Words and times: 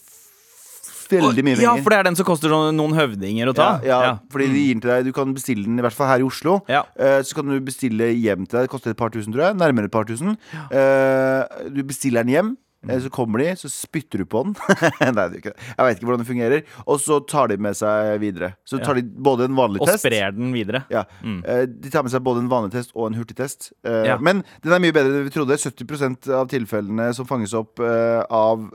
veldig 1.10 1.44
mye 1.44 1.60
Ja, 1.62 1.74
for 1.82 1.90
det 1.94 1.98
er 2.00 2.08
den 2.08 2.16
som 2.16 2.26
koster 2.28 2.48
sånn 2.52 2.76
noen 2.78 2.94
høvdinger 2.96 3.52
å 3.52 3.54
ta? 3.56 3.68
Ja, 3.84 4.00
ja, 4.08 4.14
fordi 4.32 4.48
de 4.54 4.64
gir 4.66 4.74
den 4.74 4.80
til 4.84 4.90
deg 4.94 5.04
Du 5.10 5.12
kan 5.16 5.34
bestille 5.36 5.64
den, 5.68 5.78
i 5.78 5.82
hvert 5.84 5.92
fall 5.96 6.08
her 6.10 6.24
i 6.24 6.26
Oslo. 6.26 6.60
Ja. 6.68 6.84
Eh, 6.96 7.20
så 7.22 7.34
kan 7.38 7.46
du 7.52 7.58
bestille 7.60 8.10
hjem 8.14 8.46
til 8.48 8.58
deg. 8.58 8.66
Det 8.68 8.72
koster 8.74 8.90
et 8.94 9.00
par 9.00 9.10
tusen, 9.14 9.32
tror 9.32 9.50
jeg. 9.50 9.56
Nærmere 9.60 9.90
et 9.90 9.94
par 9.94 10.04
tusen. 10.08 10.36
Uh, 10.72 11.44
du 11.74 11.82
bestiller 11.84 12.24
den 12.24 12.32
hjem. 12.34 12.50
eh, 12.88 12.98
Så 13.00 13.08
kommer 13.10 13.38
de, 13.40 13.46
så 13.56 13.68
spytter 13.72 14.18
du 14.20 14.26
på 14.28 14.42
den. 14.44 14.52
Nei, 15.00 15.12
det 15.14 15.22
er 15.24 15.36
ikke 15.38 15.52
det. 15.54 15.60
Jeg 15.78 15.86
vet 15.86 15.96
ikke 15.98 16.08
hvordan 16.10 16.20
det 16.24 16.28
fungerer. 16.28 16.64
Og 16.86 16.98
så 17.00 17.16
tar 17.26 17.48
de 17.48 17.56
med 17.56 17.76
seg 17.78 18.18
videre. 18.20 18.50
Så 18.68 18.76
tar 18.84 18.98
de 18.98 19.02
både 19.04 19.46
en 19.48 19.56
vanlig 19.56 19.80
Og 19.80 19.88
test 19.88 20.04
sprer 20.04 20.34
den 20.36 20.52
videre. 20.52 20.82
ja. 20.92 21.04
Mm. 21.24 21.40
De 21.80 21.90
tar 21.94 22.04
med 22.04 22.12
seg 22.12 22.20
både 22.26 22.42
en 22.44 22.50
vanlig 22.52 22.74
test 22.76 22.92
og 22.94 23.08
en 23.08 23.16
hurtigtest. 23.18 23.70
Ja. 23.84 24.18
Men 24.20 24.44
den 24.62 24.72
er 24.76 24.82
mye 24.84 24.92
bedre 24.92 25.16
enn 25.22 25.24
vi 25.30 25.32
trodde. 25.32 25.56
70% 25.56 26.28
av 26.36 26.48
tilfellene 26.52 27.08
som 27.16 27.24
fanges 27.28 27.54
opp 27.56 27.80
av 27.80 28.68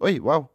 Oi, 0.00 0.14
wow. 0.22 0.46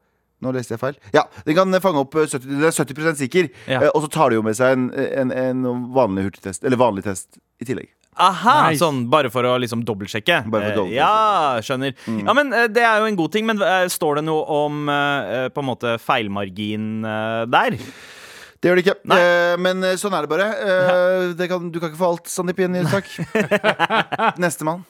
Nå 0.44 0.52
leste 0.52 0.75
jeg 0.75 0.81
feil. 0.81 0.95
Ja, 1.16 1.23
Den 1.45 1.55
kan 1.55 1.72
fange 1.81 2.02
opp 2.03 2.16
eh, 2.19 2.28
70, 2.28 2.47
Den 2.50 2.64
er 2.67 2.75
70 2.75 3.16
sikker. 3.22 3.50
Ja. 3.72 3.81
Eh, 3.86 3.91
og 3.95 4.03
så 4.03 4.09
tar 4.11 4.30
de 4.33 4.36
jo 4.41 4.44
med 4.45 4.58
seg 4.58 4.73
en, 4.75 4.89
en, 4.94 5.31
en 5.31 5.86
vanlig 5.95 6.28
hurtigtest. 6.30 6.64
Eller 6.67 6.78
vanlig 6.81 7.05
test 7.08 7.39
i 7.61 7.66
tillegg. 7.69 7.88
Aha, 8.16 8.69
Nice. 8.69 8.80
sånn 8.80 9.02
bare 9.11 9.28
for 9.31 9.44
å 9.44 9.58
liksom 9.59 9.81
dobbeltsjekke. 9.88 10.38
Bare 10.47 10.69
for 10.69 10.69
å 10.69 10.72
Eh, 10.72 10.78
dobbeltsjekke. 10.78 11.00
Ja, 11.00 11.59
skjønner. 11.67 11.95
Ja, 12.28 12.35
men 12.38 12.53
eh, 12.56 12.68
Det 12.72 12.84
er 12.88 13.00
jo 13.03 13.09
en 13.12 13.18
god 13.19 13.34
ting, 13.34 13.45
men 13.47 13.59
eh, 13.59 13.88
står 13.91 14.22
det 14.22 14.25
noe 14.29 14.44
om 14.63 14.85
eh, 14.91 15.47
på 15.51 15.59
en 15.63 15.68
måte 15.68 15.95
feilmargin 16.00 17.03
eh, 17.03 17.41
der? 17.51 17.75
Det 18.62 18.70
gjør 18.70 18.80
det 18.80 18.86
ikke. 18.86 18.96
Eh, 19.14 19.56
men 19.62 19.84
eh, 19.86 19.98
sånn 20.00 20.14
er 20.16 20.26
det 20.26 20.32
bare. 20.32 20.46
Eh, 20.64 21.24
det 21.38 21.48
kan, 21.52 21.68
du 21.70 21.78
kan 21.82 21.92
ikke 21.92 22.00
få 22.00 22.12
alt, 22.14 22.30
Sandeep, 22.32 22.62
Jenny. 22.64 22.82
Takk. 22.90 23.10
Nestemann. 24.42 24.86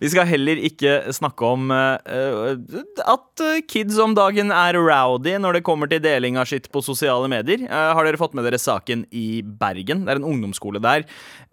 Vi 0.00 0.10
skal 0.12 0.28
heller 0.30 0.60
ikke 0.64 0.94
snakke 1.12 1.50
om 1.50 1.72
eh, 1.74 2.14
eh, 2.14 2.78
at 3.10 3.44
eh, 3.44 3.60
kids 3.68 3.98
om 4.02 4.14
dagen 4.16 4.54
er 4.54 4.78
rowdy 4.78 5.34
når 5.42 5.58
det 5.58 5.64
kommer 5.66 5.90
til 5.90 6.02
deling 6.04 6.38
av 6.40 6.48
skitt 6.48 6.70
på 6.72 6.84
sosiale 6.84 7.28
medier. 7.32 7.66
Har 7.68 8.06
dere 8.06 8.20
fått 8.20 8.36
med 8.38 8.46
dere 8.48 8.60
saken 8.60 9.04
i 9.10 9.42
Bergen? 9.42 10.06
Det 10.06 10.14
er 10.14 10.22
en 10.22 10.30
ungdomsskole 10.32 10.80
der. 10.82 11.06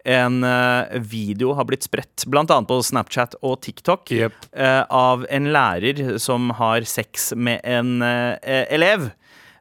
En 0.08 0.40
video 1.04 1.52
har 1.58 1.66
blitt 1.68 1.84
spredt, 1.84 2.24
bl.a. 2.30 2.44
på 2.46 2.78
Snapchat 2.86 3.36
og 3.44 3.58
TikTok, 3.66 4.14
yep. 4.16 4.36
av 4.56 5.26
en 5.28 5.50
lærer 5.52 6.16
som 6.22 6.48
har 6.56 6.88
sex 6.88 7.34
med 7.36 7.60
en 7.68 8.00
elev. 8.00 9.10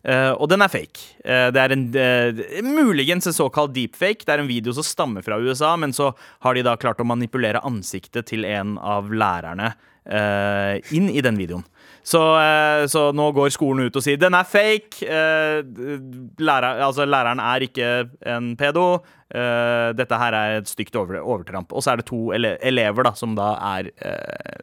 Eh, 0.04 0.32
og 0.32 0.48
den 0.52 0.64
er 0.64 0.72
fake. 0.72 1.02
Uh, 1.26 1.50
det 1.52 1.60
er 1.60 1.74
en 1.76 1.86
uh, 1.92 2.40
muligens 2.64 3.28
en 3.28 3.36
såkalt 3.36 3.74
deepfake. 3.76 4.24
Det 4.24 4.36
er 4.36 4.44
en 4.44 4.50
video 4.50 4.74
som 4.76 4.86
stammer 4.88 5.26
fra 5.26 5.40
USA, 5.42 5.74
men 5.80 5.94
så 5.96 6.14
har 6.46 6.56
de 6.56 6.64
da 6.66 6.78
klart 6.80 7.02
å 7.04 7.08
manipulere 7.08 7.64
ansiktet 7.68 8.30
til 8.32 8.48
en 8.48 8.78
av 8.80 9.12
lærerne 9.12 9.74
inn 10.96 11.10
i 11.12 11.22
den 11.22 11.36
videoen. 11.38 11.62
Så, 12.04 12.22
eh, 12.40 12.86
så 12.90 13.10
nå 13.16 13.30
går 13.36 13.52
skolen 13.54 13.90
ut 13.90 14.00
og 14.00 14.06
sier 14.06 14.20
den 14.20 14.38
er 14.38 14.48
fake. 14.48 15.04
Eh, 15.06 15.62
lærer, 16.40 16.82
altså, 16.86 17.06
læreren 17.10 17.42
er 17.44 17.66
ikke 17.68 17.90
en 18.34 18.54
pedo. 18.60 18.88
Eh, 19.30 19.90
dette 19.94 20.18
her 20.18 20.34
er 20.34 20.56
et 20.58 20.70
stygt 20.72 20.96
over, 20.98 21.20
overtramp. 21.22 21.74
Og 21.76 21.86
så 21.86 21.94
er 21.94 22.02
det 22.02 22.08
to 22.10 22.32
ele 22.34 22.56
elever 22.66 23.06
da 23.06 23.14
som 23.18 23.36
da 23.38 23.52
er 23.76 23.92
eh, 24.02 24.56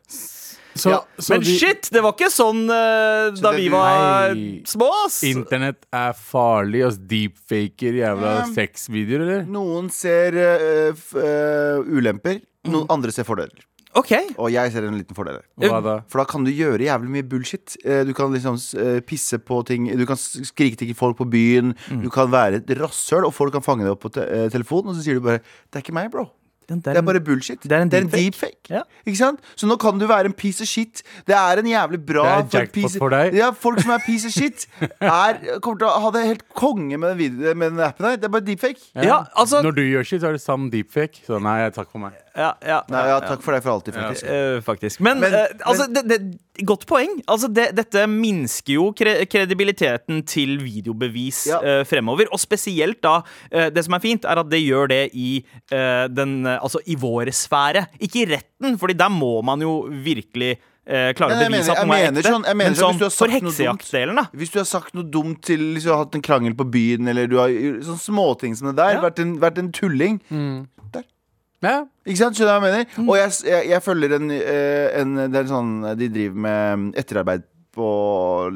Så, 0.76 0.90
Ja, 0.90 0.98
så 1.22 1.36
men 1.36 1.44
de, 1.46 1.54
shit, 1.56 1.86
det 1.94 2.02
var 2.04 2.16
ikke 2.16 2.28
sånn 2.34 2.66
eh, 2.68 3.30
da 3.40 3.52
vi 3.54 3.68
var 3.72 4.34
Nei. 4.34 4.48
små, 4.68 4.90
ass! 5.06 5.22
Internett 5.24 5.86
er 5.94 6.12
farlig, 6.18 6.82
og 6.84 6.98
deepfaker 7.08 7.96
jævla 8.02 8.34
um, 8.42 8.52
sexvideoer, 8.58 9.24
eller? 9.24 9.46
Noen 9.54 9.88
ser 9.94 10.36
uh, 10.36 10.90
f 10.92 11.14
eh, 11.16 11.80
ulemper, 11.96 12.42
noen 12.68 12.90
andre 12.92 13.14
ser 13.14 13.24
fordeler. 13.28 13.64
OK. 13.96 14.12
Og 14.36 14.50
jeg 14.52 14.72
ser 14.74 14.84
en 14.84 14.98
liten 14.98 15.16
fordel. 15.16 15.38
Hva 15.62 15.80
da? 15.84 15.96
For 16.12 16.20
da 16.20 16.26
kan 16.28 16.44
du 16.44 16.50
gjøre 16.52 16.84
jævlig 16.84 17.12
mye 17.14 17.26
bullshit. 17.26 17.76
Eh, 17.84 18.02
Du 18.04 18.12
kan 18.16 18.32
liksom 18.34 18.58
eh, 18.82 19.00
pisse 19.00 19.38
på 19.40 19.62
ting, 19.66 19.88
du 19.96 20.04
kan 20.08 20.20
skrike 20.20 20.76
til 20.76 20.92
folk 20.94 21.16
på 21.16 21.28
byen. 21.32 21.72
Mm. 21.90 22.02
Du 22.04 22.10
kan 22.12 22.28
være 22.30 22.60
et 22.60 22.74
rasshøl, 22.80 23.24
og 23.24 23.32
folk 23.34 23.56
kan 23.56 23.64
fange 23.64 23.86
deg 23.86 23.94
opp 23.96 24.04
på 24.04 24.12
te 24.12 24.26
eh, 24.28 24.48
telefonen, 24.52 24.92
og 24.92 24.98
så 24.98 25.06
sier 25.06 25.16
du 25.16 25.24
bare 25.24 25.40
'Det 25.40 25.80
er 25.80 25.84
ikke 25.86 25.96
meg, 25.96 26.12
bro'. 26.12 26.28
Det 26.66 26.96
er 26.96 27.02
bare 27.06 27.20
bullshit. 27.20 27.62
det 27.62 27.70
er 27.72 27.82
en 27.84 27.88
deepfake. 27.88 28.22
deepfake. 28.24 28.70
Ja. 28.74 28.80
Ikke 29.06 29.16
sant? 29.20 29.40
Så 29.54 29.68
nå 29.70 29.76
kan 29.78 29.98
du 30.00 30.06
være 30.10 30.26
en 30.26 30.32
piece 30.34 30.60
of 30.62 30.66
shit. 30.68 31.02
Det 31.26 31.34
er 31.36 31.58
en 31.62 31.66
jævlig 31.70 32.00
bra 32.04 32.24
Det 32.42 32.54
er 32.54 32.60
jackpot 32.64 32.74
piece- 32.82 32.98
for 32.98 33.08
deg. 33.14 33.34
Ja, 33.38 33.50
folk 33.52 33.80
som 33.80 33.90
er 33.94 33.98
piece 34.06 34.26
of 34.26 34.32
shit, 34.34 34.66
er, 35.00 35.38
kommer 35.62 35.78
til 35.78 35.86
å 35.86 36.00
ha 36.02 36.10
det 36.10 36.24
helt 36.26 36.42
konge 36.58 36.98
med 36.98 37.14
den, 37.14 37.18
video, 37.18 37.54
med 37.54 37.70
den 37.76 37.80
appen 37.86 38.08
her. 38.10 38.16
Det 38.16 38.24
er 38.24 38.34
bare 38.34 38.46
deepfake. 38.48 38.82
Ja, 38.98 39.24
altså- 39.36 39.62
Når 39.62 39.74
du 39.78 39.82
gjør 39.86 40.04
shit, 40.10 40.20
så 40.22 40.28
er 40.28 40.32
det 40.32 40.42
sam 40.42 40.70
deepfake. 40.70 41.22
Så 41.26 41.38
nei, 41.40 41.70
takk 41.70 41.90
for 41.92 41.98
meg. 42.02 42.12
Ja, 42.36 42.50
ja, 42.66 42.82
Nei, 42.92 43.06
ja, 43.08 43.20
takk 43.24 43.40
for 43.40 43.52
deg 43.56 43.62
for 43.64 43.70
alltid, 43.78 43.94
faktisk. 43.96 44.26
Eh, 44.28 44.60
faktisk. 44.60 45.00
Men, 45.00 45.20
Men- 45.20 45.32
uh, 45.32 45.46
altså, 45.64 45.86
men- 45.88 45.94
det, 45.94 46.08
det, 46.08 46.38
godt 46.64 46.86
poeng. 46.86 47.22
Altså, 47.28 47.48
det, 47.52 47.74
dette 47.76 48.06
minsker 48.08 48.74
jo 48.78 48.92
kre 48.96 49.26
kredibiliteten 49.26 50.22
til 50.26 50.56
videobevis 50.62 51.46
Ja. 51.50 51.58
uh, 51.80 51.84
fremover. 51.84 52.26
Og 52.32 52.38
spesielt 52.40 53.00
da 53.02 53.18
uh, 53.52 53.68
Det 53.70 53.84
som 53.84 53.94
er 53.94 54.00
fint, 54.00 54.24
er 54.24 54.38
at 54.38 54.48
det 54.48 54.62
gjør 54.64 54.88
det 54.88 55.10
i 55.14 55.44
uh, 55.72 56.06
den 56.08 56.46
Altså 56.46 56.78
i 56.86 56.94
vår 56.96 57.32
sfære. 57.34 57.86
Ikke 58.00 58.22
i 58.24 58.30
retten, 58.36 58.78
Fordi 58.78 58.94
der 58.94 59.08
må 59.12 59.42
man 59.44 59.60
jo 59.60 59.88
virkelig 59.90 60.56
klare 60.86 61.34
å 61.34 61.38
bevise 61.50 61.66
mener- 61.66 61.80
at 61.80 61.86
noe 61.88 61.96
er 61.98 62.12
ekte. 62.12 62.22
sånn- 62.30 62.44
jeg 62.46 62.56
mener 62.56 62.70
Men 62.70 62.74
sånn, 62.78 62.78
sånn 62.78 62.92
hvis 62.94 62.98
du 62.98 63.04
har 63.04 63.10
for 63.10 63.26
sagt 63.26 63.32
heksejaktdelen, 63.42 64.14
da. 64.16 64.22
Hvis 64.38 64.50
du 64.52 64.58
har 64.60 64.64
sagt 64.70 64.94
noe 64.94 65.02
dumt 65.10 65.40
til 65.42 65.58
Hvis 65.74 65.82
du 65.82 65.90
har 65.90 66.04
hatt 66.04 66.14
en 66.14 66.22
krangel 66.22 66.54
på 66.54 66.70
byen, 66.70 67.08
eller 67.08 67.26
du 67.26 67.36
har 67.38 67.48
sånne 67.48 67.98
småting 67.98 68.54
som 68.56 68.68
det 68.68 68.76
der, 68.76 68.92
Ja. 68.94 69.00
vært, 69.02 69.18
en, 69.18 69.32
vært 69.40 69.58
en 69.58 69.72
tulling 69.72 70.20
Ja. 71.64 71.86
Ikke 72.06 72.18
sant? 72.20 72.36
Skjønner 72.36 72.46
du 72.46 72.52
hva 72.52 72.56
jeg 72.56 72.64
mener? 72.66 72.86
Mm. 73.00 73.08
Og 73.08 73.16
jeg, 73.16 73.30
jeg, 73.48 73.68
jeg 73.70 73.82
følger 73.82 74.12
en, 74.18 74.30
eh, 74.30 75.00
en 75.00 75.14
Det 75.32 75.40
er 75.40 75.46
sånn 75.50 75.70
De 75.98 76.08
driver 76.12 76.42
med 76.46 76.90
etterarbeid 77.00 77.46
på 77.76 77.86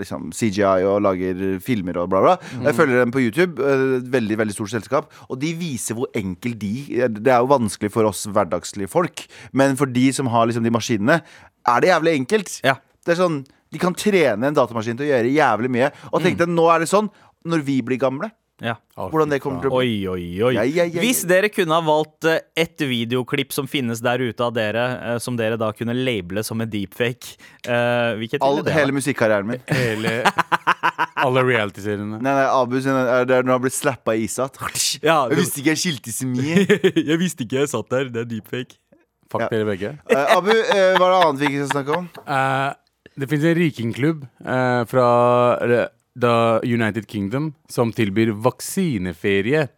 liksom, 0.00 0.30
CGI 0.32 0.84
og 0.88 1.02
lager 1.04 1.58
filmer 1.60 1.98
og 2.00 2.06
bla, 2.08 2.20
bla. 2.24 2.34
Mm. 2.56 2.62
Jeg 2.70 2.76
følger 2.78 3.02
dem 3.02 3.10
på 3.12 3.20
YouTube. 3.20 3.60
eh, 3.60 3.98
Et 3.98 4.06
veldig 4.14 4.38
veldig 4.40 4.54
stort 4.56 4.70
selskap. 4.72 5.10
Og 5.28 5.38
de 5.42 5.50
viser 5.60 5.94
hvor 5.98 6.08
enkelt 6.16 6.58
de 6.58 6.72
Det 7.20 7.28
er 7.28 7.40
jo 7.42 7.50
vanskelig 7.50 7.90
for 7.92 8.08
oss 8.08 8.24
hverdagslige 8.32 8.88
folk, 8.88 9.26
men 9.52 9.76
for 9.76 9.86
de 9.86 10.06
som 10.16 10.26
har 10.32 10.46
liksom 10.48 10.64
de 10.64 10.70
maskinene, 10.72 11.20
er 11.68 11.80
det 11.84 11.90
jævlig 11.92 12.14
enkelt. 12.20 12.60
Ja. 12.64 12.76
Det 13.04 13.12
er 13.16 13.20
sånn 13.24 13.42
De 13.70 13.78
kan 13.78 13.94
trene 13.94 14.48
en 14.48 14.54
datamaskin 14.56 14.96
til 14.98 15.06
å 15.06 15.12
gjøre 15.12 15.30
jævlig 15.36 15.68
mye. 15.70 15.92
Og 16.12 16.20
Mm. 16.20 16.24
tenk 16.24 16.38
deg, 16.38 16.48
nå 16.48 16.64
er 16.74 16.78
det 16.80 16.88
sånn 16.88 17.08
når 17.46 17.60
vi 17.62 17.80
blir 17.82 17.98
gamle. 17.98 18.30
Ja. 18.60 18.74
Hvordan 18.96 19.32
det 19.32 19.40
kommer 19.42 19.62
til 19.64 19.72
å 19.72 19.78
Oi, 19.80 19.92
oi, 20.10 20.24
oi. 20.44 20.52
Ja, 20.56 20.64
ja, 20.64 20.84
ja, 20.84 20.98
ja. 20.98 21.02
Hvis 21.02 21.22
dere 21.28 21.48
kunne 21.52 21.76
ha 21.78 21.84
valgt 21.84 22.28
ett 22.28 22.48
et 22.60 22.84
videoklipp 22.88 23.54
som 23.54 23.68
finnes 23.70 24.02
der 24.04 24.22
ute 24.22 24.44
av 24.44 24.52
dere, 24.56 24.84
eh, 25.14 25.18
som 25.22 25.36
dere 25.38 25.56
da 25.60 25.70
kunne 25.76 25.94
labele 25.96 26.44
som 26.46 26.60
en 26.60 26.68
deepfake, 26.70 27.36
uh, 27.66 28.16
hvilket 28.20 28.44
All, 28.44 28.60
det 28.64 28.74
hele 28.74 28.94
musikkarrieren 28.96 29.48
min. 29.48 29.62
Hele 29.68 30.20
Alle 31.20 31.42
reality-seriene. 31.44 32.20
Nei, 32.20 32.32
nei, 32.32 32.46
Abu 32.48 32.78
sin 32.80 32.96
er 32.96 33.26
der 33.28 33.44
når 33.44 33.58
han 33.58 33.64
blir 33.66 33.74
slappa 33.74 34.16
i 34.16 34.24
isat. 34.28 34.56
Ja, 35.04 35.26
Jeg 35.30 35.40
visste 35.40 35.60
ikke 35.60 35.74
jeg 35.74 35.82
skilte 35.82 36.14
så 36.14 36.28
mye. 36.28 36.64
jeg 37.10 37.18
visste 37.20 37.44
ikke 37.46 37.62
jeg 37.62 37.72
satt 37.72 37.90
der. 37.92 38.12
Det 38.12 38.24
er 38.24 38.30
deepfake. 38.36 38.78
Fuck 39.30 39.44
Ja. 39.46 39.48
dere 39.52 39.68
begge. 39.68 39.94
Uh, 40.10 40.36
Abu, 40.36 40.50
uh, 40.50 40.92
hva 40.98 41.06
er 41.06 41.12
det 41.12 41.18
annet 41.24 41.40
vi 41.42 41.50
ikke 41.50 41.64
skal 41.64 41.72
snakke 41.76 41.98
om? 42.00 42.08
Eh, 42.26 42.70
det 43.20 43.28
finnes 43.28 43.46
en 43.50 43.58
rikingklubb 43.58 44.24
eh, 44.24 44.82
fra 44.90 45.06
The 46.20 46.60
United 46.68 47.06
Kingdom 47.10 47.52
som 47.70 47.92
tilbyr 47.92 48.32
vaksineferie. 48.44 49.68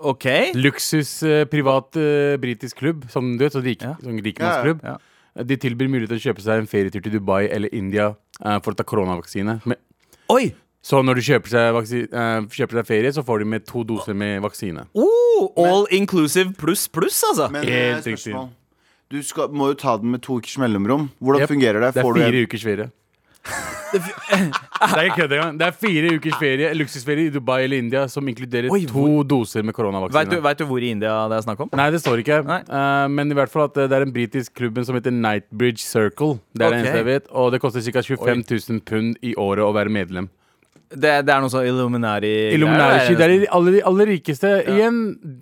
OK. 0.00 0.24
Luksus 0.56 1.22
eh, 1.22 1.44
privat 1.50 1.96
eh, 2.00 2.36
britisk 2.40 2.78
klubb, 2.80 3.04
som 3.12 3.34
du 3.36 3.44
vet, 3.44 3.52
sånn, 3.52 3.64
rik, 3.66 3.82
Ja. 3.84 3.94
sånn 4.00 4.20
rikmannsklubb. 4.24 4.80
Ja, 4.84 4.96
De 5.44 5.56
tilbyr 5.56 5.88
mulighet 5.92 6.08
til 6.10 6.18
å 6.18 6.24
kjøpe 6.32 6.42
seg 6.42 6.58
en 6.62 6.66
ferietur 6.66 7.02
til 7.04 7.12
Dubai 7.18 7.46
eller 7.52 7.68
India 7.76 8.14
eh, 8.44 8.58
for 8.64 8.72
å 8.72 8.76
ta 8.76 8.82
koronavaksine. 8.84 9.60
Men- 9.64 9.78
Oi! 10.30 10.54
Så 10.82 11.02
når 11.04 11.16
du 11.16 11.20
kjøper 11.20 11.48
seg, 11.52 11.74
vaksi, 11.76 11.98
eh, 12.08 12.40
kjøper 12.56 12.80
deg 12.80 12.86
ferie, 12.88 13.10
så 13.12 13.22
får 13.22 13.40
du 13.40 13.44
med 13.44 13.66
to 13.68 13.84
doser 13.84 14.14
med 14.16 14.40
vaksine. 14.40 14.86
Oh, 14.96 15.52
all 15.60 15.86
inclusive 15.92 16.54
pluss 16.56 16.86
pluss, 16.88 17.20
altså. 17.28 17.50
Men 17.52 17.64
eh, 17.68 17.92
Helt 17.94 18.06
riktig. 18.06 18.32
spørsmål. 18.32 18.48
Du 19.10 19.22
skal, 19.26 19.48
må 19.52 19.68
jo 19.68 19.74
ta 19.74 19.96
den 19.98 20.12
med 20.12 20.22
to 20.22 20.38
ukers 20.40 20.56
mellomrom. 20.56 21.10
Hvordan 21.20 21.42
Yep. 21.44 21.48
fungerer 21.50 21.80
det? 21.84 21.94
Det 21.94 22.00
er 22.00 22.06
Får 22.08 22.14
du 22.14 22.20
fire 22.22 22.38
en, 22.38 22.46
ukers 22.46 22.62
ferie. 22.64 22.90
det 23.92 24.00
er 24.94 25.06
ikke 25.08 25.22
kødd 25.22 25.32
engang. 25.34 25.58
Det 25.58 25.66
er 25.66 25.76
fire 25.76 26.10
ukers 26.16 26.36
ferie, 26.38 26.70
luksusferie 26.76 27.30
i 27.30 27.34
Dubai 27.34 27.62
eller 27.64 27.80
India 27.82 28.04
som 28.12 28.26
inkluderer 28.30 28.70
Oi, 28.72 28.84
to 28.88 29.22
doser 29.26 29.64
med 29.64 29.72
Vet 29.72 29.76
du, 29.76 29.78
koronavaksine. 29.78 30.42
vet 30.44 30.60
du 30.60 30.66
hvor 30.68 30.84
i 30.84 30.90
India 30.94 31.14
det 31.30 31.38
er 31.40 31.46
snakk 31.46 31.62
om? 31.64 31.70
Nei, 31.80 31.88
det 31.94 32.02
står 32.04 32.22
ikke. 32.22 32.40
Eh, 32.60 33.06
men 33.10 33.32
i 33.32 33.38
hvert 33.38 33.52
fall 33.52 33.66
at 33.70 33.80
det 33.80 33.96
er 33.96 34.06
en 34.06 34.12
britisk 34.14 34.54
klubben 34.60 34.86
som 34.86 34.98
heter 34.98 35.14
Nightbridge 35.14 35.82
Circle. 35.82 36.38
Det 36.52 36.66
er 36.66 36.76
det 36.76 36.82
eneste 36.82 37.00
jeg 37.00 37.08
vet. 37.08 37.32
Og 37.32 37.50
det 37.54 37.62
koster 37.64 37.84
ca. 37.86 38.04
25 38.04 38.44
000 38.50 38.84
pund 38.86 39.16
i 39.26 39.34
året 39.40 39.64
å 39.64 39.72
være 39.74 39.92
medlem. 39.92 40.30
Det, 40.90 41.10
det 41.22 41.30
er 41.30 41.38
noe 41.38 41.50
sånn 41.52 41.68
Illuminati 41.70 42.30
Illuminati, 42.56 43.14
det 43.14 43.22
er 43.22 43.32
de 43.44 43.50
aller, 43.54 43.76
de 43.78 43.82
aller 43.86 44.08
rikeste. 44.10 44.48
Igjen, 44.72 44.96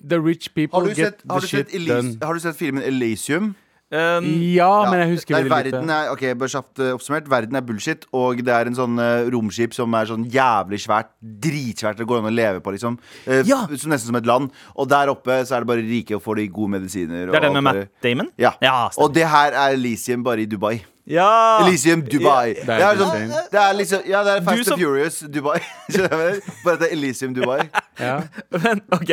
the 0.04 0.18
rich 0.20 0.50
people 0.52 0.82
har, 0.82 0.90
get 0.92 1.16
sett, 1.16 1.22
the 1.24 1.40
shit 1.48 1.72
done. 1.88 2.18
har 2.20 2.36
du 2.36 2.42
sett 2.44 2.58
filmen 2.58 2.84
Elysium? 2.84 3.54
Um, 3.90 4.26
Ja, 4.52 4.66
Ja, 4.84 4.90
men 4.90 5.00
jeg 5.00 5.14
husker 5.16 5.34
der 5.34 5.44
veldig 5.48 5.72
verden 5.72 5.86
lite. 5.88 5.94
er, 5.96 6.10
ok, 6.12 6.24
bare 6.38 6.48
kjapt 6.52 6.78
eh, 6.84 6.90
oppsummert 6.92 7.28
Verden 7.32 7.56
er 7.56 7.62
bullshit, 7.64 8.04
og 8.12 8.36
det 8.44 8.52
er 8.52 8.66
en 8.68 8.74
sånn 8.76 8.98
eh, 9.00 9.30
romskip 9.32 9.72
som 9.72 9.94
er 9.96 10.04
sånn 10.10 10.26
jævlig 10.28 10.80
svært, 10.84 11.08
dritsvært, 11.24 11.96
det 11.96 12.06
går 12.06 12.20
an 12.20 12.28
å 12.28 12.34
leve 12.34 12.60
på, 12.60 12.74
liksom. 12.76 12.98
Eh, 13.26 13.42
Ja. 13.48 13.62
som 13.76 13.88
Nesten 13.90 14.08
som 14.12 14.16
et 14.20 14.26
land. 14.28 14.50
Og 14.76 14.88
der 14.92 15.08
oppe 15.08 15.40
så 15.48 15.56
er 15.56 15.64
det 15.64 15.70
bare 15.72 15.86
rike 15.88 16.16
og 16.16 16.22
får 16.22 16.36
de 16.36 16.48
gode 16.48 16.70
medisiner. 16.76 17.26
det 17.32 17.34
er 17.40 17.40
den 17.48 17.52
med 17.56 17.64
Matt 17.64 17.88
Damon? 18.02 18.28
Ja. 18.36 18.52
Ja, 18.60 18.90
stemmer. 18.90 19.04
og 19.08 19.14
det 19.14 19.26
her 19.26 19.52
er 19.52 19.72
Elysium 19.74 20.22
bare 20.22 20.40
i 20.44 20.46
Dubai. 20.46 20.82
Ja! 21.08 21.64
Elysium 21.64 22.02
Dubai. 22.04 22.52
Det 22.54 22.66
Det 22.68 22.74
er 22.76 22.82
er, 22.90 22.98
sånn, 23.00 23.28
det 23.52 23.60
er 23.62 23.74
liksom 23.78 24.02
Ja, 24.06 24.18
det 24.26 24.32
er 24.36 24.42
Fast 24.44 24.64
som- 24.68 24.74
and 24.74 24.82
Furious 24.82 25.20
Dubai. 25.20 25.58
Bare 26.64 26.74
at 26.74 26.80
det 26.82 26.88
er 26.90 26.96
Elysium 26.96 27.34
Dubai. 27.36 27.62
Ja. 27.98 28.20
Men 28.54 28.78
ok, 28.94 29.08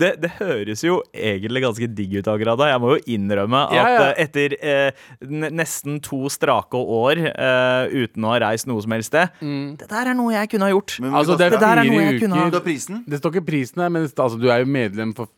det, 0.00 0.14
det 0.22 0.30
høres 0.38 0.80
jo 0.86 1.02
egentlig 1.12 1.60
ganske 1.60 1.88
digg 1.92 2.14
ut 2.22 2.28
akkurat 2.32 2.56
da. 2.56 2.70
Jeg 2.70 2.80
må 2.80 2.94
jo 2.94 3.02
innrømme 3.12 3.58
at 3.66 3.74
Ja, 3.76 3.82
ja. 3.92 4.06
eh, 4.06 4.22
etter 4.24 4.54
eh, 4.64 5.02
nesten 5.52 5.98
to 6.00 6.22
strake 6.32 6.72
år 6.80 7.20
eh, 7.28 7.92
uten 8.06 8.24
å 8.24 8.32
ha 8.32 8.38
reist 8.46 8.64
noe 8.70 8.80
som 8.80 8.94
helst 8.96 9.10
sted 9.12 9.28
Det 9.76 9.90
der 9.90 10.08
er 10.14 10.16
noe 10.16 10.32
jeg 10.32 10.48
kunne 10.54 10.70
ha 10.70 10.72
gjort. 10.72 10.96
Men 11.04 11.12
Altså, 11.20 11.36
det 11.36 11.50
Det 11.52 11.60
der 11.60 11.82
er 11.82 11.90
noe 11.90 12.00
jeg 12.06 12.22
kunne 12.22 12.40
ha- 12.46 12.64
prisen? 12.64 13.04
Det 13.10 13.20
står 13.20 13.34
ikke 13.36 13.46
prisen 13.50 13.82
her, 13.84 13.90
men 13.92 14.08
altså, 14.08 14.40
du 14.40 14.48
er 14.48 14.62
jo 14.64 14.70
medlem 14.72 15.12
for 15.18 15.28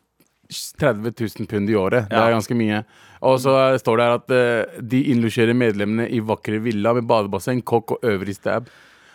30 0.79 1.11
000 1.17 1.47
pund 1.49 1.69
i 1.71 1.75
året. 1.75 2.07
Det 2.11 2.17
er 2.19 2.33
ganske 2.35 2.55
mye. 2.55 2.83
Og 3.23 3.37
så 3.39 3.53
står 3.79 3.99
det 4.01 4.07
her 4.07 4.15
at 4.19 4.33
uh, 4.35 4.79
de 4.93 4.99
innlosjerer 5.13 5.55
medlemmene 5.55 6.09
i 6.11 6.19
vakre 6.23 6.59
villa 6.63 6.91
med 6.97 7.07
badebasseng, 7.07 7.61
kokk 7.63 7.95
og 7.97 8.09
øvrig 8.13 8.35
stab. 8.35 8.67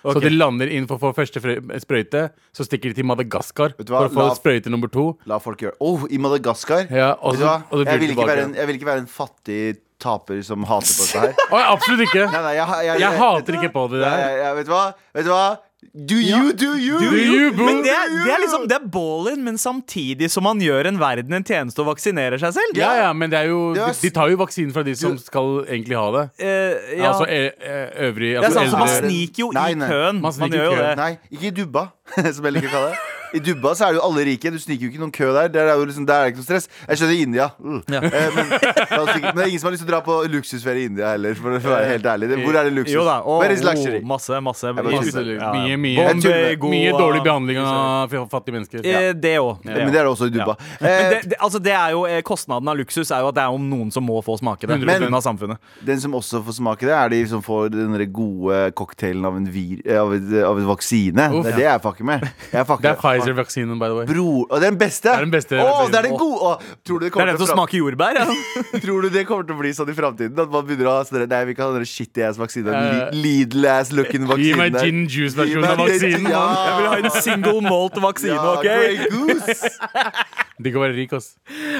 Så 0.08 0.20
de 0.22 0.30
lander 0.30 0.70
inn 0.72 0.86
for 0.88 0.96
å 0.96 1.08
få 1.08 1.10
første 1.16 1.40
sprøyte, 1.82 2.20
så 2.54 2.64
stikker 2.64 2.92
de 2.94 3.00
til 3.00 3.06
Madagaskar 3.10 3.74
for 3.76 4.06
å 4.06 4.12
få 4.14 4.28
La- 4.30 4.36
sprøyte 4.38 4.70
nummer 4.72 4.88
to. 4.94 5.10
La 5.28 5.40
folk 5.42 5.60
gjøre 5.66 5.74
Oh, 5.84 6.06
i 6.08 6.20
Madagaskar? 6.22 6.86
Ja, 6.88 7.10
og 7.18 7.34
Vet 7.34 7.42
du 7.42 7.44
så, 7.44 7.56
og 7.74 7.84
Jeg 7.84 8.00
vil, 8.04 8.14
en, 8.46 8.54
jeg 8.54 8.70
vil 8.70 8.78
ikke 8.78 8.88
være 8.88 9.02
en 9.02 9.10
fattig 9.10 9.60
taper 9.98 10.38
som 10.46 10.62
hater 10.70 10.94
på 10.94 11.04
dette 11.08 11.24
her. 11.26 11.34
Oi, 11.50 11.62
absolutt 11.74 12.04
ikke! 12.06 12.24
Nei, 12.30 12.42
nei, 12.46 12.54
jeg, 12.60 12.68
jeg, 12.86 13.00
Jeg 13.02 13.18
hater 13.18 13.58
ikke 13.58 13.72
på 13.74 13.84
det 13.92 14.04
der. 14.06 14.54
vet 14.60 14.68
du 14.70 14.72
hva? 14.72 14.84
Vet 15.18 15.26
du 15.26 15.32
hva? 15.34 15.42
Do 15.94 16.16
you, 16.18 16.52
do 16.58 16.72
you? 16.76 16.98
Do 16.98 17.10
you. 17.16 17.52
Men 17.54 17.82
det, 17.84 17.92
er- 17.94 18.10
det 18.24 18.32
er 18.34 18.40
liksom 18.42 18.64
Det 18.68 18.74
er 18.80 18.86
ball-in, 18.90 19.44
men 19.46 19.54
samtidig 19.62 20.26
som 20.30 20.42
man 20.42 20.58
gjør 20.58 20.88
en 20.90 20.98
verden 20.98 21.32
en 21.38 21.44
tjeneste 21.46 21.78
og 21.84 21.86
vaksinerer 21.92 22.34
seg 22.42 22.56
selv. 22.56 22.74
Ja, 22.80 22.88
ja, 22.98 23.12
men 23.14 23.30
det 23.30 23.38
er 23.38 23.52
jo 23.52 23.60
De, 23.76 24.10
tar 24.10 24.28
jo 24.32 24.40
vaksinen 24.40 24.72
fra 24.74 24.82
de 24.82 24.96
som 24.98 25.14
skal 25.22 25.62
egentlig 25.68 25.94
ha 25.96 26.08
det. 26.16 26.24
Eh, 26.42 26.96
ja. 26.98 27.12
Altså 27.12 27.28
e- 27.30 27.54
e- 27.62 28.08
øvrig 28.08 28.32
det 28.34 28.40
er 28.40 28.48
altså, 28.48 28.58
sant, 28.58 28.70
så 28.74 28.78
Man 28.82 28.88
eldre- 28.88 29.06
sniker 29.06 29.44
jo 29.44 29.50
Nei, 29.54 29.68
i 29.70 29.74
nei. 29.78 29.88
køen. 29.88 30.14
Man 30.18 30.22
Man, 30.22 30.32
sniker 30.40 30.54
i 30.54 30.58
gjør 30.58 30.64
jo 30.66 30.74
køen. 30.74 30.88
det. 30.88 30.96
Nei, 30.96 31.12
ikke 31.38 31.46
i 31.46 31.54
Dubba, 31.60 31.86
som 32.34 32.44
jeg 32.50 32.52
liker 32.58 32.68
å 32.68 32.74
kalle 32.74 32.90
det. 32.90 32.98
I 33.34 33.42
Dubba 33.44 33.74
så 33.76 33.88
er 33.88 33.94
det 33.94 34.00
jo 34.00 34.04
alle 34.08 34.24
rike. 34.28 34.52
Du 34.54 34.58
sniker 34.62 34.86
jo 34.86 34.92
ikke 34.92 35.02
noen 35.02 35.14
kø 35.14 35.30
der. 35.36 35.50
Der 35.52 35.72
er, 35.72 35.78
jo 35.80 35.88
liksom, 35.88 36.06
der 36.08 36.14
er 36.14 36.28
det 36.28 36.34
ikke 36.34 36.42
noe 36.42 36.48
stress. 36.48 36.68
Jeg 36.88 37.00
skjønner 37.00 37.16
i 37.16 37.22
India. 37.26 37.48
Mm. 37.58 37.80
Ja. 37.92 38.02
Eh, 38.08 38.28
men, 38.36 38.52
men 38.52 39.40
det 39.40 39.44
er 39.44 39.50
ingen 39.50 39.62
som 39.62 39.70
har 39.70 39.76
lyst 39.76 39.84
til 39.84 39.88
å 39.88 39.92
dra 39.92 40.02
på 40.04 40.18
luksusferie 40.32 40.86
i 40.86 40.90
India 40.92 41.12
heller, 41.14 41.36
for 41.38 41.56
å 41.56 41.62
være 41.62 41.90
helt 41.94 42.08
ærlig. 42.12 42.30
Hvor 42.44 42.60
er 42.60 42.68
det 42.70 42.74
luksus? 42.76 42.94
Jo 42.94 43.04
da. 43.08 43.18
Og, 43.24 43.42
Where 43.42 43.56
is 43.56 43.64
luxury? 43.66 44.02
oh, 44.02 44.08
masse, 44.14 44.40
masse. 44.44 44.74
Masse. 44.78 45.24
Ja, 45.28 45.52
mye, 45.54 45.78
mye, 45.80 46.08
Bombe, 46.08 46.34
Jeg 46.34 46.60
mye 46.62 46.94
dårlig 46.96 47.24
behandling 47.26 47.60
av 47.62 48.16
fattige 48.32 48.58
mennesker. 48.58 48.84
Ja. 48.86 49.12
Det 49.12 49.36
òg. 49.42 49.64
Men 49.66 49.92
det 49.92 50.02
er 50.02 50.08
det 50.08 50.12
også 50.12 50.30
i 50.30 50.34
Dubba. 50.34 50.58
Men 50.80 50.88
Eh, 50.88 51.10
det, 51.10 51.20
det, 51.30 51.36
altså 51.40 51.58
det 51.62 51.72
er 51.74 51.92
jo, 51.94 52.04
eh, 52.08 52.20
Kostnaden 52.26 52.68
av 52.70 52.76
luksus 52.78 53.10
er 53.14 53.22
jo 53.22 53.30
at 53.30 53.36
det 53.36 53.44
er 53.44 53.54
om 53.54 53.64
noen 53.70 53.90
som 53.94 54.04
må 54.06 54.18
få 54.24 54.38
smake 54.40 54.68
det. 54.68 54.78
Men, 54.80 55.14
av 55.14 55.22
samfunnet 55.24 55.60
Den 55.84 56.00
som 56.02 56.14
også 56.18 56.40
får 56.46 56.58
smake 56.58 56.88
det, 56.88 56.94
er 56.96 57.12
de 57.12 57.20
som 57.30 57.42
får 57.44 57.72
den 57.74 57.96
gode 58.14 58.60
cocktailen 58.78 59.26
av 59.28 59.36
en, 59.38 59.48
vir, 59.52 59.82
eh, 59.84 59.98
av 60.00 60.14
et, 60.16 60.28
av 60.46 60.60
et 60.60 60.68
vaksine. 60.68 61.28
Uff. 61.32 61.44
Det 61.46 61.54
er 61.54 61.60
det 61.62 61.66
jeg 61.68 61.84
fucker 61.84 62.08
med. 62.08 62.26
Jeg 62.52 62.68
fucker, 62.68 62.88
Det 62.88 62.94
er 62.94 63.00
Pfizer-vaksinen, 63.20 63.78
by 63.78 63.86
the 63.90 63.96
way. 63.98 64.06
Bro, 64.08 64.46
og 64.50 64.60
den 64.62 64.78
beste! 64.80 65.08
Det 65.08 65.14
er 65.18 65.26
den 65.26 65.34
beste. 65.34 65.58
Åh, 65.62 65.84
det 65.90 65.98
er 65.98 66.08
den 66.08 66.16
gode! 66.18 66.38
Åh, 66.48 66.62
tror, 66.86 66.98
du 66.98 67.06
det 67.06 67.08
Det 67.08 67.10
er 67.10 67.14
kommer 67.14 67.26
den 67.32 67.36
til 67.36 67.46
som 67.46 67.48
å 67.48 67.54
fram- 67.54 67.68
smaker 67.68 67.78
jordbær. 67.78 68.18
Ja. 68.18 68.26
tror 68.84 69.02
du 69.02 69.08
det 69.14 69.26
kommer 69.28 69.44
til 69.48 69.54
å 69.56 69.60
bli 69.62 69.72
sånn 69.76 69.92
i 69.92 69.96
framtiden? 69.98 70.38
At 70.44 70.50
man 70.52 70.66
begynner 70.68 70.90
å 70.90 70.96
ha 70.98 71.04
sånn 71.08 71.26
Nei, 71.28 71.42
vi 71.50 71.54
kan 71.58 71.70
ha 71.72 71.78
den 71.78 71.88
shitty 71.88 72.22
ass 72.28 72.38
vaksinen. 72.40 72.72
Eh, 72.74 73.14
Lidl-ass 73.18 73.92
looking 73.92 74.24
Gi 74.26 74.32
vaksine. 74.32 74.56
meg 74.62 74.78
gin 74.82 75.04
Gi 75.06 75.22
juice-versjonen 75.22 75.70
av 75.72 75.82
vaksinen. 75.84 76.30
Ja. 76.32 76.44
Jeg 76.68 76.76
vil 76.78 76.88
ha 76.92 76.98
en 77.02 77.10
single 77.22 77.60
malt-vaksine, 77.68 78.36
Ja, 78.38 78.52
OK? 78.54 78.64
Grey 78.64 79.10
Goose. 79.12 79.74
De 80.58 80.72
kan 80.74 80.82
være 80.82 80.94
rik, 80.96 81.12
ass. 81.14 81.36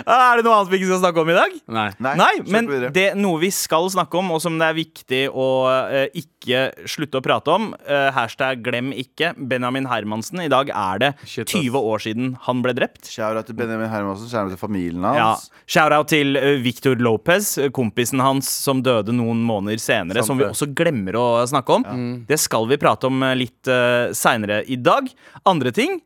Ah, 0.07 0.33
Er 0.33 0.39
det 0.39 0.45
noe 0.47 0.55
annet 0.59 0.71
vi 0.71 0.79
ikke 0.79 0.89
skal 0.93 1.01
snakke 1.03 1.23
om 1.25 1.31
i 1.33 1.37
dag? 1.37 1.55
Nei. 1.75 1.87
Nei, 1.99 2.13
Nei, 2.21 2.33
men 2.47 2.69
det 2.95 3.05
er 3.11 3.17
noe 3.19 3.41
vi 3.43 3.51
skal 3.55 3.89
snakke 3.91 4.21
om, 4.21 4.31
og 4.37 4.41
som 4.45 4.55
det 4.61 4.69
er 4.71 4.77
viktig 4.79 5.23
å 5.35 5.47
uh, 5.67 6.05
ikke 6.17 6.61
slutte 6.89 7.19
å 7.19 7.25
prate 7.25 7.51
om. 7.55 7.73
uh, 7.89 8.09
hashtag 8.15 8.63
glem 8.65 8.93
ikke. 8.95 9.33
Benjamin 9.51 9.89
Hermansen. 9.91 10.41
I 10.45 10.49
dag 10.53 10.71
er 10.71 11.03
det 11.03 11.11
Shit, 11.27 11.51
20 11.51 11.75
år 11.91 12.05
siden 12.07 12.33
han 12.47 12.63
ble 12.65 12.75
drept. 12.79 13.11
Shout-out 13.11 13.51
til 13.51 13.59
Benjamin 13.59 13.91
Hermansen, 13.91 14.31
shout-out 14.31 14.55
til 14.55 14.63
familien 14.63 15.03
Ja. 15.03 15.33
hans. 15.35 15.49
Shout-out 15.67 16.09
til 16.15 16.39
uh, 16.39 16.55
Victor 16.63 16.95
Lopez, 17.03 17.57
kompisen 17.75 18.23
hans 18.23 18.49
som 18.49 18.83
døde 18.87 19.13
noen 19.17 19.43
måneder 19.47 19.83
senere. 19.83 20.23
Samt 20.23 20.31
som 20.33 20.39
vi 20.39 20.47
også 20.49 20.71
glemmer 20.79 21.19
å 21.19 21.27
snakke 21.51 21.81
om. 21.81 21.89
Det 22.29 22.39
skal 22.39 22.69
vi 22.71 22.79
prate 22.81 23.11
om 23.11 23.23
litt 23.37 23.67
uh, 23.67 24.15
seinere 24.15 24.63
i 24.71 24.79
dag. 24.79 25.11
Andre 25.49 25.75
ting 25.75 25.99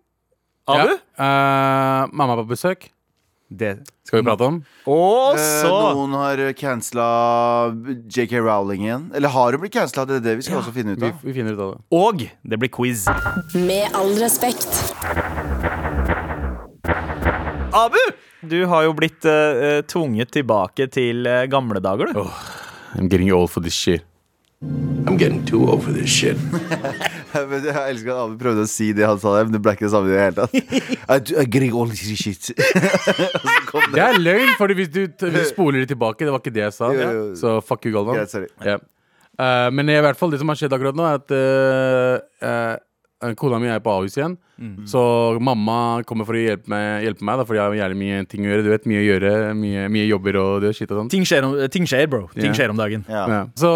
Ja. 0.69 0.85
Uh, 0.85 0.99
Eh, 1.23 2.09
mamma 2.13 2.35
på 2.41 2.47
besøk. 2.49 2.89
Det. 3.53 3.83
Skal 4.09 4.23
vi 4.23 4.25
prate 4.27 4.47
om? 4.47 4.55
Og 4.89 5.35
Eh, 5.37 5.63
så 5.63 5.73
noen 5.95 6.15
har 6.17 6.41
cancela 6.57 7.07
JK 8.09 8.41
Rowling 8.41 8.87
igjen. 8.87 9.11
Eller 9.15 9.29
har 9.29 9.53
hun 9.53 9.61
blitt 9.61 9.75
cancela? 9.75 10.07
Det 10.09 10.17
er 10.17 10.25
det 10.25 10.37
vi 10.39 10.43
skal 10.47 10.63
også 10.63 10.73
finne 10.73 10.97
ut 10.97 11.03
av. 11.03 11.13
vi 11.23 11.33
finner 11.37 11.53
ut 11.53 11.61
av 11.61 11.75
det. 11.75 11.81
Og 11.93 12.25
det 12.49 12.59
blir 12.59 12.71
quiz. 12.73 13.05
Med 13.55 13.93
all 13.95 14.15
respekt. 14.23 14.95
Abu! 17.73 17.99
Du 18.43 18.65
har 18.67 18.83
jo 18.89 18.93
blitt 18.93 19.25
eh, 19.25 19.33
eh, 19.79 19.83
tvunget 19.87 20.33
tilbake 20.35 20.89
til 20.91 21.27
uh, 21.27 21.45
gamle 21.47 21.81
dager, 21.81 22.11
du. 22.13 22.25
I'm 22.97 23.09
getting 23.09 23.31
old 23.33 23.51
for 23.51 23.61
this 23.61 23.75
shit. 23.75 24.03
I'm 25.07 25.17
getting 25.19 25.45
too 25.45 25.69
old 25.69 25.85
for 25.85 25.93
this 25.93 26.11
shit. 26.11 26.37
Men 27.51 27.65
jeg 27.65 27.95
elsker 27.95 28.13
at 28.13 28.21
Abu 28.27 28.37
prøvde 28.41 28.67
å 28.67 28.71
si 28.71 28.91
det 28.97 29.07
han 29.09 29.21
sa 29.23 29.35
der, 29.37 29.49
men 29.49 29.57
det 29.57 29.63
ble 29.65 29.75
ikke 29.77 29.87
det 29.87 29.93
samme 29.95 30.11
i 30.11 30.13
det 30.13 30.21
hele 30.21 30.37
tatt. 30.37 30.55
I, 30.55 31.19
I 31.43 31.47
getting 31.47 31.75
all 31.77 31.91
this 31.91 32.13
shit. 32.19 32.53
Det 33.93 34.01
er 34.05 34.19
løgn, 34.21 34.55
Fordi 34.59 34.77
hvis 34.77 34.91
du, 34.93 35.03
hvis 35.33 35.49
du 35.49 35.51
spoler 35.51 35.83
det 35.83 35.93
tilbake, 35.95 36.27
det 36.27 36.33
var 36.35 36.43
ikke 36.43 36.55
det 36.55 36.67
jeg 36.67 36.77
sa. 36.77 36.93
Jo, 36.93 37.03
jo, 37.03 37.27
jo. 37.33 37.37
Så 37.41 37.59
fuck 37.65 37.85
you, 37.89 37.93
Galvan. 37.95 38.21
Yeah, 38.21 38.49
yeah. 38.61 38.73
Ja. 38.75 38.79
Eh, 39.41 39.69
men 39.73 39.89
i 39.89 40.01
hvert 40.05 40.19
fall 40.19 40.33
det 40.33 40.41
som 40.43 40.51
har 40.53 40.59
skjedd 40.61 40.75
akkurat 40.77 40.97
nå, 40.99 41.07
er 41.09 41.21
at 41.21 41.33
uh, 41.33 42.77
uh, 43.25 43.33
kona 43.39 43.61
mi 43.63 43.71
er 43.73 43.81
på 43.85 43.93
Ahus 43.95 44.19
igjen. 44.19 44.37
Mhm. 44.63 44.85
Så 44.91 45.01
mamma 45.43 46.03
kommer 46.07 46.29
for 46.29 46.39
å 46.39 46.43
hjelpe 46.43 46.71
meg, 46.71 47.07
hjelpe 47.07 47.27
meg 47.27 47.41
da, 47.41 47.47
fordi 47.49 47.59
jeg 47.59 47.65
har 47.65 47.79
jævlig 47.81 48.01
mye 48.03 48.21
ting 48.31 48.45
å 48.45 48.53
gjøre. 48.53 48.67
Du 48.67 48.71
vet, 48.75 48.87
Mye 48.93 49.01
å 49.01 49.07
gjøre, 49.07 49.33
mye, 49.59 49.89
mye 49.97 50.07
jobber 50.11 50.39
og 50.43 50.53
det, 50.67 50.75
shit 50.77 50.91
og 50.91 51.03
sånt. 51.03 51.15
Ting 51.15 51.27
ting 51.73 51.89
skjer, 51.89 52.07
bro. 52.13 52.27
Ting 52.37 52.51
yeah. 52.51 52.59
skjer 52.59 52.75
om 52.75 52.79
dagen. 52.79 53.07
Ja. 53.09 53.25
Ja. 53.31 53.43
Så 53.59 53.73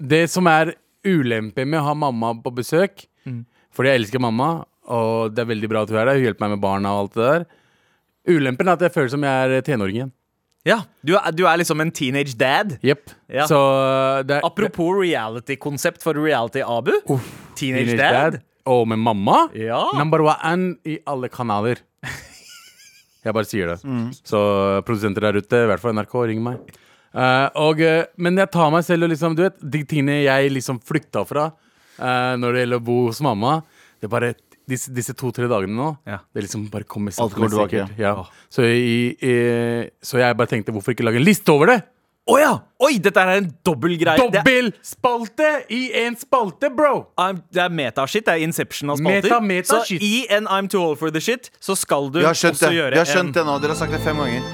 det 0.00 0.26
som 0.32 0.48
er 0.50 0.74
ulempe 1.08 1.64
med 1.66 1.80
å 1.80 1.86
ha 1.90 1.94
mamma 2.06 2.34
på 2.44 2.54
besøk 2.62 3.06
Mm. 3.28 3.42
Fordi 3.76 3.90
jeg 3.90 4.00
elsker 4.00 4.20
mamma, 4.24 4.46
og 4.88 5.34
det 5.36 5.42
er 5.42 5.48
veldig 5.50 5.68
bra 5.68 5.82
at 5.84 5.90
hun 5.92 5.98
er 6.00 6.06
der. 6.08 6.16
Hun 6.16 6.24
hjelper 6.24 6.44
meg 6.46 6.52
med 6.54 6.60
barna 6.62 6.92
og 6.94 7.00
alt 7.02 7.16
det 7.18 7.26
der. 7.28 7.42
Ulempen 8.38 8.70
er 8.70 8.78
at 8.78 8.84
jeg 8.86 8.94
føler 8.94 9.10
som 9.12 9.26
jeg 9.26 9.50
er 9.58 9.64
tenåring 9.66 9.98
igjen. 9.98 10.12
Ja, 10.66 10.78
du 11.04 11.12
er, 11.18 11.28
du 11.36 11.42
er 11.48 11.60
liksom 11.60 11.80
en 11.84 11.92
teenage 11.92 12.32
dad. 12.40 12.78
Yep. 12.80 13.12
Ja. 13.28 13.44
Så 13.50 13.58
det 14.28 14.38
er 14.38 14.46
Apropos 14.48 14.96
reality-konsept 15.02 16.02
for 16.06 16.16
reality-Abu. 16.16 16.90
teenage, 17.04 17.58
Teenage 17.60 17.98
dad. 18.00 18.38
Dad. 18.38 18.40
Og 18.68 18.88
med 18.88 18.98
mamma. 19.04 19.50
Ja. 19.56 19.82
Number 19.98 20.24
one 20.24 20.74
i 20.88 20.98
alle 21.06 21.28
kanaler. 21.28 21.84
Jeg 23.24 23.34
bare 23.36 23.48
sier 23.48 23.74
det. 23.74 23.78
Så 24.24 24.40
uh, 24.40 24.80
produsenter 24.86 25.28
der 25.28 25.36
ute, 25.42 25.64
i 25.64 25.68
hvert 25.68 25.82
fall 25.84 25.92
NRK, 25.96 26.14
ring 26.32 26.40
meg. 26.44 26.72
Uh, 27.14 27.48
og, 27.56 27.80
uh, 27.80 28.04
men 28.20 28.36
jeg 28.36 28.50
tar 28.52 28.68
meg 28.74 28.84
selv 28.84 29.06
og 29.06 29.12
liksom, 29.14 29.36
du 29.38 29.46
vet, 29.46 29.56
de 29.62 29.80
tingene 29.88 30.18
jeg 30.26 30.52
liksom 30.52 30.80
flykta 30.84 31.22
fra 31.26 31.46
uh, 31.54 32.34
når 32.36 32.52
det 32.52 32.64
gjelder 32.66 32.82
å 32.82 32.84
bo 32.84 32.98
hos 33.06 33.22
mamma, 33.24 33.62
det 33.98 34.10
er 34.10 34.12
bare 34.12 34.32
disse, 34.68 34.92
disse 34.92 35.14
to-tre 35.16 35.48
dagene 35.48 35.72
nå, 35.72 35.88
Ja. 36.06 36.18
det 36.36 36.44
liksom 36.44 36.66
bare 36.70 36.84
kommer 36.84 37.14
Alt 37.16 37.32
går 37.34 37.48
tilbake, 37.54 37.86
Ja. 37.98 38.12
Så, 38.52 38.66
i, 38.68 39.16
i, 39.24 39.36
så 40.04 40.20
jeg 40.20 40.36
bare 40.36 40.52
tenkte, 40.52 40.74
hvorfor 40.76 40.92
ikke 40.92 41.06
lage 41.08 41.16
en 41.22 41.24
liste 41.24 41.48
over 41.54 41.72
det? 41.72 41.80
Å 42.28 42.36
ja! 42.36 42.50
Oi, 42.84 42.98
dette 43.00 43.22
er 43.24 43.38
en 43.40 43.46
dobbel 43.64 43.94
greie. 43.96 44.20
Det 44.20 44.26
er, 44.26 44.44
Dobbel 44.44 44.68
spalte 44.84 45.48
i 45.72 45.80
en 46.02 46.16
spalte, 46.20 46.68
bro! 46.68 47.06
I'm- 47.16 47.40
det 47.48 47.62
er 47.64 47.72
metashit. 47.72 48.26
Det 48.26 48.34
er 48.36 48.44
Inception 48.44 48.92
av 48.92 49.00
spalter. 49.00 49.30
Meta, 49.30 49.40
meta 49.40 49.78
så 49.78 49.80
shit. 49.88 50.04
i 50.04 50.26
en 50.36 50.44
I'm 50.44 50.68
too 50.68 50.82
old 50.82 51.00
for 51.00 51.08
the 51.14 51.24
shit, 51.24 51.48
så 51.58 51.72
skal 51.72 52.12
du 52.12 52.20
også 52.20 52.52
det. 52.52 52.74
gjøre 52.76 52.92
Vi 52.92 53.00
har 53.00 53.08
skjønt 53.08 53.32
en 53.32 53.40
det 53.40 53.48
nå. 53.48 53.56
Dere 53.64 53.72
har 53.72 53.80
sagt 53.80 53.96
det 53.96 54.04
fem 54.04 54.20
ganger. 54.20 54.44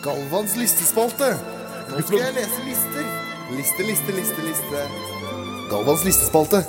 Galvans 0.00 0.56
listespalte. 0.56 1.57
Nå 1.88 2.02
skal 2.04 2.18
jeg 2.20 2.34
lese 2.36 2.64
lister. 2.66 3.04
Liste, 3.56 3.84
liste, 3.88 4.14
liste, 4.16 4.44
liste. 4.44 4.82
Galvans 5.70 6.04
listespalte. 6.06 6.60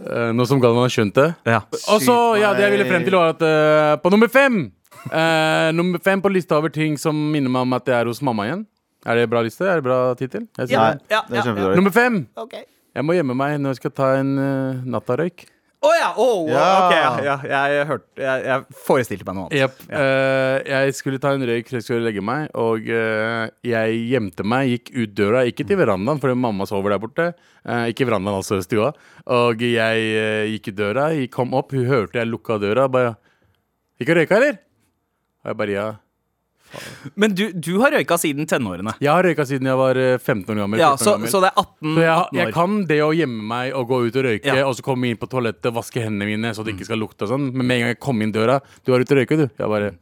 Uh, 0.00 0.30
nå 0.34 0.46
som 0.48 0.60
Galvan 0.62 0.84
har 0.86 0.92
skjønt 0.94 1.16
det. 1.18 1.26
Ja. 1.48 1.60
Og 1.92 2.02
så, 2.04 2.16
ja, 2.40 2.52
det 2.56 2.64
jeg 2.66 2.74
ville 2.76 2.86
frem 2.88 3.04
til 3.06 3.16
var 3.18 3.34
at 3.34 3.42
eh, 3.44 3.94
på 4.00 4.12
nummer 4.14 4.30
fem 4.32 4.60
eh, 5.10 5.68
Nummer 5.76 6.00
fem 6.02 6.22
på 6.24 6.30
lista 6.32 6.56
over 6.56 6.72
ting 6.72 6.96
som 6.98 7.16
minner 7.34 7.52
meg 7.52 7.66
om 7.66 7.76
at 7.76 7.90
jeg 7.90 7.98
er 7.98 8.10
hos 8.10 8.22
mamma 8.24 8.46
igjen. 8.48 8.64
Er 9.06 9.20
det 9.20 9.28
bra 9.32 9.42
liste? 9.44 9.66
Er 9.68 9.80
det 9.80 9.86
bra 9.86 9.98
tittel? 10.18 10.46
Jeg 10.58 10.70
sier 10.72 10.78
Ja. 10.78 10.88
det. 10.96 11.20
Er 11.40 11.46
kjempedårlig. 11.46 11.76
Nummer 11.80 11.94
fem. 11.94 12.20
Ok. 12.40 12.56
Jeg 12.96 13.06
må 13.06 13.14
gjemme 13.18 13.36
meg 13.38 13.58
når 13.62 13.74
jeg 13.76 13.82
skal 13.82 13.94
ta 14.00 14.08
en 14.18 14.32
uh, 14.40 14.80
nattarøyk. 14.96 15.46
Å 15.80 15.90
ja! 15.96 16.08
Oh, 16.20 16.44
Ja. 16.50 16.64
ok, 16.84 16.92
ja, 16.92 17.12
ja. 17.24 17.60
Jeg, 17.72 17.84
hørte, 17.88 18.20
jeg, 18.20 18.42
jeg 18.44 18.80
forestilte 18.84 19.24
meg 19.24 19.36
noe 19.38 19.46
annet. 19.46 19.62
Yep. 19.62 19.78
Uh, 19.88 20.56
jeg 20.68 20.96
skulle 20.98 21.20
ta 21.22 21.30
en 21.32 21.44
røyk 21.48 21.70
før 21.70 21.78
jeg 21.78 21.86
skulle 21.86 22.04
legge 22.04 22.24
meg, 22.24 22.50
og 22.60 22.90
uh, 22.92 23.46
jeg 23.64 24.02
gjemte 24.10 24.44
meg, 24.44 24.74
gikk 24.74 24.90
ut 24.98 25.14
døra, 25.16 25.46
ikke 25.48 25.64
til 25.70 25.80
verandaen, 25.80 26.20
fordi 26.20 26.36
mamma 26.36 26.66
sover 26.68 26.92
der 26.92 27.00
borte. 27.00 27.30
Uh, 27.64 27.86
ikke 27.88 28.04
verandaen, 28.10 28.36
altså 28.42 28.60
stua. 28.64 28.90
Og 29.32 29.64
jeg 29.64 30.04
eh, 30.20 30.50
gikk 30.52 30.68
ut 30.74 30.78
døra, 30.82 31.08
jeg 31.16 31.32
kom 31.32 31.56
opp, 31.56 31.72
hun 31.72 31.88
hørte 31.88 32.20
jeg 32.20 32.28
lukka 32.28 32.60
døra, 32.60 32.84
bare 32.92 33.16
Gikk 34.00 34.14
og 34.14 34.16
røyka, 34.20 34.36
eller? 34.40 34.60
Og 35.44 35.50
jeg 35.50 35.56
bare 35.60 35.74
ja. 35.74 35.88
Men 37.16 37.34
du, 37.34 37.44
du 37.52 37.72
har 37.82 37.90
røyka 37.96 38.16
siden 38.20 38.46
tenårene. 38.46 38.92
Jeg 39.02 39.10
har 39.10 39.24
røyka 39.26 39.44
siden 39.48 39.66
jeg 39.70 39.78
var 39.80 39.98
eh, 39.98 40.16
15 40.18 40.54
år 40.54 40.60
gammel. 40.62 40.78
Ja, 40.82 40.92
så, 40.96 41.16
gammel. 41.16 41.30
så 41.32 41.40
det 41.44 41.50
er 41.50 41.60
18 41.62 41.94
Så 41.94 42.00
jeg, 42.04 42.16
18 42.16 42.38
jeg 42.40 42.54
kan 42.54 42.76
det 42.90 42.98
å 43.04 43.10
gjemme 43.16 43.46
meg 43.52 43.74
og 43.74 43.88
gå 43.90 44.00
ut 44.06 44.16
og 44.20 44.24
røyke, 44.28 44.46
Ja. 44.46 44.66
og 44.68 44.76
så 44.78 44.82
komme 44.86 45.10
inn 45.10 45.16
på 45.20 45.28
toalettet, 45.30 45.66
og 45.72 45.78
vaske 45.80 46.02
hendene 46.04 46.28
mine 46.30 46.52
så 46.54 46.62
det 46.64 46.74
Mm. 46.74 46.78
ikke 46.78 46.88
skal 46.90 46.98
lukte 47.02 47.26
og 47.26 47.32
sånn. 47.34 47.48
Men 47.52 47.66
med 47.66 47.74
en 47.76 47.80
gang 47.86 47.94
jeg 47.94 48.00
kom 48.00 48.22
inn 48.22 48.32
døra 48.32 48.60
Du 48.86 48.92
er 48.94 49.00
ute 49.02 49.12
og 49.16 49.18
røyker, 49.22 49.36
du. 49.36 49.46
Jeg 49.58 49.68
bare 49.74 49.92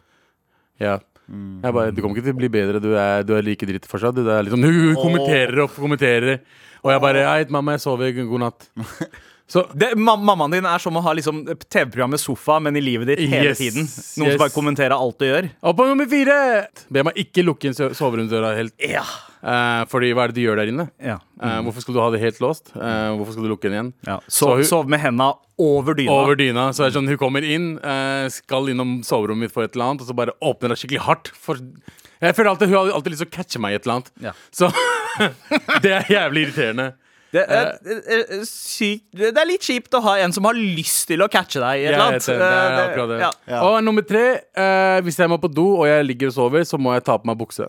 Ja. 0.81 0.99
Mm. 1.29 1.61
Jeg 1.63 1.73
bare, 1.75 1.91
du 1.93 2.01
kommer 2.01 2.17
ikke 2.17 2.25
til 2.25 2.33
å 2.33 2.41
bli 2.41 2.49
bedre. 2.49 2.81
Du 2.81 2.95
er, 2.97 3.23
du 3.23 3.35
er 3.37 3.43
like 3.45 3.67
dritt 3.69 3.85
fortsatt. 3.87 4.15
Du, 4.17 4.23
det 4.25 4.33
er 4.33 4.45
liksom, 4.47 4.63
hun 4.65 4.95
kommenterer 4.97 5.59
og 5.65 5.71
kommenterer. 5.77 6.41
Og 6.85 6.93
jeg 6.95 7.01
bare 7.03 7.25
Hei, 7.29 7.45
mamma, 7.53 7.73
jeg 7.77 7.81
sover. 7.85 8.13
God 8.25 8.41
natt. 8.41 8.69
Så 9.49 9.62
det, 9.73 9.95
ma 9.97 10.12
mammaen 10.21 10.52
din 10.52 10.67
er 10.69 10.78
som 10.83 10.93
å 10.99 11.00
ha 11.00 11.12
liksom 11.17 11.38
TV-programmet 11.73 12.21
Sofa, 12.21 12.59
men 12.61 12.76
i 12.76 12.83
livet 12.85 13.09
ditt 13.09 13.23
hele 13.31 13.55
Yes, 13.55 13.59
tiden. 13.62 13.87
Noen 13.88 14.28
yes. 14.28 14.35
som 14.37 14.43
bare 14.43 14.52
kommenterer 14.52 14.93
alt 14.93 15.17
du 15.19 15.25
gjør. 15.25 15.49
Og 15.64 15.76
på 15.78 15.87
nummer 15.88 16.05
fire 16.11 16.67
Be 16.93 17.02
meg 17.09 17.17
ikke 17.25 17.45
lukke 17.47 17.71
inn 17.71 17.73
soveromsdøra 17.78 18.50
helt. 18.59 18.75
Ja. 18.85 19.07
Eh, 19.38 19.85
fordi 19.88 20.11
hva 20.12 20.26
er 20.26 20.33
det 20.35 20.37
du 20.37 20.43
gjør 20.45 20.61
der 20.61 20.73
inne? 20.75 20.88
ja. 21.00 21.17
Eh, 21.40 21.61
hvorfor 21.64 21.81
skal 21.81 21.95
du 21.97 22.00
ha 22.02 22.11
det 22.12 22.21
helt 22.21 22.40
låst? 22.45 22.73
Eh, 22.75 23.09
hvorfor 23.17 23.33
skal 23.38 23.47
du 23.47 23.52
lukke 23.55 23.71
den 23.71 23.76
igjen? 23.78 23.90
ja. 24.05 24.19
Så 24.28 24.45
Sov, 24.45 24.55
hun- 24.59 24.64
sov 24.69 24.88
med 24.90 25.00
henda 25.00 25.31
over 25.59 25.95
dyna. 25.95 26.11
over 26.12 26.35
dyna. 26.37 26.69
Så 26.75 26.85
er 26.85 26.90
det 26.90 26.99
sånn, 26.99 27.09
Hun 27.09 27.17
kommer 27.17 27.43
inn, 27.47 27.78
eh, 27.78 28.28
skal 28.28 28.69
innom 28.69 28.99
soverommet 29.07 29.47
mitt 29.49 29.52
for 29.52 29.62
et 29.64 29.73
eller 29.75 29.85
annet, 29.95 30.02
og 30.02 30.09
så 30.09 30.14
bare 30.14 30.33
åpner 30.43 30.69
det 30.75 30.78
skikkelig 30.83 31.00
hardt. 31.07 31.28
For 31.38 31.57
jeg 32.21 32.35
føler 32.37 32.50
alltid 32.52 32.69
Hun 32.69 32.76
har 32.76 32.93
alltid 32.99 33.12
lyst 33.17 33.25
til 33.25 33.31
å 33.33 33.37
catche 33.38 33.59
meg 33.62 33.73
i 33.73 33.75
et 33.76 33.87
eller 33.87 33.95
annet. 34.02 34.11
Ja. 34.21 34.33
Så 34.52 34.69
det 35.83 35.93
er 36.02 36.02
jævlig 36.12 36.49
irriterende. 36.50 36.93
Det 37.33 37.43
er, 37.45 37.75
eh, 37.85 38.39
sykt 38.49 39.11
Det 39.13 39.37
er 39.37 39.45
litt 39.47 39.61
kjipt 39.67 39.93
å 39.93 40.01
ha 40.03 40.15
en 40.25 40.33
som 40.33 40.45
har 40.49 40.55
lyst 40.57 41.07
til 41.11 41.21
å 41.21 41.29
catche 41.29 41.61
deg 41.61 41.83
i 41.83 41.85
et 41.85 41.93
eller 41.93 42.07
annet. 42.07 42.25
det, 42.25 42.39
det 42.39 42.47
er 42.47 43.01
Eh, 43.03 43.07
det. 43.11 43.19
ja. 43.21 43.31
Ja. 43.49 43.61
Og 43.69 43.83
nummer 43.85 44.03
tre, 44.03 44.41
eh, 44.57 45.01
hvis 45.05 45.19
jeg 45.21 45.29
må 45.29 45.37
på 45.43 45.51
do 45.53 45.67
og 45.83 45.87
jeg 45.87 46.07
ligger 46.09 46.29
og 46.33 46.35
sover, 46.39 46.65
så 46.65 46.79
må 46.81 46.95
jeg 46.97 47.05
ta 47.05 47.19
på 47.19 47.27
meg 47.29 47.37
bukse. 47.39 47.69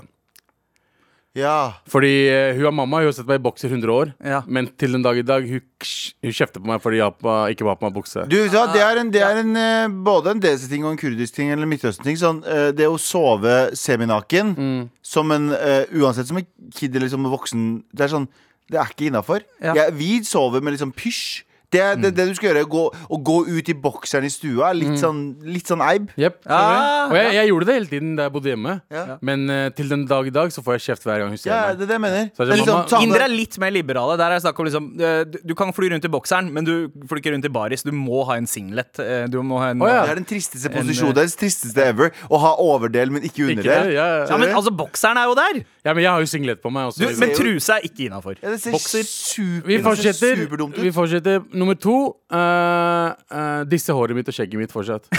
Ja. 1.38 1.74
Fordi 1.88 2.10
eh, 2.28 2.56
hun 2.58 2.66
er 2.66 2.74
mamma, 2.74 2.98
hun 3.04 3.06
har 3.12 3.14
sett 3.14 3.28
meg 3.30 3.38
i 3.40 3.44
boks 3.46 3.64
i 3.64 3.70
100 3.70 3.92
år, 3.94 4.14
Ja. 4.26 4.40
men 4.48 4.66
til 4.82 4.92
den 4.96 5.04
dag 5.06 5.16
i 5.18 5.22
dag 5.22 5.46
hun, 5.48 5.62
hun 5.62 6.32
kjefter 6.34 6.58
på 6.60 6.66
meg 6.72 6.82
fordi 6.82 6.98
jeg 6.98 7.14
på, 7.22 7.36
ikke 7.54 7.68
var 7.68 7.78
på 7.78 7.86
meg 7.86 7.94
bukse. 8.00 8.24
Du, 8.28 8.36
vet 8.42 8.74
det 8.74 8.82
er, 8.82 8.98
en, 9.04 9.12
det 9.14 9.22
er 9.22 9.38
en, 9.44 9.54
eh, 9.56 9.88
både 10.10 10.32
en 10.34 10.42
desi-ting 10.42 10.84
og 10.88 10.96
en 10.96 10.98
kurdisk 10.98 11.36
ting 11.38 11.52
eller 11.54 11.70
Midtøsten-ting. 11.70 12.18
Sånn, 12.18 12.42
eh, 12.50 12.72
det 12.76 12.88
å 12.90 12.98
sove 13.00 13.76
seminaken 13.78 14.56
Mm. 14.58 14.90
som 15.04 15.32
en 15.32 15.52
eh, 15.54 15.86
Uansett 15.94 16.28
som 16.28 16.38
en 16.42 16.48
kid 16.74 16.96
eller 16.96 17.08
som 17.10 17.24
en 17.26 17.32
voksen 17.32 17.84
Det 17.94 18.06
er 18.08 18.16
sånn 18.18 18.28
Det 18.70 18.78
er 18.80 18.90
ikke 18.96 19.10
innafor. 19.12 19.46
Ja. 19.64 19.90
Vi 19.92 20.20
sover 20.24 20.62
med 20.62 20.78
liksom 20.78 20.92
pysj. 20.96 21.44
Det 21.70 21.78
er 21.86 22.00
det, 22.02 22.10
det 22.18 22.24
du 22.26 22.32
skal 22.34 22.48
gjøre. 22.50 22.64
Gå, 22.66 22.80
å 23.14 23.18
gå 23.22 23.34
ut 23.46 23.68
i 23.70 23.74
bokseren 23.78 24.26
i 24.26 24.30
stua 24.34 24.72
er 24.72 24.78
litt 24.80 24.96
sånn, 24.98 25.20
litt 25.46 25.68
sånn 25.70 25.84
eib. 25.86 26.08
Yep, 26.18 26.40
Ah, 26.50 27.12
og 27.12 27.14
jeg, 27.14 27.36
jeg 27.36 27.50
gjorde 27.52 27.68
det 27.70 27.76
hele 27.76 27.90
tiden 27.92 28.16
da 28.18 28.24
jeg 28.26 28.34
bodde 28.34 28.50
hjemme, 28.50 28.74
Ja. 28.90 29.04
men 29.22 29.44
uh, 29.54 29.68
til 29.78 29.86
den 29.94 30.08
dag 30.10 30.26
i 30.26 30.34
dag 30.34 30.50
så 30.50 30.64
får 30.66 30.80
jeg 30.80 30.84
kjeft 30.88 31.06
hver 31.06 31.22
gang 31.22 31.30
hun 31.30 31.38
ser 31.38 31.52
Ja, 31.54 31.60
meg. 31.68 31.78
det 31.78 31.86
er 31.86 31.92
det 31.92 31.96
jeg 32.00 32.02
mener. 32.08 32.24
Så 32.34 32.42
er 32.42 32.50
er 32.50 32.58
liksom, 32.58 32.74
mamma- 32.74 32.90
ta 32.90 33.02
Indere 33.06 33.28
er 33.28 33.34
litt 33.36 33.60
mer 33.62 33.70
liberale. 33.76 34.18
Der 34.18 34.34
er 34.34 34.42
snakk 34.42 34.58
om 34.64 34.66
liksom 34.66 34.88
eh, 34.98 35.20
du, 35.30 35.38
du 35.46 35.54
kan 35.62 35.70
fly 35.78 35.92
rundt 35.94 36.10
i 36.10 36.12
bokseren, 36.18 36.50
men 36.58 36.66
du 36.66 36.74
flyr 37.06 37.22
ikke 37.22 37.36
rundt 37.36 37.46
i 37.46 37.54
baris. 37.60 37.86
Du 37.86 37.92
må 37.94 38.24
ha 38.26 38.40
en 38.42 38.50
singlet. 38.50 38.98
eh, 39.06 39.28
Du 39.30 39.38
må 39.46 39.62
ha 39.62 39.70
en 39.70 39.86
oh, 39.86 39.92
ja. 39.94 40.02
Det 40.10 40.16
er 40.16 40.22
den 40.24 40.30
tristeste 40.34 40.74
En, 40.74 40.80
posisjonen. 40.82 41.14
Det 41.20 41.22
er 41.22 41.30
den 41.30 41.38
tristeste 41.46 41.86
ever. 41.86 42.10
Å 42.34 42.42
ha 42.48 42.56
overdel, 42.66 43.14
men 43.14 43.22
ikke 43.30 43.46
Ikke 43.46 43.60
underdel. 43.60 43.94
Ja, 43.94 44.10
Ja, 44.26 44.42
men 44.42 44.50
altså, 44.58 44.74
bokseren 44.74 45.22
er 45.22 45.30
jo 45.30 45.38
der! 45.38 45.62
Ja, 45.90 45.94
men 45.98 46.04
jeg 46.06 46.12
har 46.14 46.22
jo 46.22 46.30
singlet 46.30 46.62
på 46.62 46.70
meg 46.74 46.90
også. 46.92 47.02
Du, 47.02 47.08
liksom. 47.08 47.24
men 47.26 47.36
truse 47.38 47.76
er 47.76 47.86
ikke 47.88 48.06
innafor. 48.06 48.36
Ja, 48.38 48.54
det 48.54 48.60
ser 48.62 48.76
Bokser. 48.76 49.08
super, 49.10 49.68
Vi 49.68 49.74
det 49.74 49.80
ser 49.80 49.88
fortsetter. 49.90 50.44
superdumt 50.44 50.78
ut. 50.78 50.84
Vi 50.86 50.92
fortsetter. 50.94 51.42
Nummer 51.58 51.78
to. 51.82 51.96
Uh, 52.30 53.10
uh, 53.34 53.64
disse 53.70 53.96
håret 53.96 54.18
mitt 54.18 54.30
og 54.30 54.38
skjegget 54.38 54.62
mitt 54.62 54.76
fortsatt. 54.76 55.10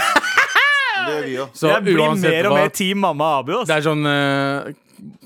Det 1.01 1.15
gjør 1.17 1.23
vi 1.25 1.37
òg. 1.41 1.61
Jeg 1.65 1.83
blir 1.83 1.99
mer 2.21 2.47
og 2.47 2.55
mer 2.55 2.67
Team 2.77 2.99
Mamma 3.01 3.31
Abu. 3.39 3.55
Det 3.65 3.73
er 3.73 3.83
sånn 3.83 4.05
uh, 4.05 4.69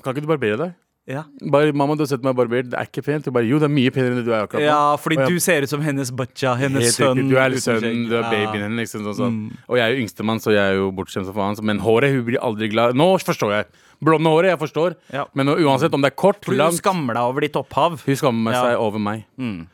Kan 0.00 0.14
ikke 0.14 0.24
du 0.24 0.30
barbere 0.30 0.56
deg? 0.62 0.76
Ja. 1.06 1.22
Bare, 1.52 1.70
mamma, 1.72 1.94
du 1.94 2.02
har 2.02 2.08
sett 2.10 2.22
meg 2.26 2.34
barbert. 2.34 2.66
Det 2.72 2.74
er 2.80 2.86
ikke 2.88 3.02
pent. 3.06 3.24
Du 3.24 3.30
bare, 3.30 3.46
jo, 3.46 3.60
det 3.62 3.68
er 3.68 3.74
mye 3.76 3.90
penere 3.94 4.10
enn 4.10 4.16
det 4.18 4.24
du 4.26 4.32
er 4.34 4.40
akkurat 4.42 4.58
nå. 4.58 4.66
ja, 4.66 4.96
fordi 4.98 5.16
jeg- 5.20 5.28
du 5.30 5.38
ser 5.38 5.62
ut 5.62 5.68
som 5.70 5.80
hennes 5.80 6.10
butcha, 6.10 6.56
hennes 6.58 6.82
Helt 6.82 6.96
sønn. 6.98 7.14
riktig. 7.20 7.30
Du 7.30 7.36
er 7.38 7.50
sønnen, 7.62 8.08
du 8.10 8.16
er 8.18 8.22
babyen 8.26 8.62
hennes. 8.66 8.90
Liksom, 8.92 9.04
sånn, 9.06 9.14
sånn. 9.20 9.36
Og 9.68 9.76
jeg 9.78 9.84
er 9.86 9.94
jo 9.94 10.02
yngstemann, 10.02 10.40
så 10.42 10.50
jeg 10.50 10.64
er 10.72 10.74
jo 10.80 10.90
bortskjemt 10.90 11.26
som 11.26 11.34
faen. 11.34 11.62
Men 11.62 11.78
håret, 11.78 12.10
hun 12.10 12.24
blir 12.26 12.38
aldri 12.42 12.68
glad. 12.72 12.96
Nå 12.98 13.06
forstår 13.22 13.52
jeg. 13.54 13.66
Blonde 14.02 14.26
håret, 14.28 14.50
jeg 14.50 14.58
forstår. 14.58 14.96
Ja. 15.12 15.24
Men 15.32 15.46
uansett 15.46 15.94
om 15.94 16.02
det 16.02 16.10
er 16.12 16.16
kort, 16.16 16.42
Fordi 16.44 16.56
du 16.58 16.64
Hun 16.64 16.72
skammer 16.72 17.14
deg 17.14 17.22
over 17.22 17.40
ditt 17.40 17.52
opphav. 17.54 18.02
Hun 18.04 18.16
skammer 18.16 18.52
Ja. 18.52 18.62
seg 18.64 18.76
over 18.80 18.98
meg. 18.98 19.24
Mm. 19.38 19.68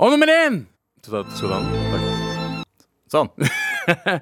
Og 0.00 0.10
nummer 0.12 0.26
én! 0.28 0.66
Sånn. 3.10 3.30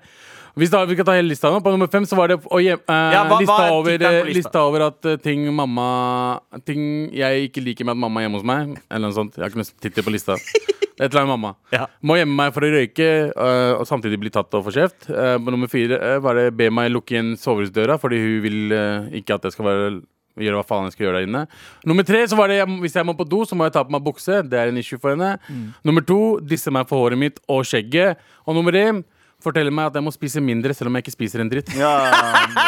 Hvis 0.56 0.70
da, 0.72 0.78
vi 0.88 0.94
skal 0.96 1.04
ta 1.04 1.14
hele 1.18 1.28
lista 1.28 1.50
nå. 1.52 1.58
På 1.60 1.72
nummer 1.74 1.88
fem 1.92 2.06
så 2.08 2.16
var 2.16 2.30
det 2.32 2.38
å 2.40 2.60
hjem, 2.62 2.80
eh, 2.88 3.12
Ja, 3.12 3.24
hva- 3.28 3.40
lista, 3.42 3.56
hva 3.58 3.66
er 3.66 3.74
over, 3.76 3.98
på 3.98 4.08
eh, 4.08 4.24
lista? 4.24 4.38
lista 4.38 4.62
over 4.64 4.84
at 4.86 5.04
uh, 5.04 5.16
ting 5.20 5.42
mamma 5.52 6.40
Ting 6.64 7.12
jeg 7.12 7.50
ikke 7.50 7.60
liker 7.64 7.84
med 7.84 7.92
at 7.92 8.00
mamma 8.00 8.22
er 8.22 8.26
hjemme 8.26 8.40
hos 8.40 8.46
meg. 8.48 8.72
Eller 8.88 9.04
noe 9.04 9.16
sånt. 9.18 9.36
Jeg 9.36 9.44
har 9.44 9.52
ikke 9.52 9.60
noen 9.60 9.84
tittel 9.84 10.06
på 10.06 10.14
lista. 10.14 10.38
Et 10.96 11.10
eller 11.10 11.26
annet 11.26 11.34
mamma. 11.34 11.50
Ja. 11.76 11.84
Må 12.00 12.16
gjemme 12.16 12.32
meg 12.38 12.54
for 12.56 12.64
å 12.64 12.72
røyke 12.72 13.08
uh, 13.36 13.76
og 13.76 13.84
samtidig 13.84 14.16
bli 14.22 14.32
tatt 14.32 14.48
og 14.56 14.64
få 14.64 14.72
kjeft. 14.72 15.10
På 15.10 15.52
nummer 15.52 15.68
fire 15.68 16.16
var 16.24 16.40
det 16.40 16.54
be 16.56 16.70
meg 16.72 16.88
lukke 16.94 17.18
igjen 17.18 17.34
soveromsdøra 17.36 17.98
fordi 18.00 18.16
hun 18.22 18.38
vil 18.46 18.76
ikke 19.20 19.36
at 19.36 19.44
jeg 19.44 19.58
skal 19.58 19.68
være 19.68 19.88
Gjøre 20.36 20.58
hva 20.58 20.66
faen 20.68 20.84
jeg 20.84 20.92
skal 20.92 21.06
gjøre 21.06 21.20
der 21.22 21.26
inne. 21.30 21.40
Nummer 21.88 22.04
tre 22.04 22.18
så 22.28 22.36
var 22.36 22.50
det 22.52 22.58
hvis 22.82 22.92
jeg 22.98 23.06
må 23.08 23.14
på 23.16 23.24
do, 23.24 23.38
så 23.48 23.56
må 23.56 23.64
jeg 23.64 23.72
ta 23.72 23.80
på 23.88 23.94
meg 23.94 24.02
bukse. 24.04 24.42
Det 24.44 24.58
er 24.60 24.68
en 24.68 24.76
issue 24.76 25.00
for 25.00 25.14
henne. 25.14 25.38
Mm. 25.48 25.70
Nummer 25.88 26.04
to 26.04 26.18
disse 26.44 26.68
meg 26.68 26.84
for 26.90 27.00
håret 27.00 27.16
mitt 27.16 27.40
og 27.48 27.62
skjegget. 27.64 28.20
Og 28.44 28.58
nummer 28.58 28.76
én 28.76 29.00
forteller 29.46 29.74
meg 29.74 29.90
at 29.90 29.96
jeg 29.98 30.06
må 30.06 30.12
spise 30.14 30.42
mindre 30.44 30.74
selv 30.76 30.90
om 30.90 30.98
jeg 30.98 31.06
ikke 31.06 31.14
spiser 31.14 31.42
en 31.44 31.50
dritt. 31.52 31.72
Ja, 31.78 31.92
det, 32.10 32.66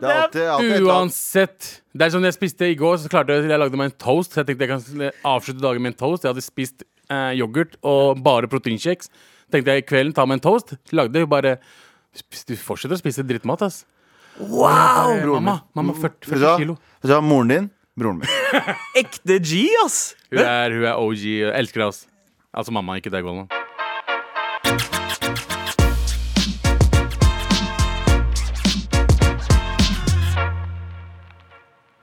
det 0.02 0.10
er 0.12 0.22
alltid, 0.22 0.46
alltid. 0.54 0.86
Uansett. 0.86 1.68
Det 1.92 2.06
er 2.06 2.14
sånn 2.14 2.28
jeg 2.28 2.36
spiste 2.36 2.70
i 2.70 2.78
går, 2.78 2.98
så 3.02 3.12
klarte 3.12 3.36
jeg 3.36 3.50
Jeg 3.50 3.60
lagde 3.60 3.80
meg 3.80 3.90
en 3.90 3.98
toast. 4.04 4.34
Så 4.34 4.42
jeg 4.42 4.52
tenkte 4.52 4.68
jeg 4.68 4.72
kan 4.74 5.06
avslutte 5.34 5.64
dagen 5.64 5.84
med 5.84 5.94
en 5.94 6.00
toast. 6.04 6.26
Jeg 6.26 6.34
hadde 6.34 6.44
spist 6.44 6.84
eh, 7.08 7.32
yoghurt 7.40 7.78
og 7.82 8.22
bare 8.24 8.50
proteinkjeks. 8.52 9.10
Tenkte 9.52 9.74
jeg 9.74 9.84
i 9.84 9.88
kvelden 9.88 10.14
ta 10.16 10.26
meg 10.28 10.40
en 10.40 10.46
toast. 10.48 10.76
Lagde 10.96 11.24
jo 11.24 11.28
bare 11.30 11.58
Du 12.48 12.54
fortsetter 12.60 12.96
å 12.96 13.00
spise 13.00 13.24
drittmat, 13.24 13.64
ass. 13.64 13.82
Wow! 14.40 15.12
Bare, 15.12 15.26
mamma, 15.36 15.58
mamma 15.76 15.94
40, 15.96 16.30
Vet 16.30 16.40
du 16.40 16.44
hva? 16.44 16.54
40 16.56 16.64
kilo. 16.64 16.78
Vet 17.00 17.10
du 17.10 17.14
hva? 17.14 17.20
Moren 17.24 17.52
din, 17.52 17.68
broren 17.98 18.22
min. 18.22 18.32
Ekte 19.02 19.38
G, 19.44 19.66
ass! 19.84 20.00
Hun 20.32 20.44
er, 20.44 20.78
hun 20.78 20.88
er 20.88 20.96
OG. 20.96 21.26
Jeg 21.44 21.52
elsker 21.60 21.84
deg, 21.84 21.92
ass. 21.92 22.06
Altså 22.52 22.74
mamma, 22.76 22.96
ikke 23.00 23.12
deg, 23.12 23.24
Golden. 23.28 23.48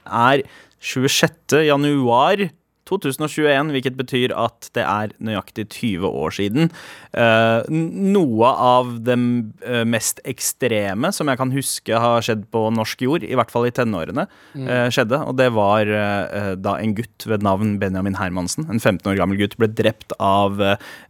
Er 0.09 0.45
26. 0.79 1.65
januar 1.67 2.49
2021, 2.89 3.73
hvilket 3.75 3.97
betyr 3.99 4.33
at 4.37 4.69
det 4.77 4.83
er 4.85 5.13
nøyaktig 5.21 5.67
20 5.75 6.09
år 6.09 6.35
siden. 6.35 6.71
Uh, 7.13 7.61
noe 7.69 8.49
av 8.49 8.95
det 9.05 9.17
eh, 9.17 9.83
mest 9.89 10.21
ekstreme 10.29 11.11
som 11.15 11.29
jeg 11.29 11.39
kan 11.39 11.53
huske 11.53 12.01
har 12.03 12.25
skjedd 12.25 12.45
på 12.53 12.65
norsk 12.75 13.03
jord, 13.05 13.25
i 13.25 13.35
hvert 13.37 13.53
fall 13.53 13.67
i 13.69 13.73
tenårene, 13.75 14.25
uh, 14.57 14.87
skjedde. 14.93 15.21
Og 15.29 15.37
det 15.39 15.49
var 15.55 15.89
uh, 15.89 16.53
da 16.59 16.77
en 16.79 16.95
gutt 16.97 17.27
ved 17.29 17.45
navn 17.45 17.77
Benjamin 17.81 18.17
Hermansen, 18.19 18.67
en 18.69 18.81
15 18.81 19.11
år 19.13 19.19
gammel 19.21 19.39
gutt, 19.41 19.57
ble 19.59 19.69
drept 19.69 20.15
av 20.19 20.59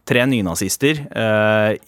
tre 0.09 0.23
nynazister 0.29 0.99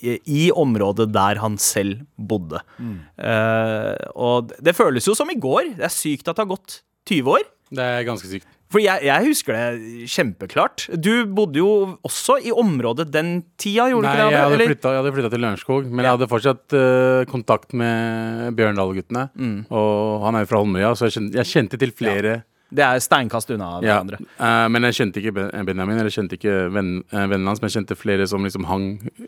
i, 0.02 0.14
i 0.30 0.44
området 0.54 1.08
der 1.14 1.40
han 1.42 1.58
selv 1.62 2.04
bodde. 2.16 2.62
Eh, 2.82 3.96
og 4.14 4.54
det 4.62 4.76
føles 4.78 5.08
jo 5.08 5.16
som 5.18 5.30
i 5.34 5.40
går. 5.42 5.74
Det 5.80 5.88
er 5.88 5.94
sykt 5.94 6.30
at 6.30 6.38
det 6.38 6.46
har 6.46 6.52
gått 6.54 6.82
20 7.12 7.36
år. 7.38 7.46
Det 7.72 7.86
er 7.86 8.08
ganske 8.08 8.28
sykt. 8.32 8.48
For 8.72 8.80
jeg, 8.80 9.04
jeg 9.04 9.26
husker 9.28 9.52
det 9.52 10.06
kjempeklart. 10.08 10.86
Du 10.96 11.26
bodde 11.36 11.60
jo 11.60 11.72
også 12.08 12.38
i 12.40 12.54
området 12.56 13.10
den 13.12 13.42
tida, 13.60 13.90
gjorde 13.92 14.08
Nei, 14.08 14.14
du 14.16 14.16
ikke 14.16 14.22
det? 14.24 14.32
Nei, 14.32 14.94
jeg 14.96 15.02
hadde 15.02 15.12
flytta 15.18 15.32
til 15.34 15.42
Lørenskog, 15.44 15.90
men 15.92 16.06
jeg 16.08 16.14
hadde 16.16 16.30
fortsatt 16.32 16.76
uh, 16.80 17.24
kontakt 17.32 17.76
med 17.76 18.54
Bjørndal-guttene. 18.56 19.26
Mm. 19.36 19.58
Og 19.76 20.24
han 20.24 20.40
er 20.40 20.46
jo 20.46 20.50
fra 20.54 20.62
Holmøya, 20.64 20.94
så 20.96 21.10
jeg 21.10 21.18
kjente, 21.18 21.42
jeg 21.42 21.52
kjente 21.52 21.82
til 21.84 21.92
flere. 22.00 22.38
Det 22.72 22.86
er 22.88 23.02
steinkast 23.04 23.52
unna 23.52 23.74
Ja. 23.84 23.98
hverandre. 24.00 24.22
eh, 24.40 24.68
men 24.72 24.88
jeg 24.88 24.96
kjente 25.02 25.20
ikke 25.20 25.34
Benjamin, 25.68 25.98
eller 26.00 26.08
jeg 26.08 26.16
kjente 26.22 26.38
ikke 26.40 26.54
venn, 26.72 26.94
eh, 27.12 27.26
vennen 27.28 27.48
hans, 27.52 27.60
men 27.60 27.68
jeg 27.68 27.82
kjente 27.82 27.98
flere 28.00 28.28
som 28.32 28.46
liksom 28.48 28.64
hang 28.70 28.86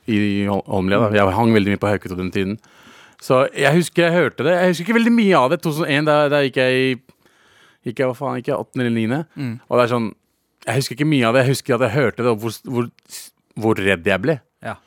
i 0.07 0.45
Hol- 0.47 0.63
Holmlia. 0.71 1.01
Da. 1.03 1.09
Jeg 1.19 1.35
hang 1.35 1.51
veldig 1.51 1.73
mye 1.75 1.81
på 1.83 1.91
Hauketo 1.91 2.15
den 2.15 2.31
tiden. 2.31 2.55
Så 3.19 3.49
jeg 3.51 3.75
husker 3.75 4.07
jeg 4.07 4.15
hørte 4.15 4.47
det. 4.47 4.55
Jeg 4.55 4.71
husker 4.71 4.85
ikke 4.87 4.95
veldig 5.01 5.11
mye 5.19 5.35
av 5.35 5.49
det. 5.51 5.59
2001, 5.67 6.05
da, 6.07 6.29
da 6.31 6.39
gikk 6.47 6.55
jeg 6.63 6.71
i 6.79 6.95
gikk 7.85 7.99
jeg, 8.03 8.07
hva 8.09 8.15
faen, 8.17 8.39
gikk 8.41 8.51
jeg 8.53 8.57
18 8.59 8.81
eller 8.85 8.95
9. 8.97 9.21
Mm. 9.35 9.53
Og 9.69 9.77
det 9.79 9.83
er 9.87 9.93
sånn 9.95 10.09
Jeg 10.65 10.79
husker 10.79 10.95
ikke 10.95 11.09
mye 11.11 11.27
av 11.27 11.35
det. 11.35 11.43
Jeg 11.43 11.53
husker 11.57 11.75
at 11.75 11.81
jeg 11.89 11.95
hørte 11.97 12.23
det, 12.23 12.31
og 12.31 12.39
hvor, 12.39 12.57
hvor, 12.71 12.89
hvor 13.59 13.75
redd 13.83 14.07
jeg 14.07 14.21
ble. 14.23 14.37
Ja. 14.63 14.77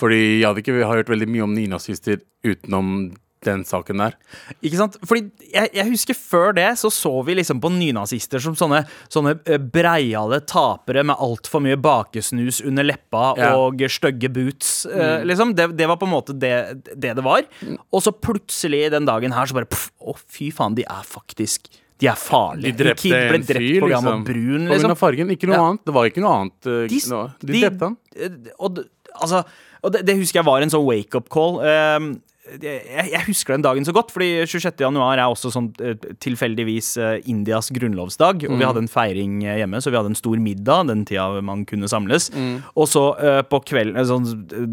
Fordi 0.00 0.20
jeg 0.40 0.46
hadde 0.48 0.62
ikke 0.64 0.78
hørt 0.90 1.10
veldig 1.12 1.28
mye 1.30 1.44
om 1.46 1.54
nynazister 1.54 2.18
utenom 2.42 3.12
den 3.46 3.62
saken 3.64 3.96
der. 4.02 4.16
Ikke 4.60 4.76
sant? 4.76 4.98
Fordi 5.08 5.30
jeg, 5.54 5.70
jeg 5.72 5.86
husker 5.88 6.16
før 6.18 6.50
det 6.58 6.66
så 6.76 6.90
så 6.92 7.12
vi 7.24 7.38
liksom 7.38 7.60
på 7.62 7.70
nynazister 7.72 8.42
som 8.42 8.52
sånne, 8.58 8.82
sånne 9.08 9.32
eh, 9.48 9.56
breiale 9.72 10.42
tapere 10.44 11.06
med 11.08 11.16
altfor 11.16 11.62
mye 11.64 11.78
bakesnus 11.80 12.58
under 12.68 12.84
leppa 12.84 13.30
Ja. 13.40 13.54
og 13.56 13.80
stygge 13.88 14.28
boots. 14.28 14.84
eh, 14.84 15.22
liksom. 15.24 15.54
det, 15.56 15.70
det 15.78 15.88
var 15.88 15.96
på 15.96 16.04
en 16.10 16.12
måte 16.12 16.36
det 16.36 16.52
det, 16.92 17.14
det 17.16 17.24
var. 17.24 17.46
Og 17.94 18.02
så 18.04 18.12
plutselig 18.12 18.90
den 18.92 19.08
dagen 19.08 19.32
her 19.32 19.46
så 19.48 19.56
bare 19.56 19.70
Å, 20.00 20.16
fy 20.28 20.50
faen, 20.52 20.76
de 20.76 20.84
er 20.84 21.06
faktisk 21.08 21.70
De 22.00 22.08
er 22.08 22.16
farlige. 22.16 22.72
De 22.76 22.84
drepte 22.84 23.02
kid 23.02 23.12
ble 23.12 23.34
en 23.38 23.42
drept 23.44 23.60
fyr, 23.60 23.80
på 23.80 23.88
var 23.88 23.94
liksom. 23.96 24.24
brun, 24.24 24.24
På 24.24 24.56
grunn 24.56 24.68
liksom. 24.72 24.90
av 24.90 24.98
fargen. 24.98 25.30
Ikke 25.36 25.46
noe 25.50 25.56
Ja. 25.58 25.66
annet. 25.68 25.84
Det 25.84 25.94
var 25.94 26.04
ikke 26.10 26.22
noe 26.24 26.34
annet. 26.40 26.66
eh, 26.66 26.86
De, 26.88 27.00
noe- 27.12 27.34
de, 27.40 27.46
de- 27.52 27.60
drepte 27.60 27.84
han. 27.90 27.96
eh, 28.16 28.52
Og, 28.58 28.78
altså, 29.20 29.44
og 29.84 29.92
det, 29.92 30.06
det 30.06 30.16
husker 30.16 30.40
jeg 30.40 30.44
var 30.48 30.62
en 30.62 30.70
sånn 30.70 30.84
wake-up 30.86 31.28
call. 31.28 31.60
Um, 31.60 32.22
jeg, 32.58 33.22
husker 33.28 33.54
den 33.54 33.64
dagen 33.64 33.86
så 33.86 33.92
godt, 33.94 34.10
fordi 34.14 34.42
26. 34.48 34.82
januar 34.82 35.20
er 35.20 35.30
også 35.30 35.52
sånn 35.54 35.68
eh, 35.84 35.94
tilfeldigvis 36.22 36.90
eh, 37.00 37.28
Indias 37.30 37.70
grunnlovsdag. 37.74 38.46
Og 38.48 38.56
vi 38.58 38.66
hadde 38.66 38.82
en 38.84 38.90
feiring 38.90 39.40
eh, 39.44 39.60
hjemme, 39.60 39.80
så 39.82 39.92
vi 39.92 39.98
hadde 39.98 40.12
en 40.12 40.18
stor 40.18 40.40
middag 40.42 40.88
den 40.90 41.04
tida 41.08 41.42
man 41.46 41.64
kunne 41.68 41.90
samles. 41.90 42.30
Og 42.74 42.88
så 42.90 43.04
på 43.50 43.60
kvelden 43.68 44.06
sånn, 44.06 44.28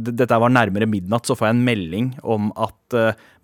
Dette 0.07 0.39
var 0.39 0.53
nærmere 0.53 0.87
midnatt, 0.89 1.27
så 1.27 1.35
får 1.37 1.49
jeg 1.49 1.57
en 1.57 1.65
melding 1.67 2.11
om 2.25 2.51
at 2.59 2.97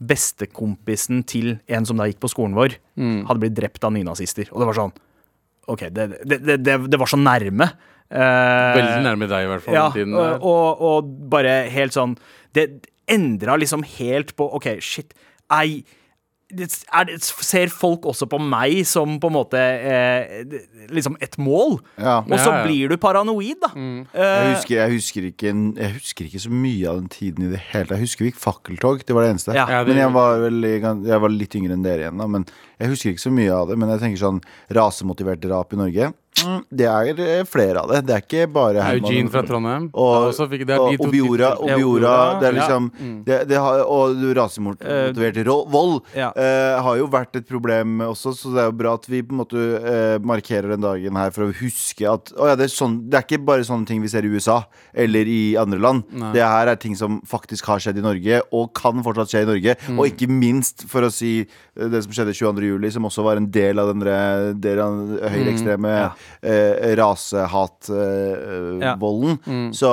bestekompisen 0.04 1.24
til 1.30 1.58
en 1.72 1.88
som 1.88 2.00
da 2.00 2.08
gikk 2.10 2.22
på 2.24 2.32
skolen 2.32 2.56
vår, 2.58 2.78
hadde 2.98 3.42
blitt 3.42 3.58
drept 3.58 3.84
av 3.86 3.94
nynazister. 3.96 4.50
Og 4.54 4.62
det 4.62 4.70
var 4.70 4.80
sånn 4.80 4.96
OK, 5.72 5.88
det, 5.96 6.08
det, 6.28 6.58
det, 6.60 6.78
det, 6.92 7.00
var 7.00 7.10
så 7.10 7.20
nærme. 7.20 7.70
Veldig 8.12 9.04
nærme 9.06 9.30
deg, 9.32 9.46
i 9.46 9.52
hvert 9.52 9.64
fall. 9.66 9.78
ja, 9.78 9.86
og, 9.90 10.44
og, 10.44 10.82
og 10.90 11.14
bare 11.32 11.64
helt 11.72 11.96
sånn 11.96 12.18
Det 12.54 12.68
endra 13.08 13.58
liksom 13.60 13.84
helt 13.98 14.36
på 14.40 14.48
OK, 14.56 14.70
shit. 14.82 15.14
Ei, 15.52 15.84
er, 16.54 17.10
ser 17.18 17.72
folk 17.74 18.04
også 18.06 18.28
på 18.30 18.38
meg 18.38 18.84
som 18.86 19.16
på 19.22 19.30
en 19.32 19.34
måte 19.34 19.58
eh, 19.58 20.44
liksom 20.94 21.16
et 21.24 21.34
mål? 21.42 21.80
Ja. 21.98 22.20
Og 22.22 22.36
så 22.38 22.52
Ja, 22.52 22.58
ja. 22.60 22.66
blir 22.68 22.90
du 22.94 22.98
paranoid, 23.02 23.58
da. 23.64 23.72
Jeg 23.74 24.06
Eh, 24.14 24.52
husker, 24.54 24.76
jeg, 24.78 24.92
husker 25.00 25.28
ikke, 25.32 25.54
jeg 25.80 25.96
husker 25.96 26.26
ikke 26.30 26.44
så 26.44 26.52
mye 26.54 26.90
av 26.92 27.00
den 27.02 27.10
tiden 27.10 27.48
i 27.48 27.52
det 27.56 27.62
hele 27.72 27.88
tatt. 27.90 27.98
Jeg 27.98 28.06
husker 28.06 28.26
vi 28.28 28.32
gikk 28.32 28.44
fakkeltog, 28.44 29.02
det 29.08 29.16
var 29.18 29.26
det 29.26 29.32
eneste. 29.34 29.56
Men 29.90 29.98
jeg 30.04 30.14
var, 30.14 30.38
vel, 30.46 30.62
jeg 30.70 31.22
var 31.26 31.34
litt 31.34 31.58
yngre 31.58 31.74
enn 31.80 31.88
dere 31.88 32.06
igjen, 32.06 32.22
da. 32.22 32.28
Men 32.38 32.46
jeg 32.84 32.92
husker 32.92 33.14
ikke 33.14 33.24
så 33.24 33.32
mye 33.34 33.54
av 33.56 33.72
det. 33.72 33.80
Men 33.80 33.94
jeg 33.96 34.04
tenker 34.04 34.22
sånn 34.26 34.44
rasemotivert 34.76 35.42
drap 35.44 35.74
i 35.74 35.80
Norge. 35.80 36.12
mm, 36.44 36.62
Det 36.74 36.88
er 36.90 37.20
eh, 37.22 37.44
flere 37.46 37.84
av 37.84 37.92
det. 37.92 38.00
Det 38.08 38.16
er 38.16 38.24
ikke 38.24 38.48
bare 38.52 38.82
Herman 38.84 39.12
Eugene 39.12 39.32
fra 39.32 39.44
Trondheim. 39.48 39.90
og, 39.94 40.34
fikk- 40.52 40.66
det 40.68 40.80
og 40.80 41.04
Obiora, 41.06 41.54
Obiora 41.62 42.16
det 42.42 42.50
er 42.50 42.58
Ja. 42.58 42.80
mm. 42.80 43.24
det, 43.26 43.38
det 43.48 43.58
har, 43.62 43.84
Og 43.86 44.18
rasemotivert 44.36 45.38
uh, 45.48 45.70
vold 45.70 46.02
ja. 46.16 46.32
uh, 46.36 46.82
har 46.84 46.98
jo 46.98 47.08
vært 47.08 47.36
et 47.36 47.48
problem 47.48 48.00
også, 48.02 48.34
så 48.36 48.54
det 48.54 48.64
er 48.64 48.70
jo 48.72 48.78
bra 48.82 48.94
at 48.98 49.08
vi 49.08 49.22
på 49.22 49.32
en 49.36 49.42
måte 49.44 49.56
uh, 49.58 50.18
markerer 50.26 50.74
den 50.74 50.82
dagen 50.82 51.16
her 51.16 51.32
for 51.32 51.48
å 51.48 51.54
huske 51.54 52.08
at 52.10 52.34
oh 52.38 52.50
ja, 52.50 52.56
det, 52.56 52.68
er 52.68 52.74
sånn, 52.74 53.10
det 53.10 53.20
er 53.20 53.28
ikke 53.28 53.46
bare 53.46 53.68
sånne 53.68 53.88
ting 53.88 54.02
vi 54.02 54.12
ser 54.12 54.26
i 54.26 54.32
USA 54.34 54.64
eller 54.94 55.30
i 55.30 55.56
andre 55.60 55.80
land. 55.80 56.04
Det 56.34 56.42
her 56.42 56.68
er 56.68 56.76
ting 56.82 56.96
som 56.98 57.22
faktisk 57.28 57.66
har 57.70 57.82
skjedd 57.84 57.98
i 58.02 58.06
Norge, 58.06 58.42
og 58.54 58.74
kan 58.78 59.02
fortsatt 59.06 59.32
skje 59.32 59.44
i 59.46 59.50
Norge. 59.50 59.76
Mm. 59.88 60.00
Og 60.00 60.10
ikke 60.10 60.30
minst, 60.30 60.86
for 60.90 61.06
å 61.06 61.12
si 61.14 61.32
eh, 61.44 61.88
det 61.90 62.04
som 62.06 62.14
skjedde 62.16 62.36
22. 62.38 62.73
juli, 62.74 62.90
som 62.92 63.06
også 63.08 63.24
var 63.26 63.36
en 63.40 63.48
del 63.54 63.80
av 63.80 63.88
den 63.94 64.02
høyreekstreme 64.04 65.82
Mm. 65.84 66.04
Ja. 66.04 66.10
eh, 66.44 66.96
rasehatvolden. 67.00 69.38
Mm. 69.46 69.70
Så 69.76 69.90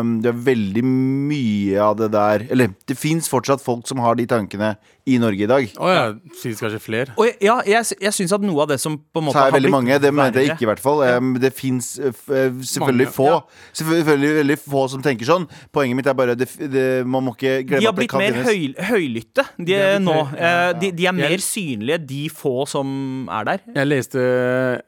um, 0.00 0.20
det 0.22 0.30
er 0.32 0.38
veldig 0.46 0.84
mye 0.86 1.78
av 1.82 1.96
det 2.00 2.10
der 2.14 2.38
Eller 2.50 2.68
det 2.88 2.96
fins 2.98 3.28
fortsatt 3.30 3.62
folk 3.64 3.86
som 3.88 3.98
har 4.02 4.14
de 4.18 4.26
tankene 4.30 4.74
i 5.04 5.16
Norge 5.18 5.42
i 5.42 5.46
dag. 5.50 5.64
Å 5.82 5.88
ja, 5.90 6.02
synes 6.38 6.60
kanskje 6.62 6.78
flere. 6.80 7.14
og 7.18 7.24
jeg- 7.26 7.36
ja, 7.42 7.56
jeg, 7.66 7.84
jeg 8.00 8.12
syns 8.12 8.32
at 8.32 8.40
noe 8.40 8.62
av 8.62 8.68
det 8.68 8.78
som 8.80 8.96
på 8.98 9.18
en 9.18 9.24
måte 9.26 9.34
Så 9.34 9.38
er 9.38 9.42
har 9.42 9.50
det 9.50 9.56
veldig 9.58 9.70
blitt 9.70 9.72
mange. 9.72 9.98
Det 10.00 10.12
mente 10.14 10.34
jeg 10.38 10.48
verre- 10.48 10.54
ikke, 10.54 10.62
i 10.62 10.68
hvert 10.70 10.80
fall. 10.80 11.02
Um, 11.16 11.32
det 11.42 11.52
fins 11.54 11.98
selvfølgelig 11.98 13.08
Mange, 13.08 13.16
få. 13.16 13.42
Selvfølgelig 13.74 14.34
veldig 14.38 14.58
få 14.62 14.82
som 14.90 15.02
tenker 15.02 15.26
sånn. 15.26 15.48
Poenget 15.74 15.96
mitt 15.98 16.06
er 16.06 16.14
bare 16.14 16.34
det, 16.38 16.48
det, 16.70 16.84
Man 17.06 17.24
må 17.26 17.34
ikke 17.34 17.66
glemme 17.66 17.80
De 17.80 17.86
har 17.86 17.92
at 17.92 17.96
det 17.96 18.00
blitt 18.02 18.10
kan 18.10 18.20
mer 18.20 18.32
finnes- 18.32 18.46
høy, 18.46 18.74
høylytte 18.92 19.44
de, 19.58 19.64
blitt 19.64 20.02
nå. 20.06 20.12
høy- 20.12 20.38
ja, 20.38 20.42
Eh, 20.42 20.66
ja. 20.66 20.72
De, 20.78 20.90
de 20.92 21.06
er 21.06 21.12
mer 21.12 21.30
Jeg- 21.30 21.40
synlige, 21.40 22.06
de 22.06 22.28
få 22.28 22.54
som 22.68 23.28
er 23.28 23.44
der. 23.44 23.60
Jeg 23.74 23.86
leste 23.88 24.20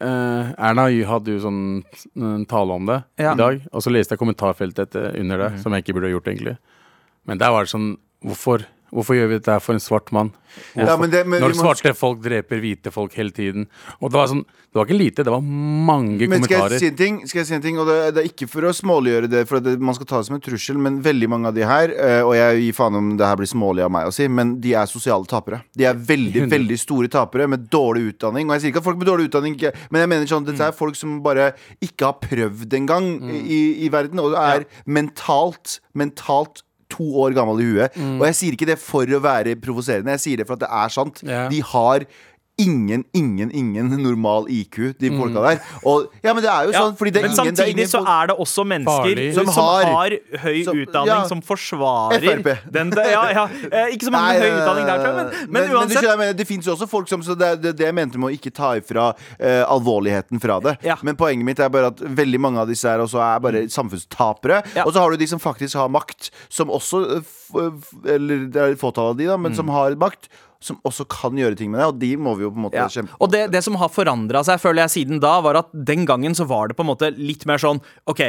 eh, 0.00 0.54
Erna 0.58 0.86
hadde 1.06 1.26
jo 1.34 1.40
sånn 1.40 1.82
en 2.16 2.46
tale 2.46 2.70
om 2.72 2.86
det 2.86 3.02
Ja. 3.18 3.32
i 3.32 3.36
dag. 3.36 3.60
Og 3.72 3.82
så 3.82 3.90
leste 3.90 4.10
jeg 4.14 4.18
kommentarfeltet 4.18 4.78
etter, 4.88 5.18
under 5.18 5.38
det, 5.48 5.60
som 5.62 5.72
jeg 5.72 5.84
ikke 5.84 5.94
burde 5.94 6.08
ha 6.10 6.14
gjort, 6.18 6.28
egentlig. 6.30 6.56
Men 7.26 7.38
der 7.38 7.50
var 7.50 7.64
det 7.64 7.70
sånn 7.74 7.96
Hvorfor? 8.24 8.64
Hvorfor 8.94 9.16
gjør 9.18 9.28
vi 9.32 9.38
dette 9.40 9.50
her 9.50 9.58
for 9.60 9.74
en 9.74 9.82
svart 9.82 10.12
mann? 10.14 10.30
Ja, 10.78 10.94
men 10.96 11.10
det- 11.10 11.26
men 11.26 11.40
Når 11.42 11.50
svarte 11.58 11.90
må- 11.90 11.96
folk 11.98 12.20
dreper 12.22 12.60
hvite 12.62 12.92
folk 12.94 13.12
hele 13.14 13.32
tiden. 13.34 13.66
Og 14.00 14.10
det 14.10 14.14
var 14.20 14.28
sånn 14.28 14.44
Det 14.74 14.78
var 14.80 14.86
ikke 14.86 14.98
lite, 14.98 15.22
det 15.22 15.30
var 15.30 15.40
mange 15.40 16.26
Men 16.28 16.42
skal 16.42 16.50
jeg 16.50 16.60
kommentarer. 16.62 16.78
si 16.80 16.86
en 16.88 16.96
ting? 16.96 17.26
Skal 17.28 17.38
jeg 17.40 17.46
si 17.46 17.54
en 17.54 17.62
ting? 17.62 17.76
Og 17.78 17.86
det, 17.86 18.14
det 18.14 18.24
er 18.24 18.28
ikke 18.28 18.48
for 18.50 18.62
å 18.62 18.72
småliggjøre 18.74 19.28
det, 19.30 19.42
for 19.48 19.60
det, 19.60 19.78
man 19.80 19.94
skal 19.94 20.06
ta 20.06 20.18
det 20.18 20.26
som 20.26 20.34
en 20.34 20.40
trussel, 20.40 20.76
men 20.78 21.00
veldig 21.00 21.28
mange 21.28 21.46
av 21.46 21.54
de 21.54 21.62
her, 21.62 21.90
eh, 21.94 22.22
og 22.26 22.34
jeg 22.34 22.58
gir 22.58 22.72
faen 22.74 22.96
om 22.96 23.16
det 23.16 23.24
her 23.24 23.36
blir 23.36 23.46
smålig 23.46 23.84
av 23.84 23.90
meg 23.92 24.06
å 24.08 24.12
si, 24.12 24.26
men 24.26 24.58
de 24.60 24.72
er 24.74 24.86
sosiale 24.86 25.24
tapere. 25.30 25.62
De 25.76 25.84
er 25.84 25.94
veldig, 25.94 26.34
100. 26.42 26.50
veldig 26.50 26.78
store 26.78 27.06
tapere 27.08 27.48
med 27.48 27.68
dårlig 27.70 28.14
utdanning. 28.18 28.50
Og 28.50 28.58
jeg 28.58 28.62
sier 28.62 28.70
ikke 28.74 28.82
at 28.82 28.84
folk 28.90 28.98
med 28.98 29.06
dårlig 29.06 29.28
utdanning 29.30 29.54
ikke 29.56 29.72
Men 29.92 30.00
jeg 30.02 30.08
mener 30.08 30.26
sånn, 30.26 30.44
dette 30.44 30.60
er 30.66 30.72
folk 30.72 30.96
som 30.96 31.20
bare 31.22 31.52
ikke 31.80 32.02
har 32.10 32.14
prøvd 32.20 32.70
engang 32.74 33.22
i, 33.30 33.86
i 33.86 33.88
verden, 33.88 34.18
og 34.18 34.34
er 34.34 34.64
mentalt, 34.88 35.78
mentalt 35.94 36.62
to 36.94 37.08
år 37.24 37.34
gammel 37.36 37.62
i 37.62 37.68
huet. 37.72 37.98
Og 38.18 38.24
jeg 38.30 38.38
sier 38.40 38.56
ikke 38.56 38.70
det 38.72 38.78
for 38.82 39.04
å 39.04 39.22
være 39.24 39.56
provoserende, 39.62 40.14
jeg 40.16 40.24
sier 40.28 40.42
det 40.42 40.48
for 40.48 40.58
at 40.58 40.64
det 40.64 40.70
er 40.82 40.94
sant. 40.94 41.20
Yeah. 41.26 41.50
De 41.52 41.60
har 41.74 42.06
ingen, 42.58 43.02
ingen, 43.12 43.50
ingen 43.50 43.88
normal 44.02 44.46
IQ, 44.48 44.76
de 45.00 45.10
folka 45.18 45.40
der. 45.42 45.58
Og, 45.84 46.04
ja, 46.22 46.32
men 46.34 46.42
det 46.44 46.50
er 46.52 46.68
jo 46.68 46.72
Ja, 46.74 46.82
sånn, 46.84 46.92
fordi 46.96 47.10
det 47.10 47.18
er 47.18 47.26
men 47.26 47.32
ingen, 47.32 47.44
det 47.44 47.50
er 47.50 47.64
samtidig 47.64 47.74
ingen 47.74 47.90
så 47.90 48.00
er 48.06 48.26
det 48.30 48.36
også 48.44 48.64
mennesker 48.70 49.22
som, 49.34 49.46
Som 49.46 49.64
har, 49.64 49.84
har- 49.90 50.16
høy 50.44 50.58
som- 50.64 50.78
utdanning, 50.84 51.10
ja. 51.10 51.24
som 51.28 51.42
forsvarer 51.42 52.22
FrP. 52.22 52.72
den, 52.72 52.92
ja, 52.96 53.24
ja, 53.34 53.44
eh, 53.72 53.94
Ikke 53.96 54.06
så 54.06 54.12
mange 54.14 54.38
med 54.38 54.46
høy 54.46 54.54
utdanning 54.60 54.86
der, 54.86 54.98
men, 55.02 55.26
men, 55.26 55.50
men, 55.50 55.70
uansett. 55.74 56.02
Men, 56.06 56.18
mener, 56.18 56.32
det 56.38 56.46
fins 56.46 56.64
jo 56.66 56.76
også 56.76 56.88
folk 56.88 57.08
som 57.10 57.22
Så 57.26 57.34
det 57.36 57.50
det, 57.62 57.76
det 57.76 57.86
jeg 57.86 57.94
mente 57.94 58.18
med 58.18 58.30
å 58.30 58.34
ikke 58.38 58.52
ta 58.54 58.74
ifra 58.78 59.08
uh, 59.14 59.64
alvorligheten 59.74 60.40
fra 60.40 60.60
det. 60.60 60.76
Ja. 60.86 60.96
Men 61.02 61.16
poenget 61.16 61.44
mitt 61.44 61.58
er 61.58 61.68
bare 61.68 61.90
at 61.90 61.98
veldig 62.00 62.38
mange 62.40 62.58
av 62.62 62.68
disse 62.70 62.86
her 62.88 62.98
også 63.02 63.18
er 63.18 63.40
bare 63.40 63.64
samfunnstapere. 63.68 64.62
Ja. 64.76 64.84
Og 64.86 64.92
så 64.94 65.00
har 65.02 65.10
du 65.10 65.16
de 65.16 65.26
som 65.26 65.38
faktisk 65.42 65.74
har 65.74 65.88
makt, 65.88 66.30
som 66.48 66.68
også 66.70 67.02
eh, 67.18 67.20
f, 67.20 67.50
f, 67.54 67.92
Eller 68.06 68.46
det 68.50 68.56
er 68.62 68.72
et 68.74 68.80
fåtall 68.80 69.10
av 69.12 69.16
de, 69.18 69.26
da, 69.26 69.36
men 69.36 69.52
Mm. 69.52 69.56
som 69.56 69.68
har 69.68 69.94
makt. 69.96 70.28
Som 70.64 70.78
også 70.88 71.04
kan 71.12 71.36
gjøre 71.36 71.58
ting 71.60 71.68
med 71.74 71.82
det, 71.82 71.88
og 71.92 71.98
de 72.00 72.12
må 72.16 72.32
vi 72.38 72.46
jo 72.46 72.52
på 72.54 72.60
en 72.60 72.66
måte 72.66 72.80
Ja. 72.80 72.86
kjempe 72.88 73.18
Og 73.20 73.30
det, 73.34 73.42
det 73.52 73.60
som 73.66 73.76
har 73.76 73.90
forandra 73.92 74.40
seg, 74.46 74.62
føler 74.62 74.86
jeg, 74.86 74.94
siden 74.96 75.20
da, 75.20 75.36
var 75.44 75.60
at 75.60 75.68
den 75.76 76.06
gangen 76.08 76.32
så 76.36 76.46
var 76.48 76.68
det 76.72 76.76
på 76.78 76.86
en 76.86 76.90
måte 76.94 77.12
litt 77.18 77.44
mer 77.46 77.60
sånn 77.60 77.82
OK, 78.08 78.22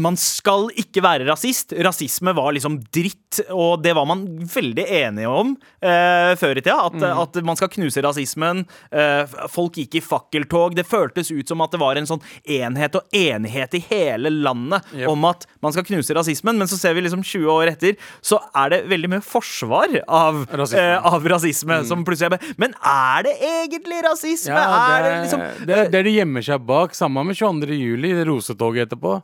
man 0.00 0.16
skal 0.16 0.70
ikke 0.80 1.02
være 1.04 1.26
rasist. 1.28 1.74
Rasisme 1.84 2.32
var 2.32 2.54
liksom 2.56 2.78
dritt, 2.94 3.21
og 3.50 3.82
det 3.84 3.94
var 3.96 4.06
man 4.08 4.24
veldig 4.52 4.84
enige 4.88 5.28
om 5.30 5.54
eh, 5.80 6.32
før 6.40 6.58
i 6.58 6.62
tida. 6.64 6.76
At, 6.88 7.02
at 7.24 7.38
man 7.46 7.56
skal 7.58 7.70
knuse 7.72 8.02
rasismen. 8.04 8.64
Eh, 8.92 9.24
folk 9.52 9.78
gikk 9.80 9.96
i 10.00 10.02
fakkeltog. 10.04 10.74
Det 10.78 10.84
føltes 10.88 11.30
ut 11.32 11.48
som 11.48 11.60
at 11.64 11.72
det 11.74 11.80
var 11.82 11.96
en 12.00 12.08
sånn 12.08 12.22
enhet 12.44 12.96
og 12.98 13.08
enighet 13.16 13.74
i 13.78 13.82
hele 13.90 14.30
landet 14.32 14.82
Yep. 14.92 15.08
om 15.08 15.24
at 15.28 15.44
man 15.64 15.72
skal 15.72 15.84
knuse 15.86 16.12
rasismen, 16.14 16.56
men 16.58 16.68
så 16.68 16.76
ser 16.76 16.92
vi 16.96 17.00
liksom 17.04 17.22
20 17.24 17.48
år 17.52 17.70
etter, 17.72 17.94
så 18.24 18.38
er 18.58 18.70
det 18.74 18.78
veldig 18.90 19.08
mye 19.14 19.22
forsvar 19.24 19.94
av 20.06 20.42
Rasisme. 20.50 20.80
eh, 20.82 21.06
av 21.14 21.24
rasisme. 21.28 21.78
Som 21.88 22.04
plutselig 22.04 22.28
er 22.28 22.34
med. 22.36 22.46
Men 22.60 22.74
er 22.84 23.22
det 23.26 23.32
egentlig 23.40 24.02
rasisme? 24.04 24.52
Ja, 24.52 24.64
er 24.98 25.02
det 25.02 25.10
det, 25.12 25.20
liksom 25.22 25.66
det, 25.68 25.78
det 25.92 26.00
er 26.02 26.06
de 26.08 26.14
gjemmer 26.18 26.44
seg 26.46 26.66
bak. 26.68 26.94
Samme 26.98 27.24
med 27.26 27.36
22. 27.38 27.72
juli, 27.78 28.12
det 28.18 28.26
rosetoget 28.28 28.88
etterpå. 28.90 29.14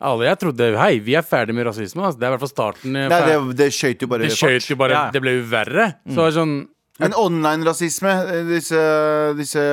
Alle 0.00 0.28
jeg 0.30 0.40
trodde 0.44 0.70
Hei, 0.78 0.98
vi 1.04 1.16
er 1.18 1.26
ferdig 1.26 1.54
med 1.56 1.66
rasisme. 1.68 2.02
Altså. 2.06 2.18
Det 2.20 2.26
er 2.28 2.32
i 2.32 2.36
hvert 2.36 2.44
fall 2.46 2.54
starten. 2.54 2.96
eh, 2.96 3.08
Nei, 3.12 3.20
det, 3.28 3.38
det 3.58 3.68
skøyt 3.74 4.02
jo 4.04 4.08
bare 4.10 4.26
det 4.28 4.36
skjøt 4.38 4.70
jo 4.70 4.76
bare 4.80 4.96
Ja. 4.96 5.04
Det 5.14 5.22
ble 5.24 5.36
jo 5.38 5.46
verre. 5.50 5.88
Så 6.08 6.16
det 6.22 6.26
er 6.30 6.36
sånn 6.38 6.56
Men 6.98 7.14
online-rasisme, 7.14 8.10
eh, 8.10 8.44
disse, 8.48 8.82
disse 9.38 9.64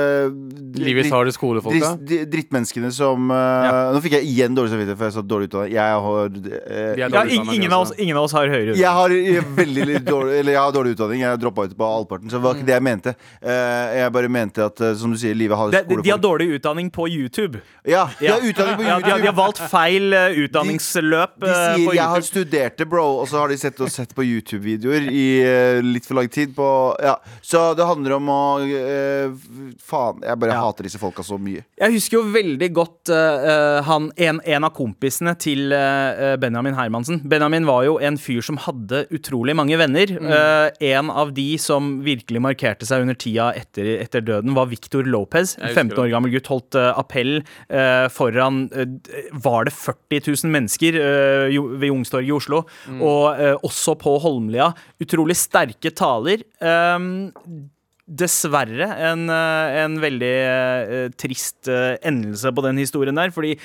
Livets 0.77 1.09
harde 1.13 1.33
skolefolka. 1.33 1.95
Drittmenneskene 2.05 2.91
som 2.93 3.31
ja. 3.31 3.91
Nå 3.95 4.01
fikk 4.03 4.19
jeg 4.19 4.29
igjen 4.29 4.55
dårlig 4.57 4.73
samvittighet 4.75 4.99
for 4.99 5.09
jeg 5.09 5.15
sa 5.15 5.23
dårlig 5.25 5.49
utdanning. 5.49 5.73
Jeg 5.73 6.03
har 6.05 6.39
eh, 6.69 7.01
ja, 7.01 7.25
ingen, 7.25 7.71
av 7.71 7.87
oss, 7.87 7.95
ingen 7.97 8.19
av 8.19 8.27
oss 8.27 8.35
har 8.35 8.51
høyere 8.51 8.75
jeg 8.75 8.91
har 8.97 9.13
eh, 9.15 9.49
veldig 9.57 9.99
dårlig 10.05 10.39
Eller 10.39 10.55
jeg 10.55 10.61
har 10.61 10.73
dårlig 10.75 10.95
utdanning. 10.95 11.23
Jeg 11.23 11.41
droppa 11.41 11.65
ut 11.67 11.75
på 11.77 11.89
halvparten. 11.89 12.29
Så 12.29 12.39
det 12.39 12.45
var 12.45 12.57
ikke 12.57 12.67
det 12.67 12.75
jeg 12.75 12.85
mente. 12.85 13.15
Eh, 13.41 13.95
jeg 13.99 14.13
bare 14.17 14.31
mente 14.31 14.65
at, 14.65 14.81
eh, 14.81 14.95
som 14.99 15.13
du 15.13 15.19
sier, 15.19 15.37
livet 15.37 15.59
har 15.59 15.71
skolefolk. 15.71 16.03
de, 16.03 16.07
de 16.07 16.13
har 16.13 16.21
dårlig 16.21 16.47
utdanning 16.59 16.91
på 16.93 17.07
YouTube. 17.11 17.61
Ja, 17.87 18.07
de 18.19 18.31
har 18.31 18.43
utdanning 18.43 18.79
på 18.79 18.85
Ja, 18.85 18.99
de, 18.99 19.11
har, 19.11 19.19
YouTube. 19.19 19.35
valgt 19.39 19.61
feil 19.71 20.13
eh, 20.13 20.39
utdanningsløp 20.45 21.35
De 21.41 21.47
de 21.47 21.55
sier 21.55 21.95
'jeg 21.95 22.09
har 22.15 22.21
studert 22.25 22.77
det, 22.77 22.89
bro', 22.89 23.21
og 23.21 23.27
så 23.29 23.39
har 23.39 23.49
de 23.49 23.57
sett 23.57 23.79
og 23.81 23.91
sett 23.91 24.15
på 24.15 24.23
YouTube-videoer 24.25 25.09
i 25.11 25.25
eh, 25.43 25.81
litt 25.81 26.05
for 26.05 26.15
lang 26.19 26.29
tid. 26.29 26.55
På, 26.55 26.95
ja. 27.01 27.14
Så 27.41 27.61
det 27.77 27.85
handler 27.87 28.15
om 28.17 28.29
å 28.31 28.39
eh, 28.65 29.33
Faen, 29.81 30.21
jeg 30.23 30.39
bare 30.41 30.53
Ja. 30.55 30.61
hater 30.65 30.83
disse 30.87 30.99
folka 31.01 31.23
så 31.25 31.37
mye. 31.41 31.63
Jeg 31.79 31.93
husker 31.95 32.17
jo 32.19 32.23
veldig 32.33 32.69
godt 32.73 33.09
eh, 33.13 33.81
han, 33.87 34.11
en, 34.17 34.39
en 34.45 34.63
av 34.67 34.73
kompisene 34.77 35.33
til 35.41 35.71
eh, 35.75 36.35
Benjamin 36.41 36.75
Hermansen. 36.77 37.21
Benjamin 37.27 37.65
var 37.67 37.83
jo 37.87 37.97
en 37.99 38.17
fyr 38.21 38.41
som 38.45 38.57
hadde 38.63 39.05
utrolig 39.15 39.55
mange 39.57 39.77
venner. 39.79 40.11
Eh, 40.15 40.69
en 40.95 41.09
av 41.11 41.33
de 41.35 41.47
som 41.61 41.99
virkelig 42.05 42.41
markerte 42.43 42.85
seg 42.87 43.01
under 43.05 43.15
tida 43.19 43.51
etter, 43.57 43.91
etter 44.03 44.21
døden, 44.25 44.53
var 44.55 44.69
Victor 44.71 45.03
Lopez. 45.07 45.55
En 45.59 45.69
husker 45.69 45.75
15 45.75 45.99
år 46.05 46.11
gammel 46.13 46.31
gutt 46.35 46.47
holdt 46.51 46.75
eh, 46.79 46.91
appell 46.99 47.37
eh, 47.69 48.07
foran 48.13 48.65
eh, 48.75 49.29
Var 49.45 49.65
det 49.69 49.73
40 49.75 50.21
000 50.43 50.51
mennesker 50.55 50.97
eh, 51.01 51.47
jo- 51.55 51.67
ved 51.75 51.89
Youngstorget 51.89 52.29
i 52.31 52.35
Oslo? 52.35 52.63
Og 52.95 53.39
eh, 53.39 53.55
også 53.65 53.95
på 54.01 54.15
Holmlia. 54.23 54.71
Utrolig 55.03 55.35
sterke 55.39 55.91
taler. 55.95 56.43
Um, 57.05 57.69
Dessverre 58.05 58.85
en, 59.01 59.23
eh, 59.33 59.75
en 59.81 59.95
veldig 59.97 60.33
uh, 60.45 61.07
trist 61.17 61.65
uh, 61.65 61.95
endelse 62.05 62.51
på 62.53 62.61
den 62.61 62.77
historien 62.77 63.17
der. 63.17 63.31
Fordi 63.33 63.55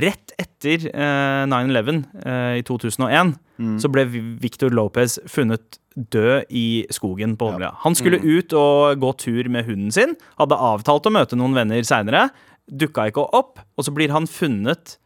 rett 0.00 0.32
etter 0.40 0.86
uh, 0.88 1.44
9-11 1.44 1.98
eh, 2.24 2.54
i 2.62 2.64
2001 2.64 3.36
så 3.76 3.90
ble 3.92 4.06
Victor 4.40 4.72
Lopez 4.72 5.18
funnet 5.28 5.76
død 5.92 6.48
i 6.48 6.86
skogen 6.96 7.34
på 7.36 7.50
Holmlia. 7.50 7.74
Han 7.82 7.92
skulle 7.92 8.22
ut 8.24 8.54
og 8.56 9.02
gå 9.02 9.10
tur 9.20 9.50
med 9.52 9.66
hunden 9.66 9.92
sin. 9.92 10.14
Hadde 10.40 10.56
avtalt 10.56 11.04
å 11.04 11.12
møte 11.12 11.36
noen 11.36 11.58
venner 11.58 11.84
seinere. 11.84 12.30
Dukka 12.72 13.10
ikke 13.10 13.26
opp. 13.36 13.60
Og 13.76 13.84
så 13.84 13.92
blir 13.92 14.14
han 14.16 14.24
funnet 14.24 14.96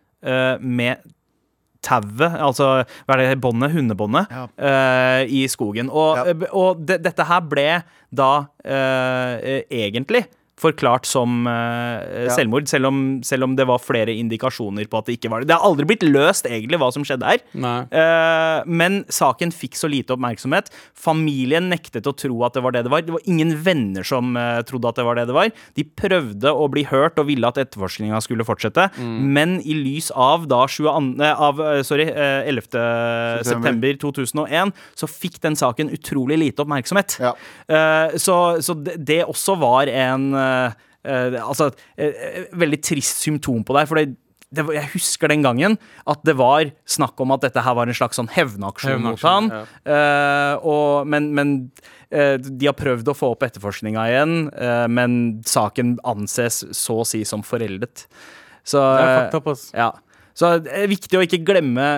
med 0.63 1.03
tauet, 1.85 2.39
altså 2.41 2.71
hva 3.07 3.17
er 3.19 3.23
det, 3.35 3.41
båndet, 3.45 3.75
hundebåndet, 3.77 4.31
Ja. 4.33 4.47
uh, 4.59 5.23
i 5.29 5.45
skogen. 5.53 5.91
Og, 5.93 6.17
Ja. 6.19 6.25
eh, 6.33 6.47
og 6.53 6.81
det, 6.87 7.03
dette 7.05 7.27
her 7.29 7.45
ble 7.45 7.69
da 8.15 8.31
uh, 8.65 9.35
egentlig 9.71 10.25
forklart 10.65 11.07
som 11.09 11.45
Ja. 11.45 12.31
selvmord, 12.35 12.69
selv 12.71 12.89
om, 12.89 12.99
selv 13.27 13.45
om 13.45 13.55
det 13.57 13.67
var 13.69 13.81
flere 13.83 14.13
indikasjoner 14.15 14.89
på 14.91 14.99
at 15.01 15.09
det 15.09 15.19
ikke 15.19 15.31
var 15.33 15.43
det. 15.43 15.49
Det 15.51 15.57
har 15.59 15.67
aldri 15.67 15.87
blitt 15.89 16.05
løst 16.07 16.49
egentlig 16.49 16.79
hva 16.81 16.91
som 16.95 17.05
skjedde 17.07 17.29
her. 17.29 17.43
Eh, 17.55 18.63
men 18.67 19.03
saken 19.13 19.53
fikk 19.55 19.77
så 19.79 19.91
lite 19.91 20.15
oppmerksomhet. 20.15 20.71
Familien 20.97 21.69
nektet 21.73 22.09
å 22.09 22.15
tro 22.17 22.43
at 22.47 22.57
det 22.57 22.63
var 22.65 22.75
det 22.75 22.85
det 22.87 22.93
var. 22.93 23.05
Det 23.05 23.15
var 23.15 23.25
ingen 23.31 23.53
venner 23.65 24.07
som 24.07 24.35
uh, 24.37 24.61
trodde 24.67 24.91
at 24.91 24.99
det 25.01 25.07
var 25.07 25.19
det 25.19 25.27
det 25.31 25.37
var. 25.37 25.53
De 25.77 25.85
prøvde 25.85 26.53
å 26.53 26.69
bli 26.73 26.85
hørt 26.89 27.19
og 27.21 27.29
ville 27.31 27.49
at 27.49 27.61
etterforskninga 27.61 28.21
skulle 28.25 28.47
fortsette. 28.47 28.89
Men 28.99 29.59
i 29.65 29.77
lys 29.77 30.11
av 30.11 30.47
da 30.51 30.65
22, 30.71 31.21
eh, 31.23 31.43
av, 31.49 31.61
sorry, 31.87 32.09
eh, 32.11 32.49
11. 32.51 33.45
september 33.47 33.97
2001 34.01 34.73
så 34.99 35.09
fikk 35.11 35.41
den 35.45 35.57
saken 35.59 35.93
utrolig 35.95 36.39
lite 36.41 36.65
oppmerksomhet. 36.65 37.19
Ja. 37.23 37.35
Så 38.21 38.35
så 38.65 38.75
det, 38.77 38.97
det 39.07 39.21
også 39.25 39.57
var 39.61 39.89
en 39.91 40.27
Altså 41.05 41.71
eh, 41.97 42.13
eh, 42.13 42.45
veldig 42.57 42.79
trist 42.81 43.25
symptom 43.27 43.65
på 43.65 43.75
det 43.77 43.83
her. 43.83 43.89
For 43.91 44.01
det, 44.01 44.15
det, 44.55 44.65
jeg 44.77 44.93
husker 44.95 45.29
den 45.33 45.43
gangen 45.45 45.77
at 46.09 46.23
det 46.25 46.37
var 46.39 46.71
snakk 46.89 47.21
om 47.21 47.35
at 47.35 47.45
dette 47.45 47.65
her 47.67 47.77
var 47.77 47.91
en 47.91 47.99
slags 47.99 48.17
sånn 48.21 48.31
hevnaksjon 48.33 49.03
mot 49.05 49.21
han. 49.27 49.51
Ja. 49.53 49.65
Uh, 49.85 50.55
og, 50.65 51.11
men 51.11 51.33
men 51.37 51.53
uh, 52.15 52.39
de 52.41 52.71
har 52.71 52.79
prøvd 52.79 53.11
å 53.11 53.17
få 53.19 53.35
opp 53.35 53.45
etterforskninga 53.45 54.07
igjen, 54.13 54.39
uh, 54.55 54.87
men 54.89 55.43
saken 55.45 55.99
anses 56.09 56.63
så 56.73 57.03
å 57.03 57.09
si 57.09 57.25
som 57.29 57.45
foreldet. 57.45 58.07
Så 58.65 58.81
eh, 58.81 59.29
ja. 59.77 59.91
Så 60.35 60.57
det 60.65 60.73
er 60.73 60.89
viktig 60.91 61.19
å 61.19 61.25
ikke 61.27 61.43
glemme 61.47 61.89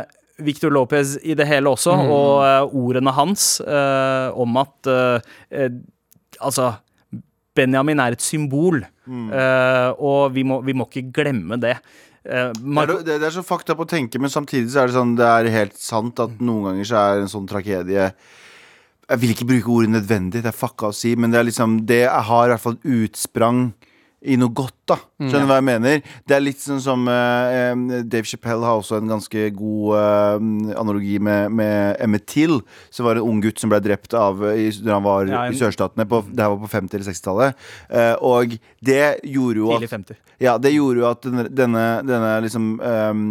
Victor 0.43 0.73
Lopez 0.75 1.15
i 1.25 1.37
det 1.39 1.47
hele 1.49 1.71
også, 1.73 1.95
og 1.95 2.43
eh, 2.45 2.75
ordene 2.77 3.15
hans 3.17 3.61
eh, 3.65 4.29
om 4.37 4.59
at 4.65 4.91
eh, 4.93 5.37
eh, 5.51 5.71
Altså, 6.37 6.67
Benjamin 7.57 8.01
er 8.05 8.15
et 8.17 8.23
symbol, 8.25 8.83
eh, 8.85 9.91
og 9.99 10.33
vi 10.37 10.45
må, 10.45 10.61
vi 10.67 10.75
må 10.77 10.87
ikke 10.91 11.09
glemme 11.21 11.59
det. 11.63 11.77
Eh, 12.27 12.53
Det 12.53 12.79
er, 12.83 12.93
det, 13.07 13.19
det 13.23 13.29
er 13.31 13.35
så 13.39 13.45
fakta 13.47 13.75
på 13.79 13.87
å 13.87 13.91
tenke, 13.91 14.19
men 14.23 14.31
samtidig 14.33 14.71
så 14.75 14.83
er 14.83 14.91
det 14.91 14.97
sånn 14.99 15.17
Det 15.19 15.27
er 15.31 15.51
helt 15.55 15.77
sant 15.79 16.19
at 16.21 16.41
noen 16.43 16.65
ganger 16.71 16.89
så 16.89 16.97
er 17.03 17.21
en 17.23 17.31
sånn 17.31 17.47
tragedie 17.47 18.09
Jeg 19.07 19.21
vil 19.23 19.31
ikke 19.35 19.47
bruke 19.47 19.71
ordet 19.71 19.93
nødvendig, 19.95 20.43
det 20.43 20.51
er 20.51 20.57
fucka 20.59 20.91
å 20.91 20.97
si, 20.97 21.15
men 21.17 21.31
det 21.31 21.39
er 21.39 21.47
liksom 21.47 21.77
Det 21.87 22.01
har 22.11 22.49
i 22.49 22.51
hvert 22.55 22.65
fall 22.65 22.81
utsprang 22.83 23.61
i 24.27 24.35
noe 24.41 24.51
godt, 24.51 24.75
da. 24.89 24.97
Skjønner 25.19 25.47
du 25.47 25.51
hva 25.51 25.59
jeg 25.61 25.67
mener? 25.67 26.03
Det 26.29 26.37
er 26.37 26.43
litt 26.45 26.61
sånn 26.63 26.81
som 26.83 27.07
eh, 27.11 28.03
Dave 28.07 28.29
Chappelle 28.29 28.67
har 28.67 28.79
også 28.81 28.99
en 29.01 29.11
ganske 29.11 29.47
god 29.57 29.97
uh, 29.97 30.77
analogi 30.79 31.17
med, 31.23 31.51
med 31.57 31.97
Emmett 32.05 32.27
Till, 32.31 32.61
som 32.95 33.09
var 33.09 33.19
en 33.21 33.27
ung 33.27 33.41
gutt 33.45 33.59
som 33.63 33.73
ble 33.73 33.81
drept 33.85 34.15
av 34.17 34.45
i, 34.53 34.69
da 34.83 34.99
han 34.99 35.07
var 35.07 35.27
Ja, 35.31 35.45
en- 35.47 35.57
i 35.57 35.59
sørstatene. 35.59 36.07
På, 36.11 36.23
det 36.29 36.43
her 36.45 36.53
var 36.55 36.63
på 36.67 36.71
50- 36.75 36.95
eller 36.99 37.09
60-tallet. 37.11 37.67
Uh, 37.91 38.15
og 38.27 38.57
det 38.85 39.03
gjorde 39.27 39.63
jo 39.63 39.73
at 39.77 39.89
50. 39.91 40.21
ja, 40.45 40.57
det 40.61 40.75
gjorde 40.75 41.03
jo 41.03 41.09
at 41.11 41.25
denne, 41.27 41.47
denne, 41.51 41.85
denne 42.07 42.33
liksom 42.45 42.69
um, 42.81 43.25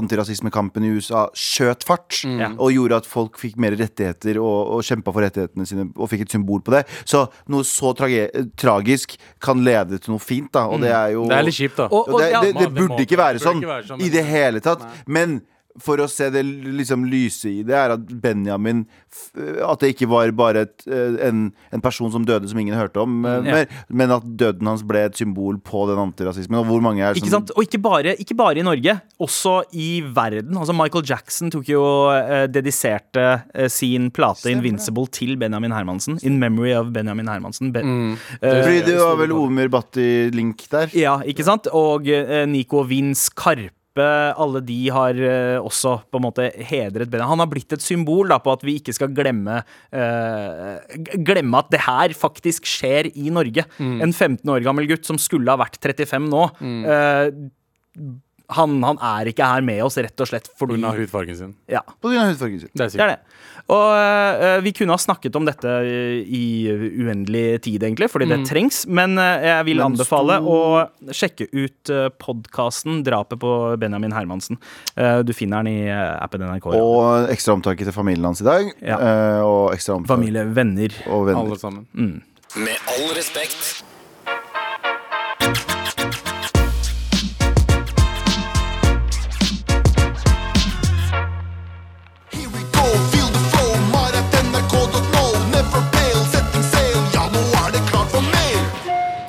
antirasismekampen 0.00 0.84
i 0.86 0.92
USA 0.96 1.26
skjøt 1.36 1.84
fart. 1.86 2.20
Mm. 2.24 2.56
Og 2.60 2.72
gjorde 2.74 3.00
at 3.02 3.08
folk 3.10 3.38
fikk 3.40 3.58
mer 3.60 3.74
rettigheter 3.78 4.38
og, 4.40 4.76
og 4.76 4.84
kjempa 4.86 5.12
for 5.14 5.24
rettighetene 5.26 5.66
sine 5.68 5.88
og 5.96 6.10
fikk 6.12 6.24
et 6.26 6.34
symbol 6.34 6.62
på 6.64 6.74
det. 6.74 6.84
Så 7.08 7.24
noe 7.50 7.66
så 7.66 7.92
trage, 7.98 8.28
tragisk 8.60 9.16
kan 9.42 9.62
lede 9.66 9.98
til 10.00 10.14
noe 10.14 10.22
fint, 10.22 10.50
da. 10.54 10.66
Og 10.70 10.80
det 10.80 10.90
er 10.90 11.08
jo 11.14 11.24
Det 11.28 11.36
er 11.38 11.42
litt 11.48 11.54
kjipt, 11.58 11.76
da. 11.76 11.84
Og- 11.90 12.08
og 12.08 12.20
det, 12.20 12.30
ja, 12.32 12.40
det, 12.40 12.54
det 12.58 12.68
burde 12.74 13.00
ikke 13.06 13.18
være 13.18 13.38
sånn 13.42 13.58
ikke 13.62 13.72
være 13.74 13.86
sånn, 13.90 14.00
i 14.00 14.08
det 14.08 14.24
hele 14.24 14.60
tatt. 14.60 14.80
Nei. 14.86 15.02
Men 15.06 15.40
for 15.80 16.00
å 16.02 16.06
se 16.10 16.28
det 16.30 16.42
liksom 16.44 17.04
lyse 17.10 17.48
i 17.50 17.62
det, 17.66 17.74
er 17.76 17.94
at 17.96 18.04
Benjamin 18.22 18.84
At 19.66 19.80
det 19.82 19.94
ikke 19.96 20.06
var 20.10 20.30
bare 20.38 20.62
et, 20.66 20.84
eh, 20.86 21.16
en, 21.26 21.48
en 21.74 21.80
person 21.82 22.10
som 22.14 22.22
døde 22.24 22.46
som 22.48 22.58
ingen 22.62 22.76
hørte 22.78 23.00
om, 23.02 23.24
eh, 23.26 23.40
Ja. 23.40 23.54
mer, 23.56 23.66
men 23.88 24.10
at 24.14 24.22
døden 24.38 24.68
hans 24.70 24.82
ble 24.86 25.02
et 25.08 25.16
symbol 25.18 25.58
på 25.58 25.86
den 25.88 25.98
antirasismen. 25.98 26.60
Og 26.60 26.66
hvor 26.68 26.80
mange 26.84 27.02
er 27.02 27.14
som... 27.14 27.22
Ikke 27.22 27.32
sant? 27.32 27.50
Og 27.56 27.64
ikke 27.66 27.80
bare, 27.82 28.14
ikke 28.22 28.36
bare 28.38 28.58
i 28.62 28.66
Norge, 28.66 28.94
også 29.20 29.56
i 29.74 29.88
verden. 30.14 30.54
Altså 30.60 30.76
Michael 30.76 31.04
Jackson 31.10 31.50
tok 31.50 31.66
jo 31.72 31.82
eh, 32.14 32.46
dediserte 32.46 33.26
eh, 33.54 33.68
sin 33.68 34.10
plate 34.14 34.46
'Invincible' 34.52 35.08
til 35.10 35.36
Benjamin 35.40 35.72
Hermansen. 35.74 36.18
'In 36.22 36.38
memory 36.38 36.72
of 36.76 36.92
Benjamin 36.92 37.26
Hermansen'. 37.26 37.72
Be 37.72 37.80
eh, 37.82 38.62
Fordi 38.62 38.80
det 38.86 38.98
var 39.00 39.16
vel 39.16 39.32
Omer 39.32 39.68
Bhatti-link 39.68 40.68
der. 40.70 40.90
ja, 40.94 41.18
ikke 41.26 41.44
sant? 41.44 41.66
Og 41.72 42.06
eh, 42.08 42.46
Nico 42.46 42.82
Vince 42.86 43.30
Karpe. 43.34 43.70
Alle 43.98 44.60
de 44.62 44.78
har 44.94 45.14
eh, 45.18 45.58
også 45.58 45.96
på 46.10 46.20
en 46.20 46.24
måte 46.28 46.46
hedret 46.54 47.10
Benjamin. 47.10 47.32
Han 47.32 47.42
har 47.42 47.50
blitt 47.50 47.72
et 47.74 47.82
symbol 47.82 48.28
da, 48.30 48.38
på 48.38 48.52
at 48.54 48.62
vi 48.64 48.76
ikke 48.78 48.94
skal 48.94 49.10
glemme 49.16 49.58
uh, 49.60 50.78
Glemme 51.26 51.58
at 51.58 51.70
det 51.74 51.82
her 51.84 52.14
faktisk 52.16 52.64
skjer 52.70 53.10
i 53.14 53.30
Norge. 53.34 53.64
En 54.04 54.12
15 54.12 54.48
år 54.48 54.62
gammel 54.64 54.86
gutt 54.90 55.04
som 55.08 55.18
skulle 55.18 55.50
ha 55.50 55.58
vært 55.60 55.80
35 55.82 56.28
nå. 56.30 56.44
eh, 56.86 57.30
han, 58.56 58.78
han 58.82 58.98
er 58.98 59.30
ikke 59.32 59.46
her 59.46 59.62
med 59.66 59.82
oss, 59.86 59.96
rett 60.02 60.20
og 60.20 60.28
slett 60.30 60.48
fordi 60.58 60.78
Pga. 60.80 60.92
hudfargen 60.98 61.36
sin. 61.38 61.54
ja, 61.70 61.80
På 62.00 62.10
grunn 62.10 62.22
av 62.24 62.32
hudfargen 62.32 62.60
sin. 62.64 62.70
Det 62.74 62.86
er 62.88 62.96
det 62.96 63.04
er 63.06 63.12
det. 63.14 63.20
Og 63.70 63.92
uh, 63.94 64.56
vi 64.64 64.72
kunne 64.74 64.90
ha 64.96 64.98
snakket 64.98 65.36
om 65.38 65.44
dette 65.46 65.70
i 66.26 66.42
uendelig 67.04 67.60
tid, 67.62 67.82
egentlig, 67.86 68.08
fordi 68.10 68.26
det 68.30 68.40
trengs. 68.48 68.80
Men 68.90 69.14
uh, 69.20 69.36
jeg 69.44 69.66
vil 69.68 69.78
Men 69.78 69.92
anbefale 69.92 70.38
stor- 70.40 70.50
å 70.50 71.12
sjekke 71.14 71.46
ut 71.54 71.92
uh, 71.94 72.08
podkasten 72.18 73.04
'Drapet 73.06 73.38
på 73.38 73.52
Benjamin 73.78 74.10
Hermansen'. 74.16 74.58
Uh, 74.98 75.20
du 75.22 75.30
finner 75.36 75.62
den 75.62 75.70
i 75.86 75.90
appen 75.92 76.42
NRK. 76.42 76.66
Ja. 76.74 76.82
Og 76.82 77.30
ekstra 77.30 77.54
omtanke 77.54 77.86
til 77.86 77.94
familien 77.94 78.26
hans 78.26 78.42
i 78.42 78.48
dag. 78.48 78.72
Ja. 78.82 78.98
eh, 78.98 79.40
Og 79.46 79.70
ekstra 79.76 79.94
omtanke 80.00 80.16
Familie, 80.18 80.44
venner. 80.50 80.90
og 81.06 81.26
venner. 81.30 81.40
Alle 81.46 81.58
sammen. 81.62 81.86
Med 82.56 82.76
all 82.96 83.14
respekt. 83.14 83.79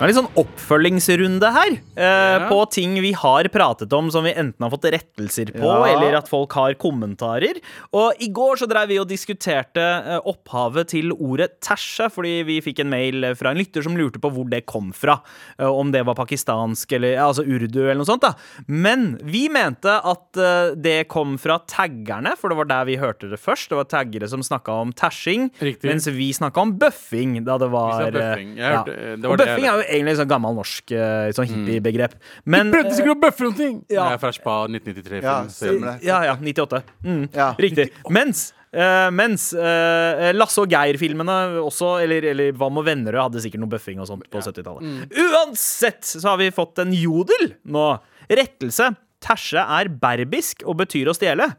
Det 0.01 0.07
er 0.07 0.09
litt 0.09 0.17
sånn 0.17 0.33
oppfølgingsrunde 0.41 1.49
her. 1.53 1.71
eh, 1.95 2.47
På 2.49 2.63
ting 2.71 2.95
vi 3.03 3.11
har 3.13 3.43
pratet 3.53 3.91
om 3.93 4.09
som 4.09 4.23
vi 4.25 4.31
enten 4.33 4.57
har 4.65 4.71
fått 4.71 4.87
rettelser 4.91 5.51
på, 5.53 5.61
Ja. 5.61 5.85
eller 5.93 6.15
at 6.17 6.27
folk 6.27 6.51
har 6.53 6.73
kommentarer. 6.73 7.59
Og 7.93 8.13
i 8.19 8.27
går 8.29 8.55
så 8.57 8.67
drev 8.67 8.87
vi 8.87 8.97
og 8.97 9.07
diskuterte 9.07 9.77
eh, 9.77 10.19
opphavet 10.25 10.87
til 10.87 11.11
ordet 11.11 11.61
tæsje, 11.61 12.09
fordi 12.11 12.43
vi 12.43 12.61
fikk 12.61 12.79
en 12.79 12.89
mail 12.89 13.35
fra 13.35 13.51
en 13.51 13.57
lytter 13.57 13.83
som 13.83 13.95
lurte 13.95 14.17
på 14.19 14.31
hvor 14.33 14.49
det 14.49 14.65
kom 14.65 14.91
fra. 14.91 15.19
eh, 15.59 15.65
Om 15.67 15.91
det 15.91 16.03
var 16.03 16.15
pakistansk 16.15 16.91
eller 16.93 17.13
ja, 17.13 17.27
altså 17.27 17.45
urdu 17.45 17.83
eller 17.83 18.01
noe 18.01 18.05
sånt. 18.09 18.21
da 18.21 18.33
Men 18.67 19.19
vi 19.23 19.49
mente 19.49 19.85
at 20.03 20.35
eh, 20.35 20.73
det 20.75 21.07
kom 21.09 21.37
fra 21.37 21.59
taggerne, 21.67 22.35
for 22.39 22.49
det 22.49 22.57
var 22.57 22.65
der 22.65 22.85
vi 22.85 22.97
hørte 22.97 23.29
det 23.29 23.39
først. 23.39 23.69
Det 23.69 23.77
var 23.77 23.85
taggere 23.85 24.27
som 24.27 24.41
snakka 24.41 24.81
om 24.81 24.91
tæsjing, 24.93 25.51
mens 25.83 26.07
vi 26.07 26.31
snakka 26.33 26.57
om 26.57 26.73
bøffing 26.79 27.43
da 27.45 27.59
det 27.59 27.69
var 27.69 27.91
sa 28.01 28.07
eh, 28.07 28.11
bøffing. 28.11 28.57
Ja. 28.57 28.83
hørte- 28.83 29.21
det 29.21 29.21
var 29.21 29.31
Og 29.33 29.37
buffing 29.37 29.61
bøffing 29.61 29.65
er 29.69 29.77
jo 29.77 29.90
egentlig 29.91 30.15
sånn 30.19 30.29
gammel 30.31 30.55
norsk 30.57 30.93
eh, 30.95 31.27
sånn 31.37 31.49
hippiebegrep. 31.51 32.15
Men 32.49 32.71
Prøvde 32.73 32.95
sikkert 32.97 33.17
å 33.17 33.19
bøffe 33.27 33.45
noen 33.45 33.57
ting! 33.59 33.75
Ja. 33.91 34.07
Jeg 34.11 34.17
er 34.17 34.23
fra 34.23 34.31
Spa 34.35 34.55
1993. 34.69 35.21
Ja, 35.25 35.35
stemmer 35.51 35.91
det. 35.91 36.07
Ja, 36.07 36.23
ja. 36.31 36.35
98. 36.39 36.81
Mm, 37.05 37.23
Ja. 37.35 37.51
Riktig. 37.59 37.91
Mens 38.09 38.49
Uh, 38.71 39.09
mens 39.11 39.49
uh, 39.51 40.29
Lasse 40.31 40.61
og 40.63 40.71
Geir-filmene 40.71 41.33
også, 41.59 41.89
eller, 42.05 42.23
eller 42.31 42.53
Hva 42.55 42.69
med 42.71 42.85
Vennerød, 42.87 43.17
hadde 43.25 43.41
sikkert 43.43 43.59
noe 43.59 43.71
bøffing 43.73 43.99
og 43.99 44.07
sånt 44.07 44.29
på 44.31 44.39
70-tallet. 44.39 45.09
Uansett 45.25 46.07
så 46.07 46.21
har 46.29 46.37
vi 46.39 46.47
fått 46.55 46.79
en 46.79 46.93
jodel 46.95 47.49
nå. 47.67 47.89
Rettelse. 48.31 48.93
tersje 49.19 49.59
er 49.59 49.89
berbisk 49.91 50.63
og 50.63 50.79
betyr 50.85 51.11
å 51.11 51.17
stjele. 51.17 51.49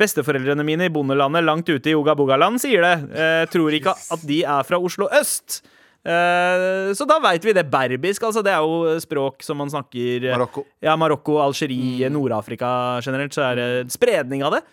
Besteforeldrene 0.00 0.64
mine 0.66 0.88
i 0.88 0.94
bondelandet 0.94 1.44
langt 1.44 1.68
ute 1.68 1.92
i 1.92 1.94
Oga-Bogaland 2.00 2.56
sier 2.64 2.80
det. 2.80 2.94
Uh, 3.12 3.44
tror 3.52 3.76
ikke 3.76 3.92
at 4.16 4.24
de 4.26 4.40
er 4.56 4.64
fra 4.64 4.80
Oslo 4.80 5.10
øst. 5.20 5.60
Eh, 6.04 6.92
så 6.92 7.06
da 7.08 7.16
veit 7.24 7.44
vi 7.46 7.54
det. 7.56 7.64
Berbisk, 7.72 8.26
altså. 8.28 8.42
Det 8.44 8.52
er 8.52 8.60
jo 8.64 8.94
språk 9.00 9.44
som 9.46 9.56
man 9.60 9.72
snakker 9.72 10.28
eh, 10.28 10.36
Marokko. 10.36 10.66
Ja, 10.84 10.96
Marokko, 11.00 11.38
Algerie, 11.44 12.10
Nord-Afrika 12.12 13.00
generelt. 13.04 13.32
Så 13.36 13.44
er 13.46 13.60
det 13.60 13.68
spredning 13.94 14.44
av 14.44 14.58
det. 14.58 14.64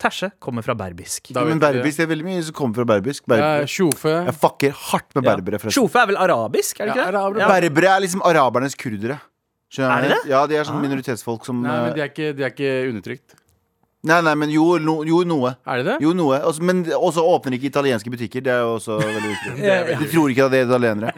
Tersje 0.00 0.32
kommer 0.42 0.64
fra 0.66 0.74
berbisk. 0.74 1.30
Ja, 1.30 1.44
Men 1.46 1.60
berbisk 1.62 2.00
det 2.00 2.06
er 2.08 2.10
veldig 2.10 2.26
mye 2.26 2.40
som 2.42 2.56
kommer 2.56 2.80
fra 2.80 2.86
berbisk. 2.96 3.28
Ja, 3.28 3.36
Berber. 3.62 4.24
Jeg 4.26 4.34
fucker 4.40 4.74
hardt 4.90 5.14
med 5.14 5.28
berbere. 5.28 5.60
forresten. 5.62 5.76
Sjofe 5.76 6.00
er 6.02 6.10
vel 6.10 6.18
arabisk, 6.18 6.80
er 6.80 6.90
det 6.90 6.96
ikke 6.96 7.12
det? 7.14 7.38
Ja. 7.44 7.52
Berbere 7.52 7.92
er 7.94 8.02
liksom 8.02 8.24
arabernes 8.26 8.74
kurdere. 8.74 9.20
Skjønner 9.74 9.94
Er 9.94 10.02
det 10.02 10.10
det? 10.16 10.30
Ja, 10.30 10.42
de 10.50 10.58
er 10.58 10.66
sånn 10.66 10.82
minoritetsfolk 10.82 11.46
som 11.46 11.62
Nei, 11.62 11.70
men 11.70 11.92
eh, 11.92 11.94
de 11.96 12.02
er 12.04 12.10
ikke, 12.10 12.32
de 12.36 12.44
er 12.46 12.52
ikke 12.52 12.74
undertrykt. 12.90 13.38
Nei, 14.04 14.18
nei, 14.20 14.34
men 14.36 14.50
jo, 14.52 14.64
no, 14.84 14.98
jo 15.08 15.22
noe. 15.24 15.54
Er 15.64 15.80
det 15.80 15.86
det? 15.88 15.98
Jo, 16.04 16.12
noe. 16.16 16.40
Også, 16.44 16.64
men 16.66 16.82
også 16.92 17.24
åpner 17.24 17.56
ikke 17.56 17.70
italienske 17.70 18.12
butikker. 18.12 18.44
Det 18.44 18.52
er 18.52 18.60
jo 18.60 18.74
også 18.76 18.98
veldig 19.00 19.30
viktig. 19.30 19.54
De 20.02 20.08
tror 20.12 20.34
ikke 20.34 20.48
at 20.48 20.52
det 20.52 20.60
er 20.60 20.66
italienere. 20.68 21.14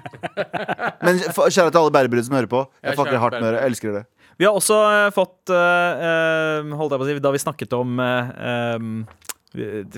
Men 1.03 1.18
kjære 1.27 1.72
til 1.72 1.81
alle 1.83 1.94
berbere 1.99 2.22
som 2.27 2.38
hører 2.38 2.51
på. 2.53 2.62
Jeg 2.87 2.99
fucker 3.01 3.18
hardt 3.22 3.40
med 3.40 3.49
dere. 3.49 3.64
Jeg 3.64 3.75
elsker 3.75 3.96
dere. 3.96 4.07
Vi 4.37 4.44
har 4.44 4.57
også 4.57 4.79
eh, 4.90 5.11
fått 5.16 5.53
eh, 5.53 6.09
eh, 6.09 6.75
Holdt 6.77 6.92
jeg 6.92 7.01
på 7.01 7.07
å 7.07 7.09
si 7.09 7.20
Da 7.25 7.33
vi 7.33 7.40
snakket 7.40 7.77
om 7.77 8.03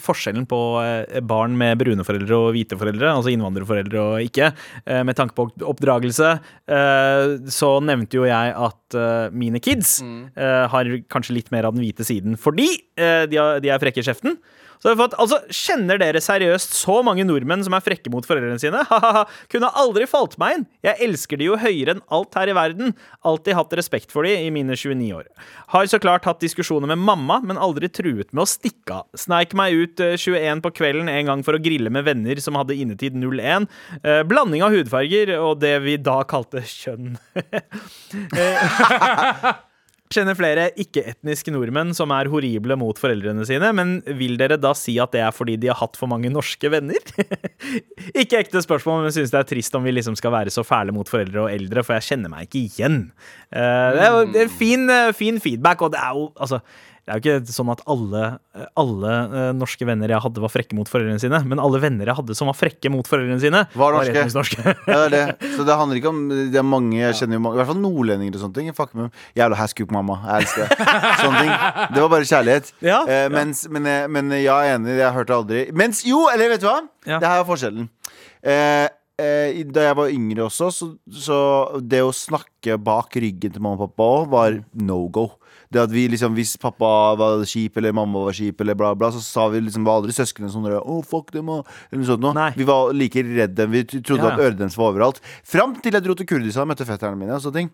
Forskjellen 0.05 0.45
på 0.47 0.59
eh, 0.83 1.21
barn 1.25 1.57
med 1.59 1.81
brune 1.81 2.05
foreldre 2.07 2.37
og 2.37 2.53
hvite 2.55 2.79
foreldre, 2.79 3.11
altså 3.11 3.33
innvandrerforeldre 3.33 4.03
og 4.03 4.27
ikke, 4.29 4.53
eh, 4.85 5.01
med 5.07 5.19
tanke 5.19 5.35
på 5.35 5.49
oppdragelse, 5.67 6.35
eh, 6.69 7.33
så 7.51 7.73
nevnte 7.83 8.21
jo 8.21 8.29
jeg 8.29 8.55
at 8.69 8.99
eh, 8.99 9.35
mine 9.35 9.63
kids 9.65 9.99
mm. 10.05 10.21
har 10.73 10.93
kanskje 11.11 11.39
litt 11.41 11.51
mer 11.55 11.67
av 11.67 11.75
den 11.75 11.83
hvite 11.83 12.07
siden 12.07 12.39
fordi 12.39 12.69
eh, 13.01 13.25
de 13.29 13.73
er 13.73 13.83
frekke 13.83 14.05
i 14.05 14.07
kjeften. 14.07 14.39
Fått, 14.83 15.15
altså, 15.19 15.41
Kjenner 15.51 15.99
dere 16.01 16.21
seriøst 16.23 16.77
så 16.79 17.01
mange 17.07 17.27
nordmenn 17.27 17.65
som 17.67 17.75
er 17.77 17.85
frekke 17.85 18.11
mot 18.13 18.27
foreldrene 18.27 18.61
sine? 18.63 18.85
Kunne 19.53 19.71
aldri 19.79 20.07
falt 20.11 20.37
meg 20.41 20.59
inn. 20.59 20.67
Jeg 20.87 21.09
elsker 21.09 21.41
de 21.41 21.49
jo 21.49 21.59
høyere 21.59 21.97
enn 21.97 22.05
alt 22.15 22.39
her 22.39 22.53
i 22.53 22.57
verden. 22.57 22.95
Alltid 23.27 23.59
hatt 23.59 23.77
respekt 23.81 24.15
for 24.15 24.27
de 24.27 24.37
i 24.39 24.53
mine 24.55 24.77
29 24.79 25.11
år. 25.19 25.27
Har 25.75 25.91
så 25.91 26.01
klart 26.03 26.27
hatt 26.29 26.43
diskusjoner 26.45 26.91
med 26.93 27.03
mamma, 27.03 27.41
men 27.45 27.61
aldri 27.61 27.91
truet 27.91 28.31
med 28.33 28.45
å 28.45 28.49
stikke 28.49 29.01
av. 29.01 29.09
Sneik 29.19 29.55
meg 29.59 29.75
ut 29.75 30.05
eh, 30.05 30.17
21 30.19 30.63
på 30.65 30.75
kvelden 30.81 31.11
en 31.13 31.33
gang 31.33 31.45
for 31.47 31.59
å 31.59 31.63
grille 31.63 31.93
med 31.93 32.07
venner 32.07 32.43
som 32.43 32.59
hadde 32.59 32.79
innetid 32.79 33.19
01. 33.19 33.69
Eh, 34.03 34.23
blanding 34.29 34.65
av 34.67 34.77
hudfarger 34.77 35.35
og 35.39 35.59
det 35.63 35.77
vi 35.85 35.99
da 36.01 36.21
kalte 36.29 36.63
kjønn. 36.67 37.17
Kjenner 40.09 40.37
flere 40.39 40.71
ikke-etniske 40.81 41.53
nordmenn 41.53 41.93
som 41.97 42.13
er 42.17 42.31
horrible 42.33 42.79
mot 42.81 42.97
foreldrene 43.01 43.45
sine, 43.49 43.69
men 43.77 43.99
vil 44.17 44.39
dere 44.41 44.57
da 44.61 44.73
si 44.77 44.97
at 45.03 45.13
det 45.13 45.21
er 45.21 45.35
fordi 45.37 45.59
de 45.61 45.69
har 45.69 45.81
hatt 45.83 45.99
for 46.01 46.09
mange 46.09 46.31
norske 46.33 46.71
venner? 46.73 47.13
ikke 48.23 48.43
ekte 48.43 48.63
spørsmål, 48.65 49.07
men 49.07 49.15
syns 49.15 49.33
det 49.35 49.41
er 49.41 49.49
trist 49.49 49.79
om 49.79 49.87
vi 49.87 49.95
liksom 49.95 50.17
skal 50.19 50.35
være 50.35 50.53
så 50.55 50.65
fæle 50.67 50.95
mot 50.95 51.09
foreldre 51.09 51.47
og 51.47 51.53
eldre, 51.53 51.85
for 51.87 51.99
jeg 51.99 52.13
kjenner 52.13 52.33
meg 52.33 52.49
ikke 52.49 52.65
igjen. 52.67 53.01
Eh, 53.51 53.89
det 53.97 54.05
er 54.05 54.15
jo 54.15 54.47
fin, 54.59 54.87
eh, 54.93 55.15
fin 55.17 55.41
feedback, 55.43 55.83
og 55.83 55.95
det 55.95 56.03
er 56.03 56.15
jo 56.17 56.31
altså 56.37 56.63
det 57.09 57.15
er 57.15 57.21
jo 57.25 57.39
ikke 57.41 57.55
sånn 57.55 57.71
at 57.73 57.81
alle, 57.89 58.23
alle 58.77 59.13
eh, 59.25 59.47
norske 59.57 59.87
venner 59.89 60.13
jeg 60.13 60.21
hadde, 60.21 60.43
var 60.45 60.51
frekke 60.53 60.77
mot 60.77 60.91
foreldrene 60.91 61.21
sine. 61.23 61.39
Men 61.49 61.63
alle 61.63 61.81
venner 61.81 62.11
jeg 62.11 62.19
hadde 62.19 62.37
som 62.37 62.51
var 62.51 62.57
frekke 62.59 62.93
mot 62.93 63.09
foreldrene 63.09 63.41
sine, 63.41 63.63
Var 63.73 63.97
norske. 63.97 64.25
Var 64.27 64.35
norske. 64.37 64.75
Ja, 64.91 64.99
det 64.99 65.07
er 65.07 65.15
det. 65.15 65.53
Så 65.57 65.65
det 65.65 65.77
handler 65.81 66.01
ikke 66.03 66.13
om 66.13 66.21
Det 66.29 66.59
er 66.59 66.67
mange 66.67 66.99
Jeg 66.99 67.17
kjenner 67.17 67.39
jo 67.39 67.43
mange 67.45 67.57
I 67.57 67.61
hvert 67.61 67.71
fall 67.71 67.81
nordlendinger 67.81 68.37
og 68.37 68.43
sånne 68.43 68.59
ting. 68.59 68.69
Fuck 68.77 68.93
me 68.93 69.07
med 69.07 69.23
Jævla 69.41 69.61
haskuk-mamma. 69.63 70.19
Jeg 70.27 70.45
elsker 70.45 70.67
det. 70.67 70.91
Sånne 71.23 71.41
ting. 71.41 71.55
Det 71.95 72.05
var 72.05 72.13
bare 72.13 72.29
kjærlighet. 72.29 72.71
Ja, 72.85 73.01
eh, 73.09 73.25
ja. 73.25 73.33
men, 73.33 73.57
men 74.13 74.37
ja, 74.37 74.61
jeg 74.67 74.75
er 74.75 74.77
enig. 74.83 74.99
Jeg 75.01 75.17
hørte 75.17 75.41
aldri 75.41 75.65
Mens 75.73 76.05
jo, 76.05 76.27
eller 76.29 76.53
vet 76.53 76.67
du 76.67 76.69
hva? 76.69 76.83
Ja. 77.09 77.19
Det 77.19 77.33
her 77.33 77.43
er 77.43 77.49
forskjellen. 77.49 77.89
Eh, 78.43 78.87
eh, 79.19 79.61
da 79.73 79.89
jeg 79.89 79.99
var 79.99 80.15
yngre 80.15 80.47
også, 80.47 80.71
så, 80.75 80.91
så 81.09 81.39
det 81.81 82.05
å 82.05 82.15
snakke 82.15 82.79
bak 82.81 83.17
ryggen 83.19 83.55
til 83.55 83.65
mamma 83.65 83.81
og 83.81 83.91
pappa 83.91 84.11
òg, 84.19 84.33
var 84.35 84.59
no 84.77 85.03
go. 85.13 85.31
Det 85.69 85.81
at 85.83 85.93
vi 85.93 86.07
liksom, 86.09 86.33
Hvis 86.37 86.55
pappa 86.61 86.89
var 87.19 87.43
kjip 87.49 87.77
eller 87.77 87.93
mamma 87.97 88.23
var 88.29 88.37
kjip, 88.37 88.61
eller 88.65 88.77
bla 88.79 88.95
bla 88.97 89.11
så 89.13 89.21
sa 89.25 89.49
vi 89.53 89.61
liksom, 89.67 89.85
var 89.85 90.01
aldri 90.01 90.15
søsknene 90.17 90.51
sånn 90.53 90.69
oh, 90.79 91.03
fuck 91.05 91.33
dem, 91.35 91.51
ah», 91.53 91.65
eller 91.91 92.03
noe 92.03 92.09
sånt 92.09 92.25
noe. 92.25 92.49
Vi 92.57 92.67
var 92.69 92.95
like 92.97 93.25
redde. 93.27 93.69
Vi 93.69 93.85
trodde 93.91 94.23
Ja, 94.23 94.33
at 94.33 94.45
øret 94.47 94.59
deres 94.61 94.79
var 94.79 94.95
overalt. 94.95 95.21
Fram 95.45 95.77
til 95.83 95.99
jeg 95.99 96.07
dro 96.07 96.17
til 96.17 96.29
Kurdistan 96.29 96.65
og 96.65 96.73
møtte 96.73 96.89
fetterne 96.89 97.21
mine. 97.21 97.37
Og 97.37 97.45
sånne 97.45 97.61
ting 97.61 97.73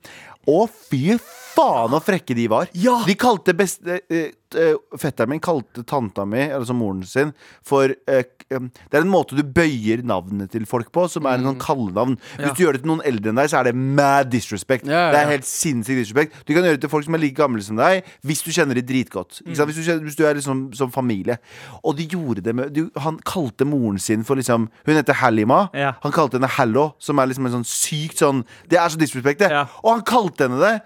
Å, 0.51 0.65
fy 0.69 1.15
faen 1.55 1.95
så 1.95 2.01
frekke 2.03 2.35
de 2.37 2.49
var. 2.51 2.73
Ja. 2.75 2.97
De 3.07 3.15
kalte 3.19 3.55
beste 3.57 4.01
eh, 4.11 4.33
eh, 4.59 4.75
Fetteren 5.01 5.31
min 5.31 5.43
kalte 5.45 5.85
tanta 5.87 6.27
mi, 6.29 6.49
altså 6.51 6.75
moren 6.77 7.05
sin, 7.09 7.31
for 7.67 7.95
eh, 7.95 8.27
Det 8.49 8.93
er 8.93 9.01
en 9.03 9.09
måte 9.11 9.35
du 9.37 9.43
bøyer 9.43 10.03
navnet 10.05 10.51
til 10.53 10.67
folk 10.69 10.91
på, 10.93 11.07
som 11.11 11.27
er 11.27 11.39
en 11.39 11.45
sånn 11.49 11.59
kallenavn. 11.61 12.17
Hvis 12.37 12.47
Ja. 12.47 12.53
du 12.53 12.63
gjør 12.65 12.73
det 12.73 12.83
til 12.83 12.91
noen 12.91 13.03
eldre 13.05 13.29
enn 13.33 13.37
deg, 13.37 13.49
så 13.51 13.59
er 13.61 13.65
det 13.65 13.75
mad 13.75 14.31
disrespect. 14.31 14.85
Ja, 14.87 15.07
ja, 15.07 15.13
Det 15.13 15.21
er 15.21 15.31
helt 15.33 15.45
sinnssykt 15.49 15.99
disrespect. 16.05 16.33
Du 16.47 16.55
kan 16.55 16.63
gjøre 16.63 16.77
det 16.77 16.81
til 16.83 16.91
folk 16.91 17.05
som 17.05 17.15
er 17.15 17.19
like 17.19 17.35
gamle 17.35 17.63
som 17.63 17.77
deg, 17.77 18.05
hvis 18.25 18.43
du 18.45 18.51
kjenner 18.53 18.75
de 18.75 18.83
dritgodt. 18.83 19.41
Sant? 19.55 19.69
Hvis, 19.71 19.77
du 19.77 19.83
kjenner, 19.83 20.03
hvis 20.05 20.17
du 20.17 20.25
er 20.27 20.35
liksom 20.35 20.75
som 20.75 20.91
familie. 20.91 21.39
Og 21.85 21.97
de 21.97 22.07
gjorde 22.07 22.43
det 22.43 22.55
med 22.55 22.73
du, 22.75 22.91
Han 22.99 23.19
kalte 23.25 23.65
moren 23.65 23.99
sin 23.99 24.23
for 24.25 24.37
liksom 24.37 24.69
Hun 24.87 24.95
heter 24.95 25.15
Halima. 25.15 25.69
Han 25.75 26.13
kalte 26.13 26.35
henne 26.39 26.49
Hallo, 26.49 26.93
som 26.99 27.19
er 27.19 27.27
liksom 27.27 27.47
en 27.47 27.53
sånn 27.63 27.65
sykt 27.67 28.19
sånn 28.19 28.45
Det 28.69 28.79
er 28.79 28.89
så 28.89 28.99
disrespect, 28.99 29.39
det. 29.41 29.51
Og 29.83 29.91
han 29.95 30.03
kalte 30.03 30.49
henne 30.49 30.61
det. 30.61 30.83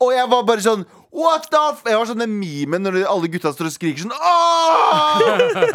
Og 0.00 0.12
jeg 0.12 0.28
var 0.28 0.42
bare 0.44 0.60
sånn 0.60 0.84
What 1.14 1.46
the 1.52 1.60
f 1.76 1.84
Jeg 1.86 1.94
var 2.00 2.08
sånn 2.10 2.22
den 2.24 2.32
memen 2.40 2.82
når 2.82 2.96
alle 3.06 3.28
gutta 3.30 3.52
står 3.54 3.68
og 3.70 3.74
skriker 3.76 4.02
sånn 4.02 4.14
Åh! 4.18 5.22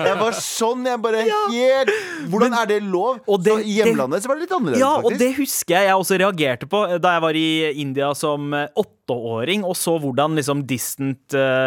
Jeg 0.04 0.16
var 0.20 0.36
sånn. 0.36 0.84
Jeg 0.90 1.00
bare 1.04 1.22
helt 1.24 1.92
Hvordan 2.30 2.56
er 2.60 2.68
det 2.74 2.80
lov? 2.84 3.22
Og 3.26 3.40
det- 3.46 3.56
så 3.56 3.64
I 3.64 3.78
hjemlandet 3.80 4.24
så 4.26 4.28
var 4.32 4.36
det 4.40 4.44
litt 4.48 4.56
annerledes, 4.58 4.84
Ja, 4.84 4.94
og 5.00 5.16
det 5.18 5.32
husker 5.40 5.78
jeg 5.78 5.88
jeg 5.90 5.96
også 5.96 6.20
reagerte 6.20 6.68
på 6.70 6.82
eh, 6.90 6.98
da 7.00 7.16
jeg 7.16 7.24
var 7.24 7.40
i 7.40 7.50
India 7.80 8.12
som 8.18 8.54
eh, 8.54 8.68
åtteåring 8.76 9.64
og 9.66 9.74
så 9.80 9.96
hvordan 10.04 10.36
liksom 10.38 10.66
distant 10.70 11.34
uh, 11.34 11.66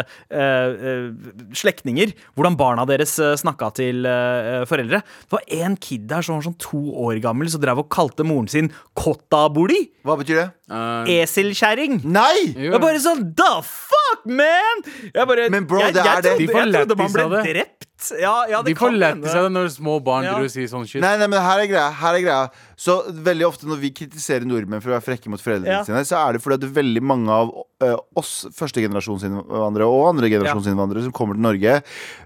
slektninger 1.57 2.13
Hvordan 2.37 2.55
barna 2.59 2.85
deres 2.87 3.17
uh, 3.19 3.33
snakka 3.39 3.67
til 3.75 4.05
uh, 4.07 4.63
foreldre. 4.69 5.01
Det 5.03 5.33
var 5.33 5.43
en 5.65 5.75
kid 5.75 6.05
der 6.07 6.23
som 6.23 6.37
var 6.37 6.45
sånn 6.45 6.55
to 6.61 6.79
år 7.03 7.19
gammel, 7.23 7.49
som 7.51 7.59
drev 7.63 7.81
og 7.83 7.89
kalte 7.93 8.23
moren 8.27 8.47
sin 8.51 8.69
Kottabuli. 8.95 9.89
Hva 10.07 10.15
betyr 10.19 10.39
det? 10.39 10.47
Uh, 10.71 11.03
Eselkjerring. 11.19 11.99
Nei! 12.07 12.53
Det 12.55 12.71
var 12.77 12.83
bare 12.85 13.01
sånn 13.03 13.25
The 13.35 13.51
fuck, 13.67 14.25
man? 14.29 14.83
Jeg 15.13 15.27
bare, 15.29 15.49
Men 15.53 15.65
bro, 15.69 15.79
jeg, 15.81 15.95
jeg, 15.95 16.03
jeg. 16.05 16.23
Trodde, 16.23 16.43
jeg 16.43 16.87
trodde 16.87 16.97
man 16.99 17.11
ble 17.13 17.41
drept. 17.47 17.89
Ja, 18.19 18.33
ja, 18.51 18.59
det 18.59 18.73
De 18.73 18.75
får 18.75 18.91
lette 18.99 19.29
seg 19.31 19.45
det 19.45 19.51
når 19.55 19.69
små 19.71 19.93
barn 20.03 20.25
Ja. 20.27 20.35
sier 20.51 20.67
sånn 20.67 20.83
shit. 20.89 20.99
Nei, 21.01 21.13
nei, 21.21 21.27
men 21.31 21.39
her 21.39 21.61
er 21.63 21.69
greia. 21.71 21.85
Her 22.01 22.17
er 22.17 22.23
greia. 22.25 22.49
Så 22.75 22.97
veldig 23.23 23.45
ofte 23.47 23.63
når 23.69 23.79
vi 23.79 23.91
kritiserer 23.95 24.43
nordmenn 24.49 24.81
for 24.83 24.91
å 24.91 24.97
være 24.97 25.05
frekke 25.05 25.31
mot 25.31 25.39
foreldrene 25.39 25.77
Ja. 25.79 25.83
sine, 25.87 26.01
så 26.03 26.19
er 26.19 26.33
det 26.35 26.41
fordi 26.43 26.59
at 26.59 26.73
veldig 26.75 27.01
mange 27.01 27.29
av 27.31 27.53
ø, 27.83 27.93
oss 28.19 28.45
førstegenerasjonsinnvandrere 28.59 29.87
og 29.87 30.09
andregenerasjonsinnvandrere 30.17 31.03
som 31.07 31.15
kommer 31.15 31.35
til 31.39 31.45
Norge, 31.47 31.77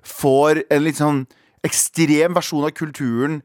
får 0.04 0.64
en 0.72 0.84
litt 0.84 0.98
sånn 0.98 1.28
ekstrem 1.68 2.34
versjon 2.38 2.66
av 2.66 2.74
kulturen 2.78 3.42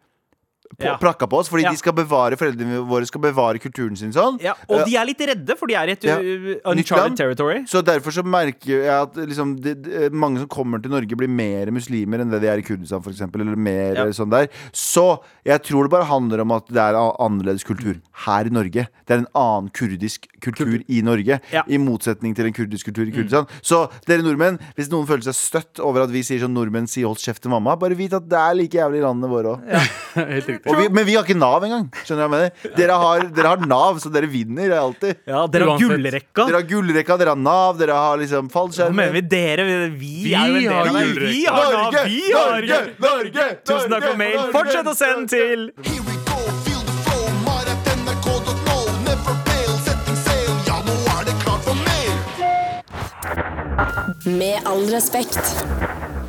på, 0.79 0.85
Ja. 0.85 0.97
prakka 0.99 1.27
på 1.29 1.39
oss, 1.39 1.49
fordi 1.49 1.63
Ja. 1.65 1.71
de 1.71 1.77
skal 1.77 1.93
bevare 1.93 2.37
foreldrene 2.37 2.87
våre 2.87 3.07
skal 3.07 3.21
bevare 3.21 3.59
kulturen 3.61 3.97
sin 3.97 4.11
sånn. 4.13 4.41
Ja, 4.43 4.55
og 4.69 4.85
de 4.87 4.97
er 4.97 5.05
litt 5.07 5.19
redde, 5.19 5.57
for 5.59 5.67
de 5.67 5.75
er 5.75 5.89
i 5.89 5.93
et 5.93 6.05
Ja. 6.05 6.17
land. 6.17 6.61
uncharted 6.65 7.17
territory. 7.17 7.65
Så 7.67 7.83
derfor 7.85 8.11
så 8.11 8.23
merker 8.25 8.83
jeg 8.83 8.89
at 8.89 9.15
liksom, 9.15 9.61
de, 9.61 9.75
de, 9.75 10.11
mange 10.11 10.39
som 10.39 10.49
kommer 10.49 10.81
til 10.83 10.91
Norge, 10.91 11.15
blir 11.17 11.29
mer 11.29 11.67
muslimer 11.71 12.21
enn 12.21 12.31
det 12.31 12.41
de 12.41 12.49
er 12.49 12.59
i 12.59 12.63
Kurdistan, 12.63 13.01
f.eks. 13.03 13.21
Eller 13.21 13.57
mer 13.57 13.95
Ja. 13.95 14.05
sånn 14.07 14.31
der. 14.31 14.49
Så 14.73 15.21
jeg 15.45 15.63
tror 15.63 15.85
det 15.85 15.91
bare 15.91 16.05
handler 16.05 16.41
om 16.41 16.53
at 16.53 16.67
det 16.69 16.77
er 16.77 16.95
annerledes 16.95 17.65
kultur 17.65 18.01
her 18.25 18.45
i 18.47 18.49
Norge. 18.51 18.89
Det 19.07 19.11
er 19.11 19.19
en 19.19 19.27
annen 19.35 19.71
kurdisk 19.73 20.27
kultur 20.41 20.83
i 20.89 21.03
Norge, 21.03 21.41
Ja. 21.53 21.63
i 21.69 21.77
motsetning 21.79 22.35
til 22.35 22.47
en 22.47 22.53
kurdisk 22.53 22.87
kultur 22.87 23.07
i 23.07 23.11
Kurdistan. 23.13 23.47
Så 23.63 23.91
dere 24.07 24.23
nordmenn, 24.23 24.59
hvis 24.77 24.89
noen 24.91 25.07
føler 25.07 25.23
seg 25.23 25.35
støtt 25.35 25.81
over 25.81 26.03
at 26.03 26.11
vi 26.11 26.21
sier 26.23 26.41
sånn 26.41 26.55
nordmenn 26.55 26.87
sier 26.89 27.07
hold 27.07 27.19
kjeft 27.19 27.41
til 27.43 27.51
mamma, 27.51 27.77
bare 27.77 27.95
vit 27.95 28.13
at 28.13 28.29
det 28.29 28.39
er 28.39 28.55
like 28.55 28.73
jævlig 28.73 28.99
i 28.99 29.07
landene 29.07 29.29
våre 29.29 29.57
òg. 29.57 29.69
Helt 30.15 30.47
riktig. 30.47 30.62
Vi, 30.65 30.89
men 30.95 31.05
vi 31.09 31.15
har 31.17 31.25
ikke 31.27 31.35
Nav 31.39 31.65
engang. 31.67 31.89
Skjønner 32.07 32.23
du 32.23 32.29
hva 32.33 32.39
jeg 32.39 32.51
mener? 32.63 32.77
Dere 32.79 32.97
har, 33.03 33.25
dere 33.35 33.49
har 33.55 33.65
Nav, 33.67 33.99
så 34.03 34.09
dere 34.15 34.29
vinner 34.31 34.71
alltid. 34.79 35.17
Ja, 35.27 35.41
dere 35.51 35.67
har 35.73 35.79
gullrekka. 35.83 36.47
Dere 36.47 36.61
har 36.61 36.67
gullrekka, 36.71 37.17
dere 37.19 37.35
har 37.35 37.41
Nav, 37.43 37.79
dere 37.81 37.97
har 37.99 38.17
liksom 38.23 38.51
fallskjerm. 38.53 38.95
mener 38.95 39.13
vi 39.19 39.23
dere? 39.33 39.65
Vi, 39.67 39.75
vi, 39.99 40.13
Vi 40.29 40.35
er 40.39 40.47
jo 40.47 40.57
en 40.57 40.63
del 40.63 40.79
av 40.79 40.95
det. 40.95 41.31
Vi 41.33 41.45
har 41.47 41.57
Nav, 41.57 41.73
Norge, 41.73 42.05
vi 42.07 42.21
har 42.33 42.51
Norge, 42.53 42.79
Norge, 43.03 43.47
Tusen 43.67 43.91
takk 43.97 44.05
for 44.07 44.17
mail. 44.23 44.39
Fortsett 44.55 44.87
å 44.87 44.95
sende 44.95 45.27
til 45.35 45.67
Here 45.83 46.03
we 46.07 46.15
go, 46.31 46.39
feel 46.67 46.83
the 46.87 46.95
flow. 47.07 47.25
Marat.nrk.no. 47.47 48.77
Never 49.09 49.35
fail, 49.49 49.73
setting 49.89 50.19
sail. 50.23 50.53
Ja, 50.71 50.79
nå 50.87 50.95
er 51.17 51.27
det 51.31 51.35
klart 51.43 51.63
for 51.67 51.75
mer. 51.83 52.15
Med 54.39 54.63
all 54.71 54.87
respekt. 54.93 55.43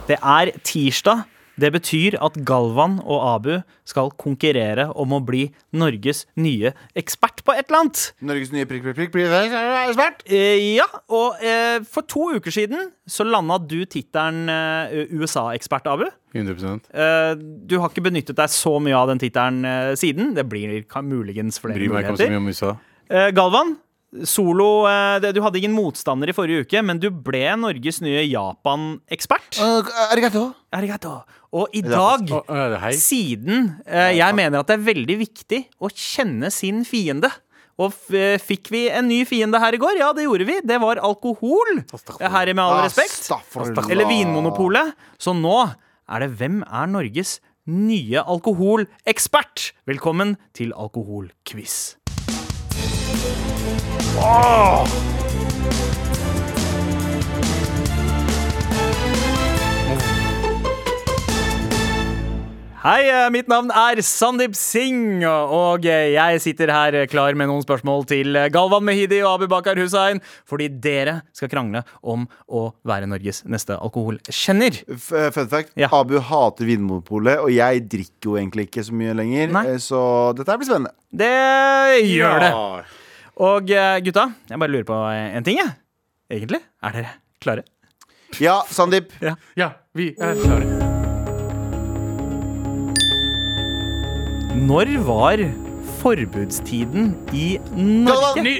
Det 0.10 0.17
er 0.19 0.52
tirsdag. 0.67 1.24
Det 1.60 1.70
betyr 1.76 2.18
at 2.24 2.38
Galvan 2.48 2.98
og 3.04 3.20
Abu 3.28 3.52
skal 3.86 4.10
konkurrere 4.18 4.88
om 5.00 5.13
å 5.13 5.22
bli 5.26 5.44
Norges 5.78 6.24
nye 6.39 6.74
ekspert 6.98 7.44
på 7.46 7.54
et 7.54 7.68
eller 7.68 7.84
annet. 7.84 8.02
Norges 8.26 8.54
nye 8.56 8.66
prikk, 8.70 8.88
prikk, 8.88 9.12
prikk, 9.13 9.13
prikk, 9.13 9.56
ekspert. 9.84 10.26
Eh, 10.26 10.74
ja, 10.80 10.88
og 11.13 11.44
eh, 11.46 11.78
for 11.86 12.08
to 12.10 12.32
uker 12.39 12.54
siden 12.54 12.89
så 13.06 13.26
landa 13.28 13.60
du 13.62 13.84
tittelen 13.86 14.50
eh, 14.50 15.13
USA-ekspert, 15.13 15.89
Abu. 15.94 16.08
100 16.34 16.54
Eh, 16.94 17.34
du 17.38 17.78
har 17.78 17.92
ikke 17.92 18.08
benyttet 18.08 18.38
deg 18.38 18.50
så 18.50 18.80
mye 18.82 18.98
av 18.98 19.12
den 19.12 19.22
tittelen 19.22 19.62
eh, 19.68 19.94
siden. 20.00 20.34
Det 20.34 20.48
blir 20.50 20.82
muligens 21.06 21.60
flere 21.62 21.78
muligheter. 21.78 21.84
Bryr 21.84 21.94
meg 21.94 22.04
ikke 22.08 22.16
om 22.16 22.22
så 22.22 22.32
mye 22.32 22.42
om 22.42 22.50
USA. 22.50 22.72
Eh, 23.13 23.30
Galvan, 23.36 23.76
solo 24.28 24.86
eh, 24.89 25.32
Du 25.34 25.41
hadde 25.43 25.60
ingen 25.60 25.76
motstander 25.76 26.30
i 26.30 26.36
forrige 26.36 26.67
uke, 26.67 26.84
men 26.86 26.99
du 27.02 27.10
ble 27.12 27.45
Norges 27.60 28.02
nye 28.04 28.26
Japan-ekspert. 28.28 29.58
Uh, 29.60 29.88
arigato. 30.12 30.49
Arigato. 30.73 31.15
Og 31.54 31.73
i 31.78 31.84
dag, 31.86 32.30
siden 32.97 33.73
eh, 33.86 34.15
jeg 34.17 34.38
mener 34.38 34.62
at 34.62 34.69
det 34.69 34.78
er 34.80 34.86
veldig 34.88 35.17
viktig 35.21 35.60
å 35.82 35.91
kjenne 35.93 36.49
sin 36.54 36.82
fiende 36.88 37.30
og 37.82 37.89
f 37.89 38.13
fikk 38.45 38.69
vi 38.69 38.84
en 38.93 39.08
ny 39.10 39.23
fiende 39.26 39.58
her 39.62 39.73
i 39.73 39.80
går? 39.82 39.97
Ja, 39.97 40.12
det 40.13 40.28
gjorde 40.28 40.45
vi. 40.45 40.60
Det 40.62 40.78
var 40.82 41.02
alkohol. 41.02 41.82
Her 42.21 42.52
i 42.52 42.54
Med 42.54 42.63
all 42.63 42.84
respekt. 42.86 43.32
Eller 43.89 44.06
Vinmonopolet. 44.10 44.93
Så 45.17 45.34
nå 45.34 45.58
er 45.65 46.26
det 46.26 46.36
Hvem 46.38 46.62
er 46.62 46.93
Norges 46.93 47.39
nye 47.65 48.21
alkoholekspert? 48.21 49.71
Velkommen 49.89 50.38
til 50.54 50.76
alkoholquiz. 50.78 52.03
Hei, 62.84 63.08
eh, 63.08 63.30
mitt 63.32 63.47
navn 63.47 63.71
er 63.71 64.02
Sandeep 64.04 64.58
Singh, 64.60 65.23
og 65.26 65.86
eh, 65.88 66.12
jeg 66.13 66.41
sitter 66.43 66.67
her 66.69 66.97
eh, 66.99 67.06
klar 67.08 67.34
med 67.39 67.47
noen 67.47 67.63
spørsmål 67.63 68.04
til 68.10 68.36
Galvan 68.52 68.84
Mehidi 68.84 69.21
og 69.23 69.38
Abubakar 69.38 69.80
Hussein, 69.80 70.19
fordi 70.45 70.67
dere 70.84 71.21
skal 71.32 71.49
krangle 71.49 71.86
om 72.04 72.28
å 72.52 72.65
være 72.84 73.08
Norges 73.08 73.41
neste 73.47 73.80
alkoholkjenner. 73.80 74.84
Fun 74.99 75.47
fact. 75.47 75.71
Ja. 75.80 75.89
Abu 75.95 76.19
hater 76.19 76.67
Vinmonopolet, 76.67 77.39
og 77.39 77.56
jeg 77.56 77.86
drikker 77.88 78.30
jo 78.30 78.36
egentlig 78.41 78.67
ikke 78.67 78.84
så 78.84 78.99
mye 78.99 79.15
lenger. 79.15 79.56
Nei. 79.56 79.63
Så 79.82 80.04
dette 80.36 80.60
blir 80.60 80.69
spennende. 80.69 80.93
Det 81.08 81.32
gjør 82.12 82.43
det. 82.43 82.52
Ja. 83.34 83.46
Og 83.46 83.69
eh, 83.74 84.00
gutta, 84.06 84.28
jeg 84.50 84.60
bare 84.62 84.69
lurer 84.72 84.86
på 84.86 84.98
en 85.10 85.43
ting, 85.43 85.58
jeg. 85.58 85.72
Egentlig. 86.32 86.60
Er 86.84 86.91
dere 86.93 87.13
klare? 87.41 87.63
Ja, 88.41 88.60
Sandeep. 88.69 89.12
ja, 89.58 89.69
vi 89.93 90.12
er 90.17 90.38
klare. 90.41 90.65
Når 94.63 94.91
var 95.06 95.41
forbudstiden 96.00 97.13
i 97.34 97.58
Norge? 97.76 98.56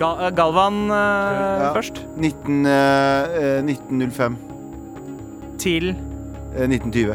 Galvan! 0.00 0.26
Eh, 0.26 0.30
Galvan 0.36 0.78
uh, 0.90 0.96
Ja. 0.96 1.72
først. 1.76 2.02
19, 2.16 2.66
eh, 2.66 3.58
eh, 3.58 3.62
1905. 3.62 4.36
Til 5.58 5.94
Eh, 6.50 6.66
1920. 6.66 7.14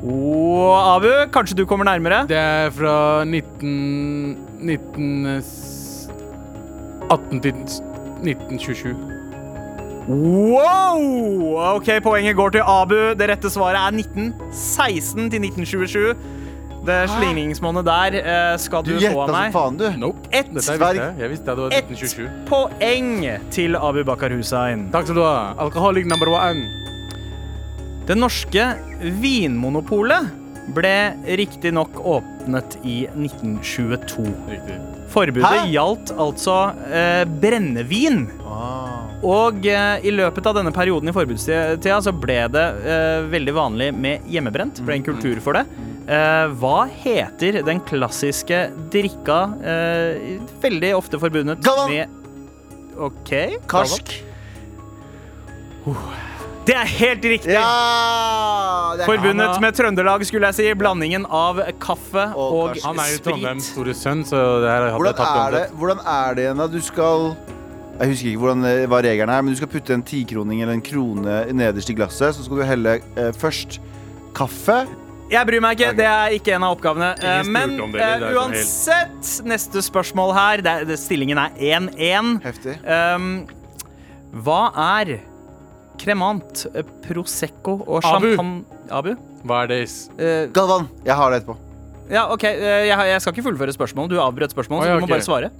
Og 0.00 0.96
Abu, 0.96 1.10
kanskje 1.30 1.56
du 1.58 1.66
kommer 1.66 1.84
nærmere? 1.84 2.22
det 2.26 2.36
er 2.38 2.70
fra 2.72 3.24
19... 3.24 4.38
19... 4.64 5.79
s- 7.10 7.16
18 7.16 7.40
til 7.40 7.52
1927. 7.54 8.94
Wow! 10.10 11.56
Ok, 11.76 11.88
Poenget 12.02 12.36
går 12.36 12.50
til 12.56 12.62
Abu. 12.66 12.94
Det 13.18 13.28
rette 13.30 13.50
svaret 13.52 13.76
er 13.78 13.90
1916 13.98 15.30
til 15.30 15.40
1927. 15.44 16.14
Det 16.86 16.96
slingringsmonnet 17.12 17.84
der 17.84 18.14
eh, 18.22 18.54
skal 18.58 18.82
Du 18.86 18.94
du, 18.96 19.00
få 19.12 19.20
av 19.20 19.28
som 19.28 19.36
meg. 19.36 19.52
faen, 19.52 19.76
du. 19.76 19.84
Nope. 20.00 20.22
Ett 20.32 20.46
Dette 20.48 20.54
visste 20.56 20.88
jeg. 20.96 21.14
Jeg 21.20 21.30
visste 21.34 21.44
det 21.52 21.58
var 21.66 21.74
Ett 21.76 21.90
1927. 21.92 22.28
poeng 22.48 23.10
til 23.52 23.76
Abu 23.76 24.00
Bakar 24.08 24.32
Hussein. 24.32 24.86
Takk 24.92 25.04
skal 25.10 25.18
du 25.20 25.22
ha. 25.26 25.52
Alkoholik 25.60 26.06
number 26.08 26.32
one. 26.32 26.64
Det 28.08 28.16
norske 28.18 28.64
Vinmonopolet 29.20 30.30
ble 30.74 30.94
riktignok 31.40 31.98
åpnet 32.00 32.78
i 32.86 33.02
1922. 33.12 34.24
Riktig. 34.50 34.78
Forbudet 35.10 35.48
Hæ? 35.48 35.64
gjaldt 35.74 36.12
altså 36.14 36.56
eh, 36.86 37.24
brennevin. 37.42 38.28
Og 39.26 39.66
eh, 39.68 40.06
i 40.06 40.12
løpet 40.14 40.46
av 40.48 40.56
denne 40.56 40.72
perioden 40.72 41.10
i 41.10 41.14
forbudstida 41.14 41.98
så 42.04 42.12
ble 42.16 42.38
det 42.54 42.66
eh, 42.88 43.26
veldig 43.32 43.54
vanlig 43.56 43.90
med 43.96 44.30
hjemmebrent. 44.30 44.80
Ble 44.86 45.00
en 45.00 45.06
kultur 45.10 45.42
for 45.44 45.58
det. 45.58 45.66
Eh, 46.10 46.46
hva 46.62 46.78
heter 47.02 47.60
den 47.66 47.82
klassiske 47.86 48.62
drikka 48.94 49.42
eh, 49.60 50.40
veldig 50.62 50.94
ofte 50.96 51.20
forbundet 51.22 51.62
Galvan! 51.66 51.92
med 51.92 52.16
OK? 53.00 53.30
Karsk. 53.70 54.16
Det 56.70 56.76
er 56.78 56.90
helt 57.00 57.24
riktig! 57.26 57.50
Ja! 57.50 58.94
Er 58.94 59.08
Forbundet 59.08 59.56
med 59.62 59.74
Trøndelag, 59.74 60.22
skulle 60.28 60.50
jeg 60.52 60.58
si. 60.60 60.66
Blandingen 60.78 61.24
av 61.26 61.58
kaffe 61.82 62.28
Og 62.38 62.58
og. 62.60 62.82
Han 62.84 63.00
er 63.02 63.14
jo. 63.16 63.22
Trondheims 63.24 63.70
store 63.72 63.94
sønn, 63.98 64.22
så 64.26 64.38
det 64.62 64.68
her 64.70 64.86
hadde 64.94 65.08
jeg 65.08 65.16
tatt 65.18 65.40
er, 65.40 65.56
det, 65.56 65.62
hvordan 65.80 66.02
er 66.12 66.36
det 66.36 66.44
igjen, 66.44 66.60
da? 66.62 66.68
Du 66.70 66.78
skal 66.84 67.32
Jeg 67.98 68.12
husker 68.12 68.30
ikke 68.30 68.42
hvordan, 68.44 68.68
hva 68.92 69.00
reglene 69.04 69.34
er, 69.34 69.42
men 69.42 69.56
du 69.56 69.58
skal 69.58 69.70
putte 69.72 69.96
en 69.96 70.04
tikroning 70.06 70.62
eller 70.62 70.78
en 70.78 70.84
krone 70.84 71.40
nederst 71.58 71.90
i 71.90 71.96
glasset. 71.98 72.38
Så 72.38 72.46
skal 72.46 72.62
du 72.62 72.64
helle 72.68 72.94
eh, 73.18 73.32
først 73.36 73.80
kaffe. 74.38 74.84
Jeg 75.30 75.46
bryr 75.46 75.62
meg 75.62 75.74
ikke. 75.78 75.90
Det 75.98 76.06
er 76.06 76.36
ikke 76.38 76.54
en 76.54 76.68
av 76.68 76.76
oppgavene. 76.76 77.10
Eh, 77.18 77.40
Men 77.50 77.74
det. 77.80 77.90
Det 77.98 78.06
eh, 78.06 78.22
sånn 78.22 78.38
uansett, 78.38 79.32
neste 79.50 79.82
spørsmål 79.90 80.36
her. 80.38 80.62
Det 80.64 80.76
er, 80.76 80.86
det, 80.92 81.00
stillingen 81.02 81.42
er 81.42 81.58
1-1. 81.58 82.32
Heftig. 82.46 82.78
Um, 82.86 83.28
hva 84.46 84.62
er 84.94 85.18
kremant, 86.00 86.64
eh, 86.74 86.86
prosecco 87.06 87.76
og 87.86 88.00
Abu. 88.04 88.30
champagne 88.32 88.64
Abu? 88.90 89.12
Hva 89.44 89.62
er 89.64 89.70
det? 89.72 89.80
Eh, 90.18 90.46
Galvan, 90.56 90.88
jeg 91.06 91.16
har 91.16 91.30
det 91.32 91.42
etterpå. 91.42 91.56
ja, 92.10 92.24
OK. 92.32 92.44
eh, 92.44 92.86
jeg, 92.88 92.96
jeg 93.12 93.20
skal 93.24 93.34
ikke 93.36 93.46
fullføre 93.50 93.74
spørsmålet. 93.76 94.10
Du 94.14 94.20
avbrøt 94.20 94.52
spørsmålet, 94.56 94.84
Å, 94.84 94.88
ja, 94.88 94.96
så 94.96 95.00
du 95.00 95.06
må 95.06 95.12
bare 95.14 95.28
svare. 95.28 95.50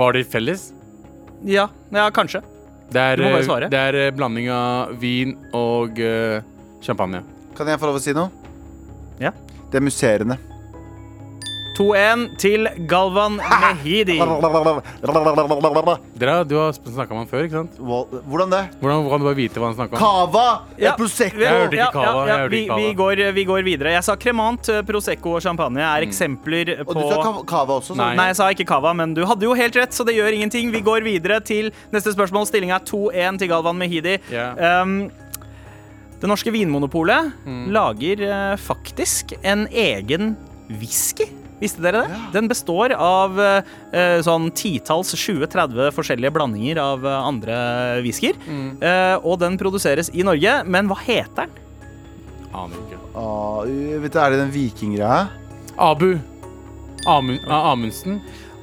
Var 0.00 0.16
det 0.16 0.24
felles? 0.32 0.70
Ja, 1.44 1.68
ja 1.92 2.06
kanskje. 2.14 2.40
Det 2.90 2.98
er, 3.00 3.16
Du 3.20 3.22
må 3.22 3.34
bare 3.36 3.46
svare. 3.46 3.68
det 3.70 3.78
er 3.78 3.98
eh, 4.06 4.10
blanding 4.16 4.48
av 4.50 4.94
vin 4.98 5.36
og 5.54 5.98
eh, 6.02 6.40
champagne. 6.82 7.20
Kan 7.58 7.68
jeg 7.70 7.78
få 7.78 7.90
lov 7.90 7.98
å 8.00 8.02
si 8.02 8.14
noe? 8.16 8.30
Ja. 9.22 9.30
Det 9.70 9.78
er 9.78 9.84
musserende. 9.84 10.38
2-1 11.80 12.24
til 12.36 12.68
Galvan 12.90 13.38
Mehidi. 13.40 14.18
Dere, 16.20 16.34
du 16.44 16.54
har 16.58 16.74
snakka 16.76 17.14
med 17.14 17.22
han 17.22 17.28
før, 17.30 17.44
ikke 17.46 17.56
sant? 17.56 17.78
Hvordan 17.80 18.52
det? 18.52 18.60
Hvordan 18.82 19.06
kan 19.08 19.22
du 19.22 19.26
bare 19.30 19.38
vite 19.38 19.62
hva 19.62 19.70
han 19.70 19.78
snakka 19.78 19.96
om? 19.96 20.02
Cava! 20.02 20.44
Ja. 20.80 20.92
Prosecco! 20.98 21.40
Jeg 21.40 21.62
hørte 21.64 21.78
ikke 21.78 21.92
Cava, 21.94 22.26
Ja, 22.28 22.36
ja, 22.42 22.50
vi, 22.52 22.60
vi, 22.68 22.90
går, 22.98 23.22
vi 23.36 23.44
går 23.48 23.64
videre. 23.66 23.94
Jeg 23.96 24.04
sa 24.06 24.16
kremant, 24.20 24.68
eh, 24.68 24.82
prosecco 24.86 25.36
og 25.38 25.44
champagne 25.44 25.80
er 25.86 26.04
eksempler 26.06 26.74
Og 26.82 26.92
på 26.92 26.98
du 26.98 27.02
sa 27.08 27.32
Cava 27.48 27.78
også? 27.80 27.96
Nei. 27.98 28.10
Nei, 28.18 28.28
jeg 28.34 28.38
sa 28.42 28.50
ikke 28.52 28.68
cava, 28.68 28.92
men 28.96 29.14
du 29.16 29.24
hadde 29.28 29.48
jo 29.48 29.56
helt 29.56 29.80
rett, 29.80 29.96
så 29.96 30.04
det 30.04 30.18
gjør 30.18 30.36
ingenting. 30.36 30.70
Vi 30.74 30.84
går 30.84 31.00
videre 31.06 31.40
til 31.40 31.72
neste 31.94 32.12
spørsmål. 32.12 32.44
Stillinga 32.50 32.76
er 32.80 32.86
2-1 32.92 33.40
til 33.40 33.48
Galvan 33.54 33.80
Mehidi. 33.80 34.18
Yeah. 34.28 34.82
Um, 34.84 35.08
det 36.20 36.28
norske 36.28 36.52
vinmonopolet 36.52 37.32
Mm. 37.48 37.70
lager 37.72 38.20
uh, 38.28 38.56
faktisk 38.60 39.32
en 39.42 39.64
egen 39.72 40.34
whisky. 40.68 41.30
Visste 41.60 41.82
dere 41.84 42.06
det? 42.08 42.20
Den 42.32 42.48
består 42.48 42.94
av 42.96 43.36
eh, 43.40 44.20
sånn 44.24 44.48
titalls 44.56 45.12
20-30 45.12 45.90
forskjellige 45.92 46.32
blandinger 46.34 46.80
av 46.80 47.04
eh, 47.04 47.16
andre 47.30 47.56
whiskyer. 48.04 48.38
Mm. 48.48 48.70
Eh, 48.80 49.16
og 49.20 49.40
den 49.42 49.58
produseres 49.60 50.08
i 50.16 50.24
Norge, 50.26 50.60
men 50.64 50.88
hva 50.90 50.96
heter 51.04 51.50
den? 51.50 51.58
Aner 52.50 52.80
ikke. 52.80 52.98
Ah, 53.14 53.60
vet 53.66 54.12
du, 54.12 54.18
Er 54.18 54.32
det 54.32 54.40
den 54.40 54.54
vikinggreia? 54.54 55.28
Abu. 55.76 56.14
Amund, 57.08 57.40
ah, 57.48 57.70
Amundsen? 57.72 58.18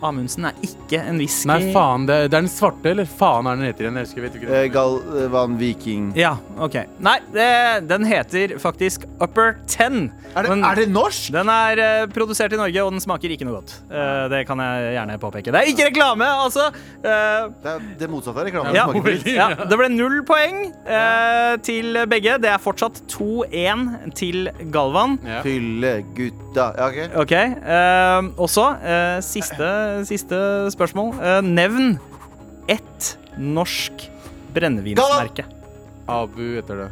Amundsen 0.06 0.46
er 0.46 0.54
ikke 0.62 1.00
en 1.02 1.18
whisky. 1.22 1.48
Nei, 1.50 1.72
faen. 1.74 2.06
Det, 2.08 2.18
det 2.30 2.38
er 2.38 2.42
den 2.44 2.50
svarte, 2.52 2.92
eller 2.92 3.08
faen 3.10 3.48
er 3.50 3.58
den 3.58 3.66
heter 3.70 3.88
igjen? 3.88 3.98
Jeg 4.02 4.08
husker, 4.08 4.22
vet 4.28 4.36
ikke 4.38 4.52
Eh, 4.58 4.68
Galvan 4.74 5.58
Viking. 5.60 6.12
Ja, 6.18 6.36
OK. 6.62 6.76
Nei, 7.04 7.18
det, 7.34 7.48
den 7.90 8.06
heter 8.08 8.54
faktisk 8.62 9.08
Upper 9.22 9.56
Ten. 9.68 10.12
Er 10.36 10.44
det, 10.46 10.50
Den- 10.52 10.64
er 10.64 10.76
det 10.76 10.88
norsk? 10.94 11.32
Den 11.34 11.50
er 11.50 11.82
eh, 11.84 12.06
produsert 12.14 12.54
i 12.54 12.60
Norge, 12.60 12.84
og 12.86 12.92
den 12.94 13.02
smaker 13.04 13.34
ikke 13.34 13.48
noe 13.48 13.58
godt. 13.60 13.74
Eh, 13.90 14.28
det 14.34 14.44
kan 14.48 14.62
jeg 14.62 14.94
gjerne 14.98 15.18
påpeke. 15.22 15.52
Det 15.56 15.62
er 15.64 15.72
ikke 15.74 15.90
reklame, 15.90 16.28
altså! 16.46 16.68
Eh, 17.02 17.50
Det 17.64 17.74
er 17.74 17.86
det 18.00 18.10
motsatte 18.12 18.40
av 18.42 18.46
reklame. 18.48 18.74
ja, 18.76 18.86
Det 18.94 19.34
ja, 19.34 19.50
det 19.66 19.78
ble 19.80 19.90
null 19.94 20.22
poeng 20.28 20.62
eh, 20.86 21.58
til 21.66 21.98
begge. 22.10 22.38
Det 22.44 22.50
er 22.54 22.62
fortsatt 22.62 23.02
2-1 23.12 24.14
til 24.18 24.50
Galvan. 24.74 25.18
Ja. 25.26 25.42
Fylle 25.46 26.04
gutta. 26.18 26.72
Ja, 26.78 26.88
OK. 26.88 27.18
OK. 27.24 27.34
og 28.38 28.58
eh, 28.84 29.20
siste, 29.26 29.68
siste 30.10 30.38
spørsmål. 30.74 31.14
Eh, 31.22 31.42
nevn 31.48 31.98
ett 32.68 33.18
norsk 33.38 34.08
brennevinsmerke. 34.56 35.46
Abu 36.08 36.44
heter 36.58 36.84
det. 36.86 36.88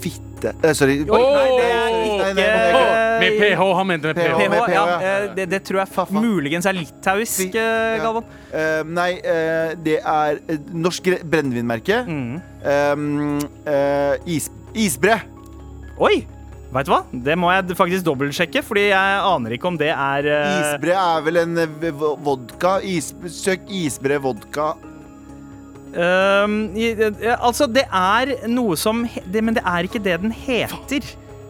Fitte 0.00 0.54
eh, 0.64 0.72
Sorry. 0.72 0.94
Oh, 1.04 1.18
nei, 1.20 1.48
det 1.60 1.64
er 1.68 1.90
Nei, 1.90 2.04
ikke 2.06 2.28
nei, 2.34 2.44
nei, 2.72 3.18
Med 3.20 3.34
PH, 3.36 3.64
han 3.76 3.86
mente 3.90 4.08
med 4.08 4.16
PH. 4.16 4.22
PH. 4.30 4.38
PH, 4.38 4.48
med 4.48 4.62
PH, 4.62 4.72
ja. 4.72 4.84
ja. 4.88 5.00
eh, 5.10 5.26
Det, 5.36 5.44
det 5.52 5.60
tror 5.68 5.78
jeg 5.82 5.92
Faffa. 5.92 6.22
muligens 6.24 6.66
er 6.70 6.78
litauisk, 6.78 7.42
eh, 7.50 7.60
Ja. 7.60 7.98
Galvan. 8.06 8.30
Eh, 8.48 8.80
nei, 8.96 9.10
uh, 9.20 9.74
det 9.84 9.98
er 10.00 10.40
eh, 10.48 10.62
norsk 10.72 11.10
brennevinmerke. 11.30 12.00
Mm. 12.08 12.40
Um, 12.64 13.38
uh, 13.68 14.16
is, 14.24 14.48
isbre. 14.72 15.18
Oi! 16.00 16.22
Vet 16.70 16.86
du 16.86 16.92
hva? 16.92 17.00
Det 17.10 17.34
må 17.38 17.48
jeg 17.50 17.74
faktisk 17.78 18.04
dobbeltsjekke, 18.06 18.62
fordi 18.62 18.84
jeg 18.92 19.22
aner 19.26 19.56
ikke 19.56 19.70
om 19.72 19.78
det 19.80 19.88
er 19.90 20.28
uh... 20.30 20.52
Isbre 20.60 20.94
er 20.94 21.24
vel 21.26 21.40
en 21.40 21.58
eh, 21.64 22.04
vodka. 22.22 22.76
Is, 22.86 23.10
søk 23.34 23.66
isbre 23.74 24.20
vodka. 24.22 24.68
Um, 25.90 26.70
i- 26.78 26.92
i, 26.94 27.08
Altså, 27.34 27.66
det 27.66 27.82
er 27.90 28.36
noe 28.46 28.76
som 28.78 29.02
det, 29.26 29.42
Men 29.42 29.56
det 29.58 29.64
er 29.66 29.88
ikke 29.88 29.98
det 30.04 30.20
den 30.22 30.30
heter. 30.30 31.02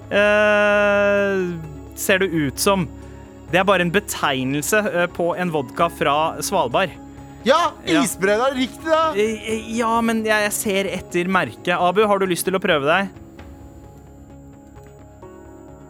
Uh, 0.08 1.52
ser 2.00 2.24
det 2.24 2.30
ut 2.32 2.58
som. 2.58 2.88
Det 3.52 3.60
er 3.60 3.68
bare 3.68 3.84
en 3.84 3.92
betegnelse 3.92 4.80
uh, 4.88 5.04
på 5.12 5.34
en 5.36 5.52
vodka 5.52 5.90
fra 5.92 6.16
Svalbard. 6.40 6.96
Ja, 7.44 7.72
isbre! 7.84 8.34
ja. 8.36 8.38
da! 8.40 8.54
riktig, 8.56 8.88
da! 8.88 9.04
Eh, 9.16 9.36
eh, 9.52 9.68
Ja, 9.76 9.92
men 10.04 10.24
jeg, 10.24 10.48
jeg 10.48 10.56
ser 10.56 10.88
etter 10.96 11.28
merket. 11.28 11.76
Abu, 11.76 12.02
har 12.08 12.20
du 12.20 12.28
lyst 12.28 12.48
til 12.48 12.56
å 12.56 12.60
prøve 12.62 12.88
deg? 12.88 13.12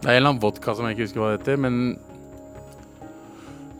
Det 0.00 0.08
er 0.08 0.14
en 0.14 0.16
eller 0.16 0.32
annen 0.32 0.42
vodka 0.42 0.72
som 0.76 0.86
jeg 0.88 0.96
ikke 0.96 1.08
husker 1.08 1.22
hva 1.22 1.32
det 1.32 1.42
heter, 1.42 1.60
men 1.60 1.98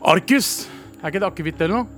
Arcus! 0.05 0.67
Er 1.01 1.09
ikke 1.09 1.21
det 1.21 1.29
akevitt 1.31 1.63
eller 1.65 1.81
noe? 1.81 1.97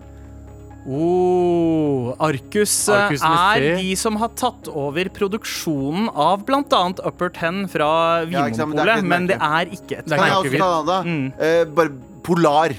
Oh, 0.83 2.11
Arcus, 2.19 2.71
eh, 2.91 3.05
Arcus 3.05 3.21
er 3.23 3.77
de 3.79 3.91
som 3.95 4.17
har 4.19 4.33
tatt 4.35 4.67
over 4.67 5.07
produksjonen 5.15 6.09
av 6.11 6.43
bl.a. 6.47 6.81
Upper 7.07 7.31
Ten 7.35 7.61
fra 7.71 7.89
Ja, 8.27 8.43
men 8.43 8.51
det 8.51 8.51
ikke 8.51 8.65
Vinmonopolet, 8.65 8.97
et 8.97 9.11
men 9.13 9.29
det 9.31 9.37
er 9.39 9.71
ikke 9.77 10.01
et 10.01 10.09
også 10.11 10.41
akevitt. 10.41 10.91
Mm. 11.07 11.29
Eh, 11.39 11.61
bare 11.71 11.95
Polar. 12.23 12.75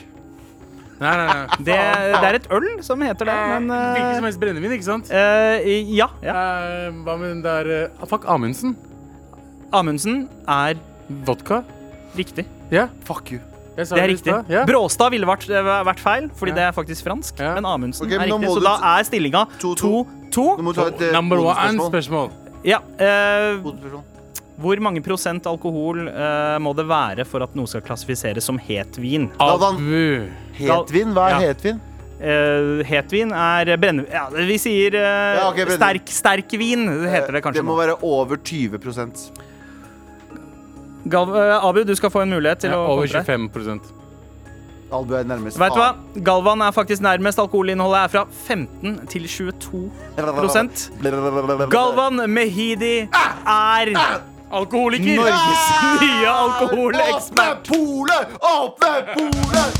Nei, 1.00 1.12
nei, 1.18 1.26
nei. 1.26 1.56
det, 1.68 1.76
det 2.14 2.28
er 2.28 2.38
et 2.38 2.48
øl 2.54 2.68
som 2.86 3.02
heter 3.04 3.28
det, 3.28 3.36
men 3.54 3.68
uh, 3.72 3.78
Hvilket 3.96 4.18
som 4.18 4.28
helst 4.28 4.42
brennevin, 4.44 4.74
ikke 4.76 4.88
sant? 4.88 5.12
Uh, 5.12 5.72
Ja. 5.96 6.08
ja. 6.24 6.34
Uh, 6.88 7.04
hva 7.04 7.16
med 7.20 7.30
den 7.32 7.44
der 7.44 7.70
eh, 7.74 8.04
Fuck, 8.08 8.28
Amundsen. 8.30 8.76
Amundsen 9.74 10.26
er 10.48 10.76
Vodka? 11.08 11.64
riktig. 12.14 12.46
Ja, 12.70 12.88
Fuck 13.04 13.32
you. 13.32 13.40
Det 13.74 13.90
er 13.90 14.06
riktig. 14.06 14.34
Ja. 14.48 14.62
Bråstad 14.68 15.10
ville 15.10 15.26
vært, 15.26 15.48
eh, 15.50 15.62
vært 15.84 15.98
feil, 15.98 16.28
fordi 16.30 16.50
Ja. 16.50 16.54
det 16.54 16.62
er 16.68 16.72
faktisk 16.72 17.02
fransk. 17.02 17.38
Ja. 17.40 17.54
Men 17.54 17.64
Amundsen 17.66 18.06
okay, 18.06 18.14
er 18.14 18.18
men 18.20 18.30
er 18.30 18.38
riktig, 18.38 18.54
så 18.54 18.62
da 18.62 18.98
er 18.98 19.04
stillinga 19.04 19.46
2-2. 19.58 20.06
2-2. 20.30 20.56
Nå 20.58 20.62
må 20.62 20.74
du 20.74 20.80
ta 20.80 20.86
et 20.86 21.00
eh, 21.02 21.12
Number 21.12 21.36
one-spørsmål. 21.38 22.30
Ja. 22.64 22.78
Uh, 22.78 24.00
hvor 24.56 24.80
mange 24.80 25.02
prosent 25.02 25.44
alkohol 25.44 26.06
uh, 26.08 26.58
må 26.62 26.74
det 26.74 26.86
være 26.86 27.26
for 27.26 27.42
at 27.42 27.54
noe 27.54 27.66
skal 27.66 27.82
klassifiseres 27.82 28.44
som 28.44 28.58
hetvin? 28.58 29.30
Abu. 29.40 30.30
Hetvin? 30.54 31.12
Hva 31.12 31.26
er 31.28 31.34
Ja. 31.34 31.52
hetvin? 31.52 31.80
Uh, 32.14 32.82
hetvin 32.86 33.32
er 33.34 33.76
brenne... 33.76 34.06
Ja, 34.08 34.28
vi 34.30 34.56
sier 34.56 34.94
uh, 34.94 35.34
Ja, 35.34 35.48
okay, 35.50 35.66
sterk, 35.66 36.06
sterk 36.06 36.48
vin, 36.56 36.86
heter 37.10 37.32
det 37.32 37.42
kanskje. 37.42 37.58
Det 37.58 37.66
må 37.66 37.74
nå. 37.74 37.82
være 37.82 37.98
over 38.02 38.36
20 38.36 38.78
Gal 41.10 41.28
uh, 41.28 41.68
Abu, 41.68 41.82
du 41.84 41.94
skal 41.94 42.10
få 42.10 42.24
en 42.24 42.32
mulighet 42.32 42.64
til 42.64 42.72
Ja, 42.72 42.78
å 42.80 42.94
over 42.96 43.06
kontre. 43.06 43.24
25 43.24 43.80
Albu 44.94 45.14
er 45.18 45.24
nærmest. 45.26 45.58
Vet 45.58 45.74
du 45.74 45.80
hva? 45.80 45.94
Galvan 46.22 46.60
er 46.62 46.70
faktisk 46.74 47.02
nærmest. 47.02 47.38
Alkoholinnholdet 47.42 47.98
er 48.04 48.08
fra 48.12 48.22
15 48.46 49.00
til 49.10 49.26
22 49.26 49.90
prosent. 50.36 50.84
Galvan 51.72 52.30
Mehidi 52.30 53.08
er 53.08 53.94
Alkoholiker! 54.54 55.16
Norges 55.16 56.00
nye 56.02 56.28
alkoholekspert. 56.30 57.58
Åpne 57.58 57.74
polet! 57.74 58.28
Åpne 58.38 58.92
polet! 59.16 59.74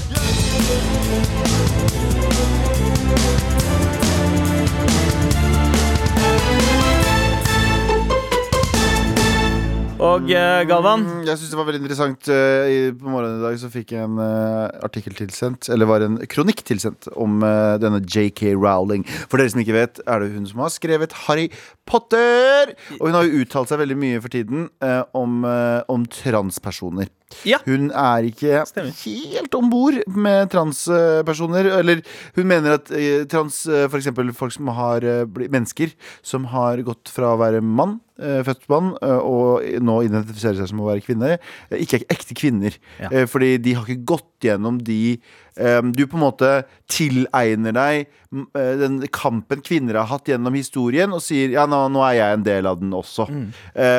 Og 10.03 10.27
eh, 10.35 10.65
Galvan, 10.67 11.05
Mm, 11.07 11.21
Jeg 11.25 11.39
synes 11.39 11.51
det 11.53 11.57
var 11.59 11.67
veldig 11.69 11.81
interessant. 11.81 12.29
eh, 12.29 12.91
på 12.99 13.07
morgenen 13.09 13.39
i 13.39 13.45
dag 13.47 13.59
så 13.63 13.69
fikk 13.71 13.93
jeg 13.95 14.03
en 14.03 14.19
eh, 14.19 14.71
artikkel 14.83 15.15
tilsendt, 15.15 15.69
eller 15.71 15.87
var 15.87 16.03
en 16.03 16.19
kronikk 16.27 16.65
tilsendt, 16.67 17.07
om 17.17 17.39
denne 17.41 18.01
JK 18.03 18.55
Rowling. 18.59 19.05
For 19.31 19.39
dere 19.39 19.51
som 19.55 19.61
ikke 19.63 19.77
vet, 19.77 20.01
er 20.07 20.19
det 20.21 20.33
hun 20.35 20.47
som 20.51 20.59
har 20.65 20.73
skrevet 20.75 21.13
Harry 21.29 21.49
Potter! 21.87 22.75
Og 22.99 23.07
hun 23.07 23.15
har 23.15 23.23
jo 23.29 23.45
uttalt 23.45 23.71
seg 23.71 23.79
veldig 23.85 23.97
mye 23.97 24.21
for 24.21 24.29
tiden 24.35 24.67
om, 25.15 25.45
om 25.89 26.07
transpersoner. 26.11 27.09
Ja. 27.47 27.59
Hun 27.65 27.91
er 27.91 28.27
ikke 28.29 28.65
Stemmer. 28.67 28.93
helt 29.07 29.55
om 29.59 29.71
bord 29.71 29.97
med 30.11 30.51
transpersoner. 30.53 31.71
Eller 31.81 32.03
hun 32.37 32.47
mener 32.51 32.77
at 32.81 32.91
trans, 33.31 33.63
f.eks. 33.69 34.11
folk 34.39 34.53
som 34.55 34.69
har 34.75 35.07
mennesker 35.39 35.95
som 36.23 36.51
har 36.51 36.83
gått 36.87 37.09
fra 37.15 37.33
å 37.35 37.41
være 37.41 37.63
mann, 37.63 38.01
eh, 38.21 38.41
født 38.47 38.67
mann, 38.71 38.93
eh, 39.03 39.21
og 39.21 39.65
nå 39.85 39.97
identifiserer 40.07 40.61
seg 40.61 40.71
som 40.71 40.83
å 40.83 40.91
være 40.91 41.05
kvinne, 41.05 41.33
eh, 41.37 41.79
ikke 41.83 42.01
er 42.01 42.07
ekte 42.15 42.37
kvinner. 42.39 42.77
Ja. 43.01 43.25
Fordi 43.31 43.57
de 43.63 43.75
har 43.77 43.89
ikke 43.89 44.07
gått 44.15 44.31
gjennom 44.45 44.83
de 44.85 45.19
Du 45.55 46.01
på 46.11 46.17
en 46.17 46.25
måte 46.25 46.49
tilegner 46.91 47.71
deg 47.71 48.09
mm, 48.35 48.47
den 48.81 48.97
kampen 49.15 49.61
kvinner 49.63 50.01
har 50.01 50.09
hatt 50.11 50.27
gjennom 50.27 50.57
historien, 50.59 51.13
og 51.15 51.23
sier 51.23 51.55
ja, 51.55 51.63
nå, 51.71 51.79
nå 51.95 52.03
er 52.03 52.17
jeg 52.19 52.39
en 52.41 52.47
del 52.49 52.67
av 52.67 52.81
den 52.81 52.91
også. 52.91 53.29
Mm. 53.31 53.53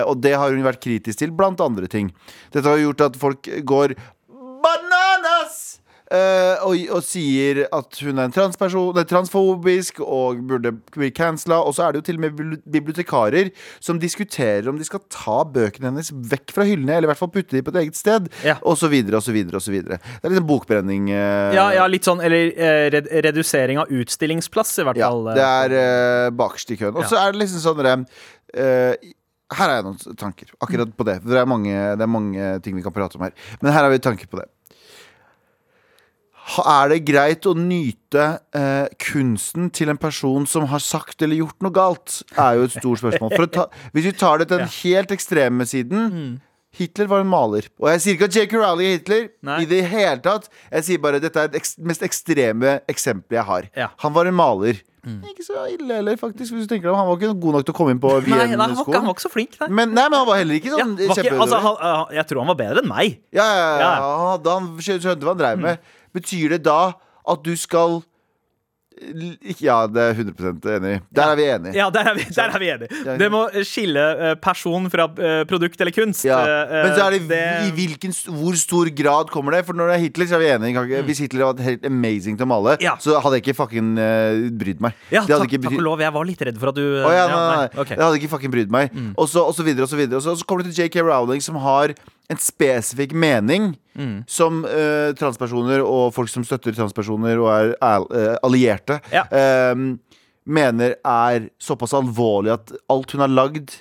og 0.03 0.19
det 0.19 0.33
har 0.35 0.51
hun 0.51 0.67
vært 0.67 0.83
kritisk 0.83 1.21
til, 1.21 1.31
blant 1.31 1.63
andre 1.63 1.87
ting. 1.87 2.11
Dette 2.51 2.67
har 2.67 2.81
gjort 2.81 3.05
at 3.07 3.15
folk 3.15 3.47
går 3.63 3.95
eh, 6.13 6.63
og, 6.65 6.75
og 6.97 7.01
sier 7.05 7.63
at 7.73 7.99
hun 8.03 8.19
er 8.19 8.29
en 8.29 8.35
transperson, 8.35 8.99
er 8.99 9.07
transfobisk 9.09 10.01
og 10.05 10.43
burde 10.49 10.75
bli 10.95 11.11
cancela. 11.15 11.61
Og 11.65 11.77
så 11.77 11.85
er 11.87 11.95
det 11.95 12.01
jo 12.01 12.07
til 12.09 12.19
og 12.19 12.25
med 12.25 12.59
bibliotekarer 12.77 13.51
som 13.83 13.99
diskuterer 14.01 14.69
om 14.69 14.79
de 14.79 14.87
skal 14.87 15.03
ta 15.11 15.41
bøkene 15.47 15.91
hennes 15.91 16.11
vekk 16.11 16.55
fra 16.55 16.67
hyllene, 16.67 16.97
eller 16.97 17.09
i 17.09 17.13
hvert 17.13 17.21
fall 17.21 17.33
putte 17.33 17.57
dem 17.57 17.65
på 17.65 17.73
et 17.75 17.81
eget 17.85 17.99
sted, 17.99 18.29
Ja. 18.45 18.57
og 18.61 18.77
så 18.79 18.89
videre 18.91 19.21
Det 19.25 19.99
er 20.23 20.29
litt 20.29 20.41
en 20.41 20.47
bokbrenning. 20.47 21.09
Uh, 21.09 21.53
Ja, 21.55 21.67
ja, 21.73 21.85
litt 21.87 22.05
sånn, 22.07 22.21
eller 22.23 22.51
uh, 22.53 22.87
red 22.93 23.09
redusering 23.25 23.79
av 23.81 23.91
utstillingsplass, 23.91 24.77
i 24.79 24.87
hvert 24.87 24.99
ja, 24.99 25.09
fall. 25.09 25.29
Ja, 25.31 25.35
det 25.35 25.75
er 25.75 26.29
uh, 26.29 26.31
bakerst 26.35 26.71
i 26.71 26.79
køen. 26.79 26.95
Og 26.95 27.07
så 27.09 27.19
er 27.19 27.33
det 27.33 27.43
liksom 27.43 27.63
sånn 27.63 28.05
eh, 28.55 29.13
Her 29.55 29.69
har 29.69 29.75
jeg 29.77 29.85
noen 29.85 30.17
tanker 30.19 30.51
akkurat 30.63 30.91
på 30.97 31.05
det. 31.07 31.19
Det 31.25 31.37
er, 31.37 31.47
mange, 31.49 31.71
det 31.71 32.05
er 32.05 32.11
mange 32.11 32.51
ting 32.65 32.77
vi 32.77 32.83
kan 32.85 32.93
prate 32.95 33.19
om 33.19 33.25
her. 33.27 33.35
Men 33.61 33.75
her 33.75 33.85
har 33.85 33.93
vi 33.93 34.01
tanker 34.03 34.29
på 34.31 34.39
det. 34.41 34.47
Er 36.69 36.91
det 36.93 36.99
greit 37.07 37.45
å 37.49 37.55
nyte 37.57 38.25
eh, 38.53 38.87
kunsten 39.01 39.71
til 39.73 39.89
en 39.89 39.97
person 40.01 40.45
som 40.49 40.67
har 40.69 40.83
sagt 40.83 41.23
eller 41.25 41.39
gjort 41.41 41.57
noe 41.65 41.73
galt? 41.73 42.19
Er 42.37 42.59
jo 42.59 42.67
et 42.67 42.75
stort 42.77 43.01
spørsmål. 43.01 43.47
Ta, 43.55 43.65
hvis 43.95 44.05
vi 44.11 44.13
tar 44.19 44.43
det 44.43 44.49
til 44.51 44.61
den 44.61 44.69
helt 44.81 45.15
ekstreme 45.15 45.65
siden 45.69 46.11
Hitler 46.75 47.07
var 47.07 47.21
en 47.23 47.29
maler. 47.31 47.69
Og 47.79 47.87
jeg 47.93 48.01
sier 48.03 48.17
ikke 48.17 48.27
at 48.27 48.35
J.K. 48.35 48.57
Rowley 48.59 48.89
er 48.89 48.97
Hitler. 48.97 49.29
Nei. 49.47 49.61
I 49.63 49.67
det 49.69 49.77
hele 49.87 50.19
tatt 50.19 50.49
Jeg 50.73 50.83
sier 50.89 50.99
bare 51.05 51.21
at 51.21 51.23
dette 51.23 51.39
er 51.45 51.53
det 51.53 51.61
ek 51.61 51.69
mest 51.87 52.03
ekstreme 52.03 52.73
eksempelet 52.91 53.37
jeg 53.39 53.47
har. 53.47 53.69
Ja. 53.79 53.87
Han 54.03 54.15
var 54.17 54.27
en 54.27 54.35
maler. 54.35 54.81
Ikke 55.05 55.43
så 55.45 55.67
ille 55.69 55.99
heller, 55.99 56.17
faktisk. 56.17 56.55
Hvis 56.55 56.65
du 56.65 56.71
tenker 56.73 56.89
deg 56.89 56.97
Han 56.97 57.05
var 57.07 57.19
ikke 57.19 57.35
god 57.37 57.59
nok 57.59 57.65
til 57.67 57.75
å 57.75 57.77
komme 57.77 57.93
inn 57.93 57.99
på 58.01 58.09
Nei, 58.25 58.39
nei, 58.49 58.55
han, 58.57 58.73
var 58.79 59.11
ikke, 59.13 59.21
så 59.21 59.29
flink, 59.29 59.53
nei. 59.61 59.67
Men, 59.69 59.91
nei, 59.93 60.07
men 60.09 60.17
han 60.17 60.25
var 60.27 60.39
heller 60.41 60.57
ikke 60.57 60.71
sånn 60.73 60.95
ja, 60.97 61.13
ikke, 61.13 61.35
altså, 61.37 61.59
han, 61.61 61.75
han- 61.83 62.15
jeg 62.17 62.25
tror 62.31 62.41
han 62.41 62.49
var 62.49 62.57
bedre 62.63 62.81
enn 62.81 62.89
meg. 62.89 63.19
ja, 63.35 63.45
ja, 63.45 63.59
ja, 63.61 63.75
Ja. 63.83 63.91
Mm. 64.01 64.23
Han, 64.25 64.49
han 64.49 64.81
skjønte 64.81 65.21
hva 65.21 65.35
han 65.35 65.43
dreiv 65.43 65.61
med. 65.61 65.93
Betyr 66.15 66.55
det 66.55 66.63
da 66.65 66.81
at 67.27 67.43
du 67.45 67.53
skal 67.59 68.01
Ja, 69.59 69.81
det 69.91 69.99
er 69.99 70.13
100% 70.15 70.67
enig 70.71 70.91
i. 70.95 70.99
Der 71.17 71.31
er 71.33 71.35
vi 71.35 71.45
enige. 71.51 71.73
Ja, 71.75 71.89
der 71.91 72.07
er 72.07 72.15
vi, 72.15 72.23
der 72.31 72.53
er 72.55 72.61
vi 72.61 72.69
enige. 72.71 73.15
Det 73.19 73.27
må 73.33 73.41
skille 73.67 73.99
eh, 74.29 74.35
person 74.39 74.85
fra 74.93 75.09
eh, 75.19 75.41
produkt 75.49 75.81
eller 75.83 75.91
kunst. 75.91 76.23
Ja. 76.23 76.37
Eh, 76.47 76.71
Men 76.85 76.93
så 76.95 77.09
er 77.09 77.17
det, 77.17 77.39
i 77.67 77.73
hvilken, 77.75 78.15
hvor 78.37 78.55
stor 78.55 78.87
grad 78.95 79.33
kommer 79.33 79.57
det? 79.57 79.65
For 79.67 79.75
når 79.75 79.91
det 79.91 79.97
er 79.97 80.03
Hitler, 80.05 80.29
så 80.31 80.37
er 80.39 80.43
vi 80.45 80.47
enige. 80.53 80.85
Ikke- 80.87 81.03
Hvis 81.09 81.19
Hitler 81.25 81.43
hadde 81.49 81.59
vært 81.59 81.67
helt 81.73 81.85
amazing 81.91 82.39
til 82.39 82.47
å 82.47 82.51
male, 82.53 82.77
Mm. 82.79 82.87
Ja. 82.87 82.95
så 83.03 83.19
hadde 83.19 83.35
jeg 83.41 83.43
ikke 83.43 83.57
fucking 83.59 83.91
brydd 84.63 84.79
meg. 84.87 84.93
ja, 85.11 85.25
takk, 85.27 85.43
ikke 85.51 85.63
takk 85.67 85.75
og 85.75 85.83
lov. 85.91 85.99
Jeg 85.99 86.13
var 86.15 86.23
litt 86.31 86.41
redd 86.47 86.57
for 86.63 86.69
at 86.71 86.75
du 86.79 86.85
oh, 87.03 87.11
ja, 87.11 87.27
nei, 87.27 87.35
nei, 87.35 87.57
nei, 87.65 87.81
ok. 87.83 87.89
Jeg 87.97 87.99
hadde 87.99 88.19
ikke 88.23 88.31
fucking 88.37 88.51
brydd 88.55 88.71
meg. 88.71 88.95
Og, 89.17 89.27
så, 89.27 89.43
og 89.43 89.51
så 89.59 89.63
videre 89.67 89.83
og 89.83 89.91
så 89.91 89.99
videre. 89.99 90.15
Og 90.15 90.23
så, 90.23 90.31
og 90.31 90.39
så 90.39 90.45
kommer 90.47 90.63
du 90.63 90.71
til 90.71 90.85
JK 90.87 91.03
Rowling, 91.03 91.43
som 91.43 91.55
har 91.59 91.91
en 92.29 92.39
spesifikk 92.41 93.13
mening 93.13 93.75
som 94.27 94.63
uh, 94.65 95.13
transpersoner 95.15 95.79
og 95.85 96.09
folk 96.15 96.27
som 96.27 96.43
støtter 96.43 96.73
transpersoner 96.75 97.39
og 97.39 97.47
er 97.53 98.05
eh, 98.11 98.33
allierte, 98.43 98.97
Ja. 99.13 99.23
uh, 99.31 99.95
mener 100.45 100.95
er 101.01 101.47
såpass 101.57 101.93
alvorlig 101.97 102.51
at 102.57 102.73
alt 102.91 103.11
hun 103.15 103.21
har 103.23 103.31
lagd, 103.31 103.71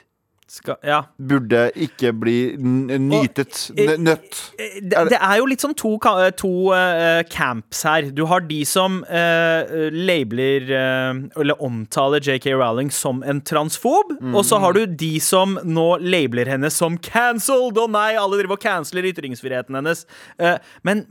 Skal, 0.55 0.77
ja. 0.87 1.01
burde 1.19 1.65
ikke 1.75 2.13
bli 2.15 2.37
nytet. 2.55 3.71
Nøtt 3.75 4.03
nødt. 4.07 4.41
Eh, 4.59 4.77
Det, 4.85 5.01
det 5.11 5.19
er 5.19 5.41
jo 5.41 5.49
litt 5.51 5.65
sånn 5.65 5.75
to, 5.75 5.97
to 6.39 6.53
uh, 6.71 7.23
camps 7.33 7.83
her. 7.89 8.11
Du 8.15 8.25
har 8.31 8.45
de 8.47 8.61
som 8.69 9.01
uh, 9.09 9.91
labeler 9.91 10.69
uh, 10.71 11.25
eller 11.41 11.65
omtaler 11.65 12.23
JK 12.23 12.53
Rowling 12.55 12.93
som 12.95 13.25
en 13.27 13.43
transfob. 13.43 14.15
Og 14.35 14.45
så 14.47 14.61
har 14.63 14.77
du 14.77 14.85
de 14.87 15.17
som 15.23 15.59
nå 15.65 15.89
labeler 16.03 16.49
henne 16.55 16.71
som 16.73 16.99
cancelled. 17.03 17.79
Å 17.81 17.89
nei, 17.91 18.13
alle 18.21 18.41
driver 18.41 18.59
og 18.59 18.65
canceler 18.65 19.11
ytringsfriheten 19.11 19.79
hennes. 19.79 20.05
Eh, 20.39 20.59
men 20.87 21.07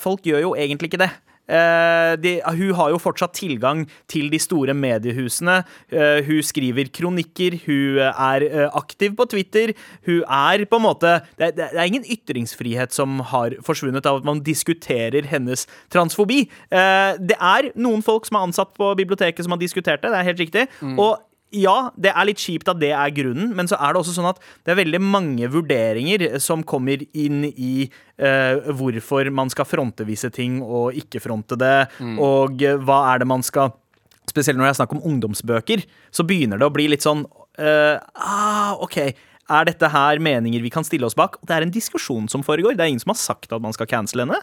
folk 0.00 0.26
gjør 0.26 0.48
jo 0.48 0.56
egentlig 0.58 0.92
ikke 0.92 1.04
det. 1.04 1.12
Eh, 1.44 2.14
de, 2.22 2.38
hun 2.56 2.72
har 2.78 2.92
jo 2.94 3.00
fortsatt 3.02 3.34
tilgang 3.36 3.84
til 4.10 4.30
de 4.32 4.40
store 4.40 4.74
mediehusene. 4.76 5.60
Eh, 5.92 6.24
hun 6.24 6.40
skriver 6.44 6.88
kronikker, 6.94 7.58
hun 7.66 8.00
er 8.00 8.46
eh, 8.48 8.68
aktiv 8.72 9.16
på 9.18 9.28
Twitter. 9.28 9.74
Hun 10.06 10.22
er 10.24 10.64
på 10.64 10.80
en 10.80 10.86
måte 10.86 11.20
Det, 11.38 11.54
det, 11.56 11.68
er 11.74 11.84
ingen 11.84 12.04
ytringsfrihet 12.08 12.92
som 12.92 13.20
har 13.20 13.56
forsvunnet 13.64 14.06
av 14.06 14.20
at 14.20 14.24
man 14.24 14.40
diskuterer 14.44 15.26
hennes 15.28 15.66
transfobi. 15.92 16.44
Det 16.70 17.36
er 17.36 17.70
noen 17.76 18.02
folk 18.02 18.26
som 18.26 18.38
er 18.38 18.46
ansatt 18.48 18.72
på 18.76 18.94
biblioteket 18.96 19.44
som 19.44 19.54
har 19.54 19.60
diskutert 19.60 20.02
det, 20.02 20.10
det 20.12 20.18
er 20.18 20.28
helt 20.28 20.42
riktig. 20.42 20.66
Og 20.96 21.18
ja, 21.54 21.76
det 21.96 22.12
er 22.12 22.26
litt 22.28 22.42
kjipt 22.42 22.68
at 22.70 22.80
det 22.80 22.90
er 22.94 23.14
grunnen, 23.14 23.52
men 23.56 23.70
så 23.70 23.78
er 23.78 23.94
det 23.94 24.02
også 24.02 24.16
sånn 24.16 24.30
at 24.32 24.40
det 24.66 24.74
er 24.74 24.80
veldig 24.82 25.00
mange 25.02 25.48
vurderinger 25.52 26.26
som 26.42 26.64
kommer 26.66 27.04
inn 27.12 27.44
i 27.50 27.86
uh, 27.86 28.72
hvorfor 28.74 29.30
man 29.34 29.52
skal 29.52 29.68
fronte 29.68 30.06
visse 30.08 30.30
ting 30.34 30.60
og 30.62 30.98
ikke 30.98 31.22
fronte 31.22 31.58
det, 31.60 31.76
og 32.18 32.64
uh, 32.64 32.76
hva 32.82 33.00
er 33.12 33.24
det 33.24 33.30
man 33.30 33.46
skal 33.46 33.74
Spesielt 34.24 34.56
når 34.56 34.64
det 34.64 34.70
er 34.72 34.76
snakk 34.78 34.92
om 34.96 35.02
ungdomsbøker, 35.04 35.82
så 36.08 36.24
begynner 36.26 36.58
det 36.58 36.64
å 36.66 36.72
bli 36.72 36.86
litt 36.88 37.04
sånn 37.04 37.26
uh, 37.28 37.96
ah, 38.16 38.72
OK. 38.82 38.96
Er 39.52 39.66
dette 39.68 39.88
her 39.92 40.20
meninger 40.24 40.62
vi 40.64 40.70
kan 40.72 40.86
stille 40.86 41.04
oss 41.04 41.16
bak? 41.18 41.36
Det 41.44 41.52
er 41.52 41.66
en 41.66 41.72
diskusjon 41.72 42.30
som 42.32 42.44
foregår. 42.46 42.76
Det 42.78 42.84
er 42.84 42.92
ingen 42.92 43.02
som 43.02 43.12
har 43.12 43.20
sagt 43.20 43.52
at 43.52 43.60
man 43.60 43.74
skal 43.76 43.88
cancele 43.90 44.24
henne. 44.24 44.38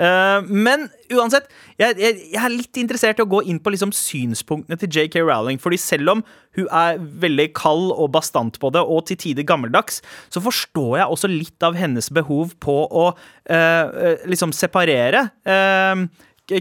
Eh, 0.00 0.48
men 0.48 0.86
uansett, 1.12 1.50
jeg, 1.76 1.98
jeg, 2.00 2.22
jeg 2.32 2.40
er 2.40 2.54
litt 2.54 2.80
interessert 2.80 3.20
i 3.20 3.26
å 3.26 3.28
gå 3.28 3.42
inn 3.44 3.60
på 3.60 3.74
liksom 3.74 3.92
synspunktene 3.96 4.78
til 4.80 4.92
JK 4.92 5.20
Rowling. 5.26 5.60
Fordi 5.60 5.80
selv 5.80 6.14
om 6.14 6.24
hun 6.56 6.70
er 6.72 7.00
veldig 7.26 7.50
kald 7.58 7.90
og 7.92 8.14
bastant 8.16 8.56
på 8.62 8.72
det, 8.72 8.80
og 8.80 9.04
til 9.10 9.20
tider 9.20 9.46
gammeldags, 9.46 10.00
så 10.32 10.40
forstår 10.40 11.02
jeg 11.02 11.12
også 11.12 11.32
litt 11.32 11.66
av 11.66 11.76
hennes 11.76 12.08
behov 12.16 12.56
på 12.64 12.78
å 12.86 13.10
eh, 13.52 14.24
liksom 14.24 14.56
separere 14.56 15.28
uh, 15.44 16.06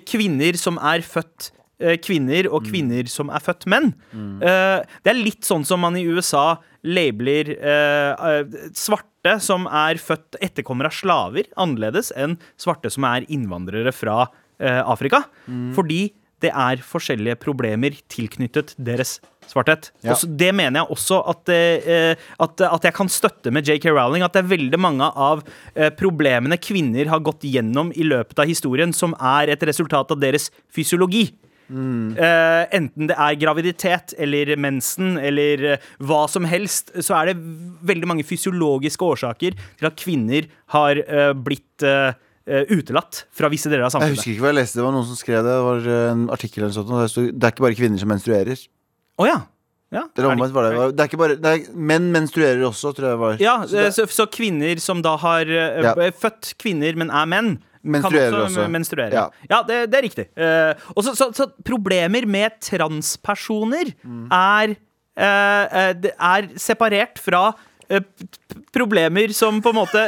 kvinner 0.09 0.57
som 0.59 0.79
er 0.83 1.05
født 1.05 1.53
Kvinner 2.05 2.47
og 2.47 2.63
kvinner 2.69 3.07
som 3.11 3.29
er 3.33 3.43
født 3.43 3.65
menn. 3.71 3.89
Eh, 4.15 4.79
det 5.03 5.11
er 5.11 5.19
litt 5.19 5.43
sånn 5.47 5.65
som 5.67 5.81
man 5.83 5.97
i 5.99 6.05
USA 6.07 6.55
labeler 6.85 7.51
eh, 7.55 8.27
eh, 8.29 8.59
svarte 8.77 9.35
som 9.43 9.65
er 9.67 9.99
født 9.99 10.37
etterkommere 10.39 10.91
av 10.91 10.95
slaver, 10.95 11.49
annerledes 11.59 12.13
enn 12.15 12.37
svarte 12.61 12.91
som 12.93 13.07
er 13.09 13.25
innvandrere 13.27 13.91
fra 13.95 14.27
eh, 14.59 14.81
Afrika. 14.85 15.25
Fordi 15.75 16.13
det 16.43 16.51
er 16.51 16.81
forskjellige 16.83 17.37
problemer 17.41 17.95
tilknyttet 18.11 18.73
deres 18.77 19.17
svarthet. 19.49 19.91
Ja. 20.03 20.13
Også, 20.15 20.27
det 20.27 20.51
mener 20.57 20.81
jeg 20.81 20.95
også 20.95 21.19
at, 21.31 21.51
eh, 21.53 22.25
at, 22.41 22.65
at 22.67 22.87
jeg 22.87 22.95
kan 22.97 23.09
støtte 23.11 23.53
med 23.53 23.67
JK 23.67 23.87
Rowling. 23.93 24.25
At 24.25 24.35
det 24.35 24.43
er 24.43 24.51
veldig 24.51 24.79
mange 24.81 25.07
av 25.09 25.43
eh, 25.75 25.91
problemene 25.95 26.57
kvinner 26.61 27.09
har 27.11 27.23
gått 27.25 27.45
gjennom 27.47 27.93
i 27.95 28.05
løpet 28.07 28.41
av 28.41 28.49
historien, 28.49 28.93
som 28.93 29.15
er 29.19 29.53
et 29.53 29.65
resultat 29.69 30.11
av 30.11 30.21
deres 30.21 30.49
fysiologi. 30.73 31.29
Eh, 31.69 32.63
enten 32.77 33.07
det 33.09 33.15
er 33.17 33.37
graviditet 33.41 34.13
eller 34.21 34.51
mensen 34.61 35.15
eller 35.17 35.63
uh, 35.75 35.87
hva 36.05 36.25
som 36.29 36.45
helst, 36.45 36.91
så 37.01 37.15
er 37.17 37.31
det 37.31 37.37
veldig 37.89 38.09
mange 38.11 38.25
fysiologiske 38.27 39.01
årsaker 39.05 39.57
til 39.79 39.89
at 39.89 39.97
kvinner 39.99 40.47
har 40.75 41.01
uh, 41.09 41.31
blitt 41.33 41.85
utelatt 42.45 43.23
fra 43.33 43.49
visse 43.49 43.65
deler 43.71 43.87
av 43.87 43.89
samfunnet. 43.89 44.13
Jeg 44.13 44.19
husker 44.19 44.31
ikke 44.35 44.43
hva 44.43 44.51
jeg 44.51 44.57
leste. 44.59 44.77
Det 44.77 44.83
var 44.85 44.93
noen 44.93 45.07
som 45.09 45.17
skrev 45.17 45.39
det. 45.41 45.49
Det 45.55 45.63
var 45.65 45.87
en 46.11 46.19
artikkel 46.35 46.61
eller 46.63 46.75
sånt. 46.75 46.91
Det, 46.93 47.07
stod, 47.09 47.29
det 47.33 47.47
er 47.47 47.53
ikke 47.55 47.63
bare 47.65 47.77
kvinner 47.79 48.01
som 48.03 48.11
menstruerer. 48.13 48.61
Oh, 49.17 49.25
ja. 49.25 49.39
ja. 49.95 50.03
Eller 50.13 50.29
omvendt 50.29 50.53
var 50.53 50.67
det. 50.69 50.83
Det 50.93 51.01
er 51.01 51.09
ikke 51.09 51.21
bare 51.23 51.37
det 51.41 51.53
er, 51.55 51.63
Menn 51.73 52.11
menstruerer 52.13 52.61
også, 52.69 52.93
tror 52.93 53.09
jeg 53.09 53.21
var. 53.23 53.41
Ja, 53.41 53.55
Så 53.65 53.79
det- 53.81 53.95
så, 53.97 54.05
så 54.13 54.27
kvinner 54.29 54.77
som 54.83 55.01
da 55.01 55.15
har 55.25 55.49
Ja. 55.49 55.95
født 56.21 56.53
kvinner, 56.61 56.93
men 57.01 57.09
er 57.09 57.25
menn, 57.33 57.55
Menstruerer 57.85 58.31
kan 58.33 58.47
også. 58.49 58.65
menstruere. 58.73 59.13
Ja. 59.13 59.27
Ja, 59.51 59.61
det, 59.67 59.77
det 59.93 59.99
er 59.99 60.05
riktig. 60.07 60.25
Uh, 60.33 60.89
og 60.95 61.03
så, 61.05 61.13
så, 61.15 61.29
så 61.37 61.49
problemer 61.67 62.25
med 62.25 62.57
transpersoner 62.65 63.93
Mm. 64.05 64.27
er, 64.31 64.75
eh, 65.17 65.79
eh, 65.81 66.11
er 66.19 66.47
separert 66.59 67.19
fra 67.21 67.53
eh, 67.89 68.01
problemer 68.73 69.31
som 69.33 69.61
på 69.61 69.69
en 69.71 69.77
måte 69.77 70.03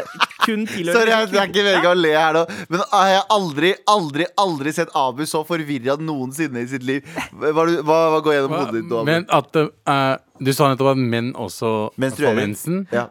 kun 0.45 0.65
tilhører 0.71 0.97
Sorry, 0.97 1.11
jeg, 1.13 1.29
jeg 1.33 1.41
er 1.43 1.51
ikke 1.51 1.65
veldig 1.67 1.89
å 1.91 1.93
le 1.97 2.13
her 2.15 2.33
nå, 2.37 2.43
men 2.71 2.81
jeg 2.83 3.15
har 3.17 3.27
aldri, 3.35 3.73
aldri, 3.93 4.27
aldri 4.41 4.73
sett 4.75 4.89
Abu 4.97 5.23
så 5.29 5.43
forvirra 5.47 5.97
noensinne 6.01 6.63
i 6.63 6.67
sitt 6.71 6.83
liv. 6.87 7.05
Hva, 7.33 7.53
hva, 7.53 7.99
hva 8.15 8.21
går 8.25 8.37
gjennom 8.39 8.57
hodet 8.57 8.79
ditt 8.81 8.89
nå? 8.91 9.03
Abu? 9.03 9.11
Men 9.11 9.27
at 9.37 9.61
eh, 9.61 10.17
Du 10.43 10.51
sa 10.53 10.71
nettopp 10.73 10.93
at 10.95 11.01
menn 11.01 11.31
også 11.37 11.71
får 11.97 12.35
mensen. 12.37 12.83
Ja. 12.93 13.07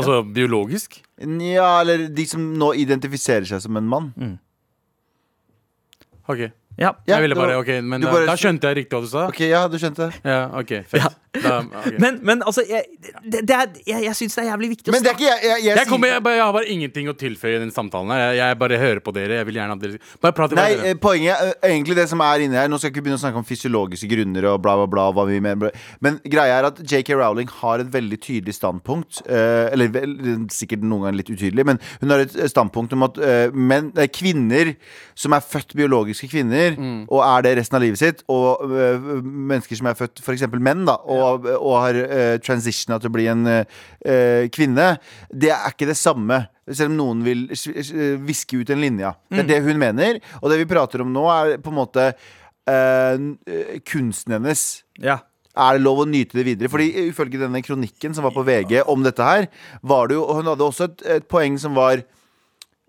Altså 0.00 0.20
biologisk. 0.36 1.00
ja, 1.20 1.70
eller 1.80 2.08
de 2.12 2.26
som 2.28 2.42
nå 2.60 2.72
identifiserer 2.76 3.46
seg 3.48 3.62
som 3.64 3.76
en 3.80 3.88
mann. 3.88 4.12
Ok. 6.28 6.38
Ja. 6.76 6.90
Ja, 7.08 7.16
jeg 7.16 7.22
ville 7.24 7.36
bare, 7.38 7.56
ok, 7.56 7.70
Men 7.82 8.02
du 8.02 8.06
da, 8.10 8.18
da 8.28 8.34
skjønte 8.36 8.68
jeg 8.68 8.76
riktig 8.82 8.98
hva 8.98 9.04
du 9.06 9.08
sa. 9.08 9.26
Ok, 9.30 9.40
ja, 9.48 9.62
du 9.72 9.78
skjønte 9.80 10.10
det. 10.10 10.20
Ja, 10.28 10.42
ok, 10.60 10.72
fett. 10.90 11.16
Da. 11.42 11.56
Men, 12.02 12.18
men 12.26 12.42
altså, 12.46 12.62
jeg, 12.68 12.84
det, 13.24 13.42
det 13.48 13.54
er, 13.56 13.70
jeg, 13.86 14.02
jeg 14.06 14.16
syns 14.18 14.34
det 14.36 14.42
er 14.44 14.48
jævlig 14.50 14.68
viktig 14.74 14.90
å 14.90 14.94
Men 14.94 15.04
det 15.04 15.12
ikke 15.16 15.26
jeg. 15.26 15.40
Jeg, 15.46 15.62
jeg, 15.64 15.76
Jeg, 15.80 15.88
kommer, 15.90 16.10
jeg, 16.10 16.22
jeg 16.36 16.42
har 16.44 16.52
bare 16.56 16.70
ingenting 16.72 17.08
å 17.10 17.14
tilføye 17.18 17.56
i 17.56 17.62
den 17.62 17.72
samtalen. 17.74 18.10
her 18.12 18.22
Jeg, 18.26 18.38
jeg 18.42 18.58
bare 18.60 18.78
hører 18.80 19.00
på 19.04 19.14
dere. 19.16 19.38
Jeg 19.40 19.48
vil 19.48 19.58
gjerne 19.60 19.76
at 19.76 19.82
dere 19.84 20.00
Bare 20.22 20.36
prat 20.36 20.54
Nei, 20.56 20.66
dere. 20.74 20.92
eh, 20.92 20.98
poenget 21.00 21.42
er 21.62 21.70
egentlig 21.70 21.96
det 21.98 22.06
som 22.10 22.22
er 22.24 22.44
inne 22.46 22.58
her 22.60 22.70
Nå 22.72 22.78
skal 22.80 22.90
jeg 22.90 22.96
ikke 22.96 23.04
begynne 23.06 23.20
å 23.20 23.24
snakke 23.24 23.40
om 23.40 23.46
fysiologiske 23.48 24.10
grunner 24.10 24.48
og 24.52 24.60
bla, 24.64 24.76
bla, 24.80 24.88
bla. 24.92 25.06
Hva 25.16 25.26
vi 25.28 25.40
mener. 25.44 25.72
Men 26.04 26.18
greia 26.24 26.58
er 26.60 26.68
at 26.70 26.80
JK 26.82 27.12
Rowling 27.20 27.50
har 27.60 27.82
et 27.84 27.90
veldig 27.94 28.20
tydelig 28.24 28.56
standpunkt. 28.58 29.22
eh, 29.28 29.68
eller 29.72 29.92
vel, 29.94 30.16
sikkert 30.52 30.84
noen 30.86 31.06
ganger 31.06 31.20
litt 31.20 31.30
utydelig, 31.32 31.64
men 31.68 31.80
hun 32.02 32.12
har 32.14 32.24
et 32.24 32.34
standpunkt 32.50 32.94
om 32.96 33.04
at 33.06 33.18
eh, 33.22 33.54
men, 33.54 33.90
er 33.96 34.08
kvinner 34.12 34.72
som 35.18 35.34
er 35.36 35.44
født 35.44 35.74
biologiske 35.78 36.28
kvinner, 36.32 36.76
og 37.08 37.20
er 37.24 37.44
det 37.46 37.52
resten 37.60 37.78
av 37.78 37.82
livet 37.84 38.00
sitt, 38.00 38.22
og 38.32 38.64
eh, 38.68 39.06
mennesker 39.22 39.78
som 39.78 39.88
er 39.90 39.96
født 39.98 40.20
f.eks. 40.22 40.44
menn, 40.56 40.84
da, 40.88 40.96
og, 41.04 41.22
og 41.56 41.74
har 41.82 41.98
uh, 42.02 42.36
transitiona 42.42 43.00
til 43.02 43.10
å 43.10 43.16
bli 43.16 43.28
en 43.32 43.44
uh, 43.50 44.46
kvinne, 44.54 44.88
det 45.30 45.52
er 45.54 45.74
ikke 45.74 45.90
det 45.90 45.98
samme. 45.98 46.44
Selv 46.66 46.90
om 46.90 46.96
noen 46.98 47.20
vil 47.22 47.44
viske 48.26 48.58
ut 48.58 48.72
en 48.74 48.82
linje. 48.82 49.12
Det 49.30 49.44
er 49.44 49.50
det 49.52 49.60
hun 49.68 49.78
mener. 49.78 50.18
Og 50.40 50.50
det 50.50 50.58
vi 50.64 50.70
prater 50.70 51.04
om 51.04 51.12
nå, 51.14 51.22
er 51.30 51.60
på 51.62 51.70
en 51.70 51.78
måte 51.78 52.08
uh, 52.70 53.14
eh, 53.46 53.78
kunsten 53.86 54.36
hennes. 54.36 54.66
Ja. 55.02 55.20
Er 55.56 55.78
det 55.78 55.86
lov 55.86 56.02
å 56.02 56.08
nyte 56.08 56.36
det 56.36 56.44
videre? 56.50 56.68
Fordi 56.72 56.90
Ifølge 57.06 57.40
denne 57.40 57.62
kronikken 57.64 58.14
som 58.16 58.26
var 58.26 58.34
på 58.34 58.44
VG 58.44 58.82
om 58.92 59.04
dette 59.06 59.24
her, 59.24 59.48
var 59.80 60.10
det 60.10 60.18
jo 60.18 60.26
og 60.26 60.42
Hun 60.42 60.50
hadde 60.52 60.66
også 60.66 60.90
et, 60.90 61.06
et 61.16 61.28
poeng 61.30 61.56
som 61.60 61.76
var 61.78 62.02
eh, 62.02 62.04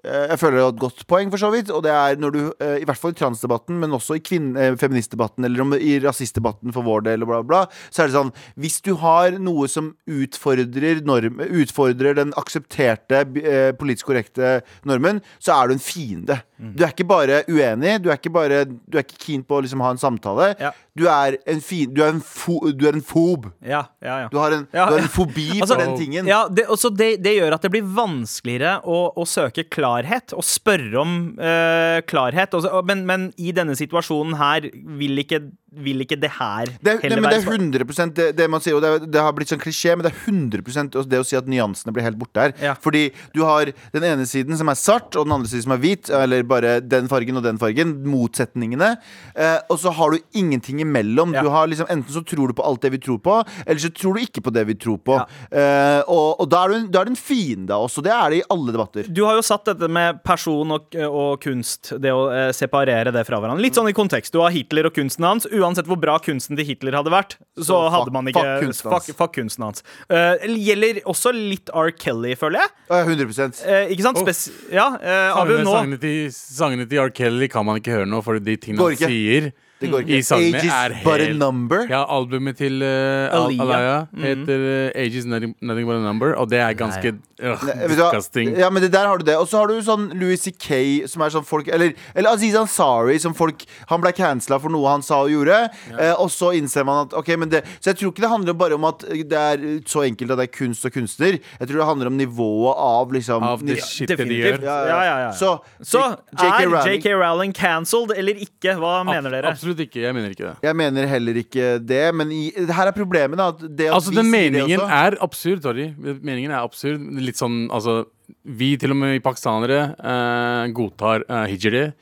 Jeg 0.07 0.39
føler 0.41 0.57
det 0.57 0.63
er 0.63 0.73
et 0.73 0.81
godt 0.81 1.03
poeng, 1.09 1.31
for 1.33 1.41
så 1.41 1.49
vidt. 1.53 1.71
Og 1.73 1.83
det 1.85 1.91
er 1.93 2.19
når 2.21 2.33
du, 2.35 2.39
eh, 2.63 2.77
i 2.81 2.85
hvert 2.87 2.99
fall 3.01 3.13
i 3.15 3.19
transdebatten, 3.19 3.79
men 3.81 3.91
også 3.95 4.17
i 4.17 4.23
kvinn- 4.23 4.57
eh, 4.57 4.75
feministdebatten, 4.79 5.45
eller 5.45 5.61
om, 5.61 5.73
i 5.73 5.97
rasistdebatten 6.03 6.73
for 6.73 6.85
vår 6.87 7.03
del, 7.09 7.23
og 7.23 7.31
bla, 7.31 7.41
bla, 7.43 7.61
så 7.91 8.03
er 8.03 8.07
det 8.07 8.17
sånn 8.17 8.33
Hvis 8.57 8.81
du 8.81 8.95
har 8.95 9.31
noe 9.37 9.67
som 9.67 9.95
utfordrer, 10.07 11.03
norm, 11.05 11.39
utfordrer 11.39 12.15
den 12.15 12.33
aksepterte 12.39 13.23
eh, 13.43 13.71
politisk 13.77 14.07
korrekte 14.11 14.61
normen, 14.87 15.21
så 15.39 15.57
er 15.61 15.67
du 15.67 15.77
en 15.77 15.83
fiende. 15.83 16.41
Du 16.57 16.81
er 16.83 16.89
ikke 16.89 17.05
bare 17.05 17.43
uenig, 17.45 17.99
du 18.01 18.09
er 18.09 18.17
ikke 18.17 18.31
bare 18.33 18.63
Du 18.65 18.97
er 18.97 19.03
ikke 19.03 19.19
keen 19.21 19.43
på 19.45 19.59
å 19.59 19.61
liksom 19.61 19.81
ha 19.85 19.91
en 19.93 19.99
samtale. 20.01 20.55
Ja. 20.59 20.71
Du 20.97 21.05
er 21.05 21.37
en 21.45 21.59
fin, 21.61 21.91
du 21.93 22.01
er 22.01 22.15
en, 22.15 22.21
fo, 22.25 22.57
du 22.73 22.87
er 22.89 22.97
en 22.97 23.03
fob. 23.05 23.45
Ja, 23.61 23.83
ja, 24.01 24.23
ja. 24.23 24.29
Du 24.33 24.39
har 24.41 24.55
en, 24.55 24.65
du 24.71 24.77
har 24.79 24.97
en 24.97 25.11
fobi 25.11 25.45
Altså, 25.61 25.75
for 25.75 25.83
den 25.83 25.93
tingen. 25.99 26.29
Ja, 26.29 26.47
det, 26.49 26.65
det, 26.97 27.09
det 27.21 27.35
gjør 27.37 27.57
at 27.59 27.67
det 27.67 27.71
blir 27.75 27.85
vanskeligere 27.85 28.79
å, 28.89 28.97
å 29.13 29.27
søke 29.29 29.67
klarhet 29.97 30.33
og 30.33 30.43
spørre 30.45 30.99
om 31.01 31.13
uh, 31.39 31.99
klarhet. 32.05 32.53
Også, 32.53 32.81
men, 32.85 33.05
men 33.05 33.31
i 33.37 33.51
denne 33.51 33.75
situasjonen 33.75 34.37
her 34.37 34.69
vil 34.99 35.17
ikke, 35.17 35.41
vil 35.83 35.99
ikke 36.05 36.15
det 36.19 36.29
her 36.37 36.69
Det, 36.79 36.93
er- 36.93 36.95
nei, 36.95 37.01
heller 37.03 37.21
men 37.21 37.31
det 37.31 37.39
være 37.43 37.57
er 37.57 37.59
100 37.59 38.13
det, 38.15 38.27
det 38.37 38.49
man 38.49 38.63
sier, 38.63 38.77
og 38.77 38.81
det, 38.81 39.11
det 39.11 39.21
har 39.21 39.33
blitt 39.35 39.51
sånn 39.51 39.59
klisjé, 39.59 39.95
men 39.97 40.05
det 40.07 40.13
er 40.13 40.21
100 40.31 41.03
det 41.07 41.19
å 41.19 41.25
si 41.27 41.35
at 41.35 41.47
nyansene 41.49 41.93
blir 41.95 42.05
helt 42.05 42.17
borte 42.19 42.39
her. 42.39 42.53
Ja. 42.63 42.75
Fordi 42.79 43.07
du 43.35 43.41
har 43.43 43.71
den 43.93 44.05
ene 44.07 44.25
siden 44.29 44.57
som 44.59 44.69
er 44.71 44.77
svart, 44.79 45.15
og 45.15 45.27
den 45.27 45.35
andre 45.35 45.49
siden 45.51 45.65
som 45.67 45.75
er 45.75 45.81
hvit. 45.83 46.09
Eller 46.13 46.45
bare 46.47 46.77
den 46.81 47.09
fargen 47.11 47.39
og 47.39 47.43
den 47.45 47.59
fargen. 47.61 47.93
Motsetningene. 48.07 48.93
Eh, 49.35 49.57
og 49.71 49.79
så 49.81 49.91
har 49.95 50.15
du 50.15 50.19
ingenting 50.37 50.81
imellom. 50.83 51.33
Ja. 51.35 51.43
Du 51.45 51.51
har 51.53 51.67
liksom 51.69 51.87
Enten 51.87 52.11
så 52.13 52.23
tror 52.27 52.51
du 52.51 52.55
på 52.57 52.65
alt 52.67 52.81
det 52.83 52.91
vi 52.91 52.99
tror 52.99 53.19
på, 53.23 53.37
eller 53.65 53.79
så 53.79 53.89
tror 53.95 54.17
du 54.17 54.23
ikke 54.25 54.41
på 54.43 54.51
det 54.53 54.65
vi 54.67 54.75
tror 54.79 54.97
på. 55.03 55.15
Ja. 55.19 55.25
Eh, 55.51 56.01
og 56.11 56.41
og 56.41 56.49
da, 56.51 56.65
er 56.67 56.73
du 56.75 56.87
da 56.93 57.01
er 57.01 57.09
du 57.09 57.13
en 57.13 57.19
fiende 57.19 57.73
av 57.73 57.85
oss, 57.87 57.95
og 57.99 58.05
det 58.05 58.11
er 58.13 58.33
det 58.33 58.41
i 58.41 58.45
alle 58.53 58.73
debatter. 58.75 59.07
Du 59.07 59.23
har 59.25 59.37
jo 59.39 59.45
satt 59.45 59.65
dette 59.69 59.87
med 59.91 60.19
person 60.27 60.75
og, 60.75 60.97
og 61.07 61.39
kunst, 61.43 61.93
det 62.03 62.11
å 62.13 62.27
eh, 62.33 62.49
separere 62.55 63.13
det 63.15 63.23
fra 63.27 63.39
hverandre. 63.39 63.63
Litt 63.63 63.77
sånn 63.79 63.89
i 63.89 63.95
kontekst. 63.97 64.33
Du 64.35 64.41
har 64.43 64.53
Hitler 64.53 64.89
og 64.89 64.95
kunsten 64.97 65.25
hans. 65.27 65.47
Uansett 65.57 65.89
hvor 65.89 65.99
bra 65.99 66.17
kunsten 66.23 66.57
til 66.59 66.67
Hitler 66.67 66.97
hadde 66.99 67.13
vært, 67.13 67.37
så, 67.57 67.67
Så 67.69 67.77
fuck- 67.77 67.93
hadde 67.95 68.13
man 68.15 68.31
ikke 68.31 68.43
fuck 68.43 68.65
kunsten 68.65 68.91
hans. 68.91 69.07
fuck, 69.07 69.17
fuck 69.21 69.35
kunsten 69.37 69.67
hans. 69.67 69.83
Uh, 70.09 70.35
gjelder 70.57 71.01
også 71.09 71.33
litt 71.35 71.71
R. 71.73 71.91
Kelly, 71.97 72.35
føler 72.39 72.63
jeg. 72.65 72.73
Eh, 72.89 73.13
100 73.13 73.27
uh, 73.65 73.93
ikke 73.93 74.05
sant? 74.05 74.21
Oh. 74.21 74.73
Ja, 74.73 74.89
uh, 74.95 75.41
Abu, 75.41 75.55
Sangene, 75.57 75.63
nå 75.67 75.77
sangene, 75.77 76.01
til, 76.01 76.19
sangene 76.33 76.89
til 76.89 77.03
R. 77.05 77.13
Kelly 77.15 77.49
kan 77.51 77.65
man 77.67 77.81
ikke 77.81 77.97
høre 77.99 78.09
nå, 78.09 78.21
for 78.25 78.39
de 78.39 78.57
tingene 78.61 78.91
han 78.91 78.99
sier 79.01 79.51
Det 79.81 79.91
går 79.91 80.05
ikke. 80.05 80.23
sangene 80.25 80.57
Age 80.57 80.65
is 80.65 80.73
er 80.73 80.95
but 81.03 81.21
a 81.21 81.33
number. 81.37 81.83
Ja, 81.89 82.03
albumet 82.09 82.57
til 82.57 82.81
uh, 82.81 82.87
Al 83.29 83.43
Aliyah. 83.47 83.63
Alaya 83.67 83.97
heter 84.23 84.63
uh, 84.65 85.01
Ages 85.03 85.25
nothing, 85.29 85.53
nothing 85.61 85.85
but 85.85 85.95
a 85.99 86.01
number, 86.01 86.33
og 86.35 86.49
det 86.49 86.59
er 86.63 86.73
ganske 86.73 87.11
uh, 87.43 87.65
disgusting. 87.87 88.55
Ja, 88.57 88.69
men 88.73 88.81
det 88.81 88.91
der 88.93 89.05
har 89.07 89.17
du 89.21 89.25
det. 89.27 89.35
Og 89.37 89.47
så 89.51 89.59
har 89.61 89.67
du 89.69 89.77
sånn 89.85 90.07
Louis 90.17 90.41
C.K. 90.41 90.79
som 91.11 91.21
er 91.21 91.33
sånn 91.33 91.45
folk 91.45 91.67
Eller, 91.69 91.93
eller 92.15 92.33
Aziz 92.33 92.55
Ansari, 92.57 93.19
som 93.21 93.35
folk 93.37 93.65
Han 93.91 94.01
ble 94.01 94.11
cancela 94.17 94.57
for 94.63 94.73
noe 94.73 94.87
han 94.89 95.03
sa 95.05 95.19
og 95.25 95.29
gjorde. 95.33 95.59
Eh, 95.93 96.13
og 96.17 96.31
så 96.33 96.53
innser 96.57 96.85
man 96.87 97.03
at 97.05 97.13
Ok, 97.19 97.29
men 97.37 97.51
det 97.51 97.61
Så 97.77 97.91
jeg 97.91 97.99
tror 98.01 98.13
ikke 98.13 98.23
det 98.25 98.31
handler 98.31 98.57
bare 98.57 98.77
om 98.79 98.87
at 98.89 99.05
det 99.05 99.37
er 99.37 99.65
så 99.89 100.01
enkelt 100.07 100.33
at 100.33 100.41
det 100.41 100.47
er 100.47 100.53
kunst 100.57 100.85
og 100.87 100.95
kunstner. 100.95 101.37
Jeg 101.59 101.69
tror 101.69 101.81
det 101.83 101.87
handler 101.91 102.09
om 102.11 102.17
nivået 102.17 102.81
av 102.87 103.13
liksom 103.13 103.43
Av 103.43 103.61
det 103.65 103.77
shitet 103.85 104.23
de 104.23 104.39
gjør. 104.41 104.59
Ja, 104.65 104.77
Ja, 104.87 104.99
ja, 105.03 105.17
ja. 105.27 105.31
Så, 105.37 105.57
Så 105.83 106.01
er 106.41 106.95
JK 106.95 107.11
Rowling 107.19 107.53
cancelled 107.53 108.15
eller 108.17 108.39
ikke? 108.47 108.77
Hva 108.79 109.03
mener 109.07 109.33
dere? 109.33 109.51
Absolutt 109.51 109.66
ikke. 109.75 110.01
Jeg 110.01 110.13
mener 110.13 110.29
ikke 110.29 110.47
det. 110.47 110.55
Jeg 110.63 110.75
mener 110.75 111.05
heller 111.07 111.33
ikke 111.35 111.85
det, 111.85 112.15
men 112.15 112.31
i, 112.31 112.51
her 112.55 112.87
er 112.87 112.91
problemet, 112.91 113.37
da. 113.37 113.47
At 113.49 113.59
det 113.75 113.87
at 113.87 113.93
Altså, 113.93 114.09
vi 114.11 114.15
den 114.15 114.25
sier 114.31 114.51
det 114.51 114.53
meningen 114.53 114.79
også- 114.79 114.89
er 114.91 115.17
absurd, 115.21 115.61
sorry. 115.61 115.93
Meningen 116.21 116.51
er 116.51 116.63
absurd. 116.63 116.99
Litt 117.19 117.35
sånn, 117.35 117.67
altså 117.69 118.05
Vi, 118.43 118.75
til 118.75 118.91
og 118.91 118.97
med 118.97 119.21
pakistanere, 119.23 119.95
eh, 120.03 120.67
godtar 120.75 121.23
uh, 121.29 121.45
hijri, 121.47 121.93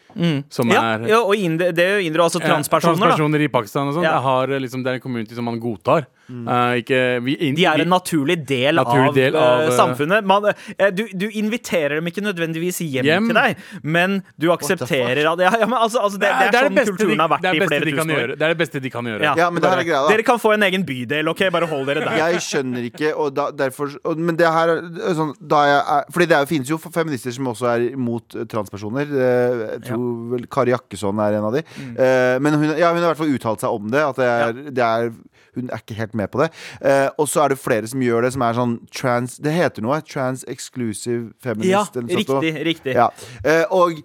som 0.50 0.70
Ja, 0.72 0.96
er 0.96 1.08
ja, 1.08 1.20
og 1.22 1.36
indi- 1.36 1.72
det 1.72 1.80
er 1.86 2.00
jo 2.00 2.08
indre, 2.10 2.24
altså 2.24 2.42
eh, 2.42 2.48
transpersoner. 2.50 2.98
da 2.98 3.06
transpersoner 3.14 3.42
i 3.46 3.48
Pakistan 3.48 3.88
og 3.88 3.94
sånn. 3.94 4.04
Ja. 4.04 4.14
Det 4.18 4.24
har, 4.24 4.50
eh, 4.50 4.60
liksom, 4.60 4.82
det 4.84 4.90
er 4.90 4.94
en 4.96 5.02
community 5.02 5.36
som 5.36 5.46
man 5.46 5.60
godtar. 5.60 6.08
Eh, 6.26 6.76
ikke, 6.82 7.00
vi, 7.22 7.36
in, 7.50 7.56
De 7.58 7.66
er 7.70 7.84
en 7.84 7.90
naturlig 7.92 8.38
del, 8.50 8.80
Naturlig 8.80 9.10
av, 9.12 9.16
del 9.18 9.36
eh, 9.36 9.42
av, 9.46 9.62
eh, 9.68 9.74
samfunnet. 9.78 10.26
Man, 10.26 10.48
uh, 10.50 10.88
du, 10.96 11.04
du 11.14 11.26
inviterer 11.38 12.00
dem 12.00 12.08
ikke 12.10 12.24
nødvendigvis 12.26 12.80
hjem, 12.82 13.06
Hjem. 13.06 13.28
til 13.30 13.38
deg, 13.38 13.60
men 13.84 14.16
du 14.42 14.48
aksepterer 14.54 15.22
at 15.32 15.44
ja, 15.46 15.52
ja, 15.62 15.68
men 15.70 15.78
altså, 15.78 16.02
altså, 16.02 16.18
det, 16.22 16.32
det 16.32 16.48
er, 16.50 16.66
sånn 16.66 16.80
det 16.80 16.86
kulturen 16.90 17.14
de- 17.14 17.22
har 17.22 17.30
vært 17.36 17.46
det 17.46 17.52
er 17.52 17.60
i 17.60 17.68
flere 17.70 17.86
de 17.86 17.94
kan 17.94 18.02
tusen 18.08 18.16
gjøre. 18.16 18.32
år. 18.32 18.40
Det 18.42 18.48
er 18.50 18.56
det 18.56 18.60
beste 18.64 18.82
de 18.82 18.92
kan 18.96 19.10
gjøre. 19.12 19.28
Ja. 19.28 19.34
Ja, 19.44 19.50
men 19.54 19.62
det 19.62 19.70
er 19.72 19.84
greia, 19.86 20.02
da. 20.02 20.14
Dere 20.16 20.26
kan 20.32 20.42
få 20.42 20.54
en 20.56 20.66
egen 20.70 20.86
bydel, 20.88 21.30
OK? 21.30 21.44
Bare 21.54 21.70
hold 21.70 21.86
dere 21.92 22.06
der. 22.08 22.18
Jeg 22.24 22.42
skjønner 22.48 22.90
ikke, 22.90 23.14
og 23.16 23.30
da, 23.38 23.48
derfor 23.54 23.94
og, 24.04 24.18
Men 24.18 24.36
det 24.40 24.50
her 24.50 24.74
er 24.76 25.14
sånn 25.18 25.34
da 25.40 25.62
jeg 25.70 25.78
er, 26.00 26.10
Fordi 26.16 26.30
det 26.32 26.38
er, 26.40 26.50
finnes 26.50 26.72
jo 26.74 26.80
feminister 26.82 27.32
som 27.38 27.52
også 27.54 27.70
er 27.76 27.86
imot 27.92 28.36
transpersoner. 28.52 29.14
Jeg 29.14 29.84
tror 29.92 30.10
vel 30.34 30.50
Kari 30.52 30.74
Jakkesson 30.74 31.22
er 31.22 31.38
en 31.40 31.48
av 31.52 31.54
de. 31.60 31.64
Eh, 31.86 32.36
Men 32.42 32.58
hun, 32.58 32.68
ja, 32.74 32.90
hun 32.90 33.00
har 33.04 33.06
i 33.06 33.14
hvert 33.14 33.22
fall 33.22 33.34
uttalt 33.38 33.62
seg 33.64 33.78
om 33.78 33.90
det. 33.94 34.02
At 34.10 34.20
det 34.20 34.30
er, 34.34 34.60
det 34.82 34.86
er 34.90 35.10
hun 35.56 35.70
er 35.72 35.82
ikke 35.84 35.98
helt 36.00 36.16
med 36.18 36.32
på 36.34 36.44
det. 36.44 36.50
Eh, 36.82 37.08
og 37.18 37.30
så 37.32 37.46
er 37.46 37.54
det 37.54 37.60
flere 37.62 37.88
som 37.92 38.04
gjør 38.04 38.28
det, 38.28 38.34
som 38.36 38.46
er 38.46 38.58
sånn 38.58 38.76
trans 38.94 39.38
Det 39.44 39.54
heter 39.56 39.86
noe. 39.86 40.02
Trans-exclusive 40.06 41.34
feminist. 41.44 41.72
Ja, 41.72 41.86
eller 42.02 42.28
sånt 42.28 42.46
riktig. 42.46 42.66
riktig 42.70 42.96
Ja. 42.98 43.10
Eh, 43.44 43.64
og 43.74 44.02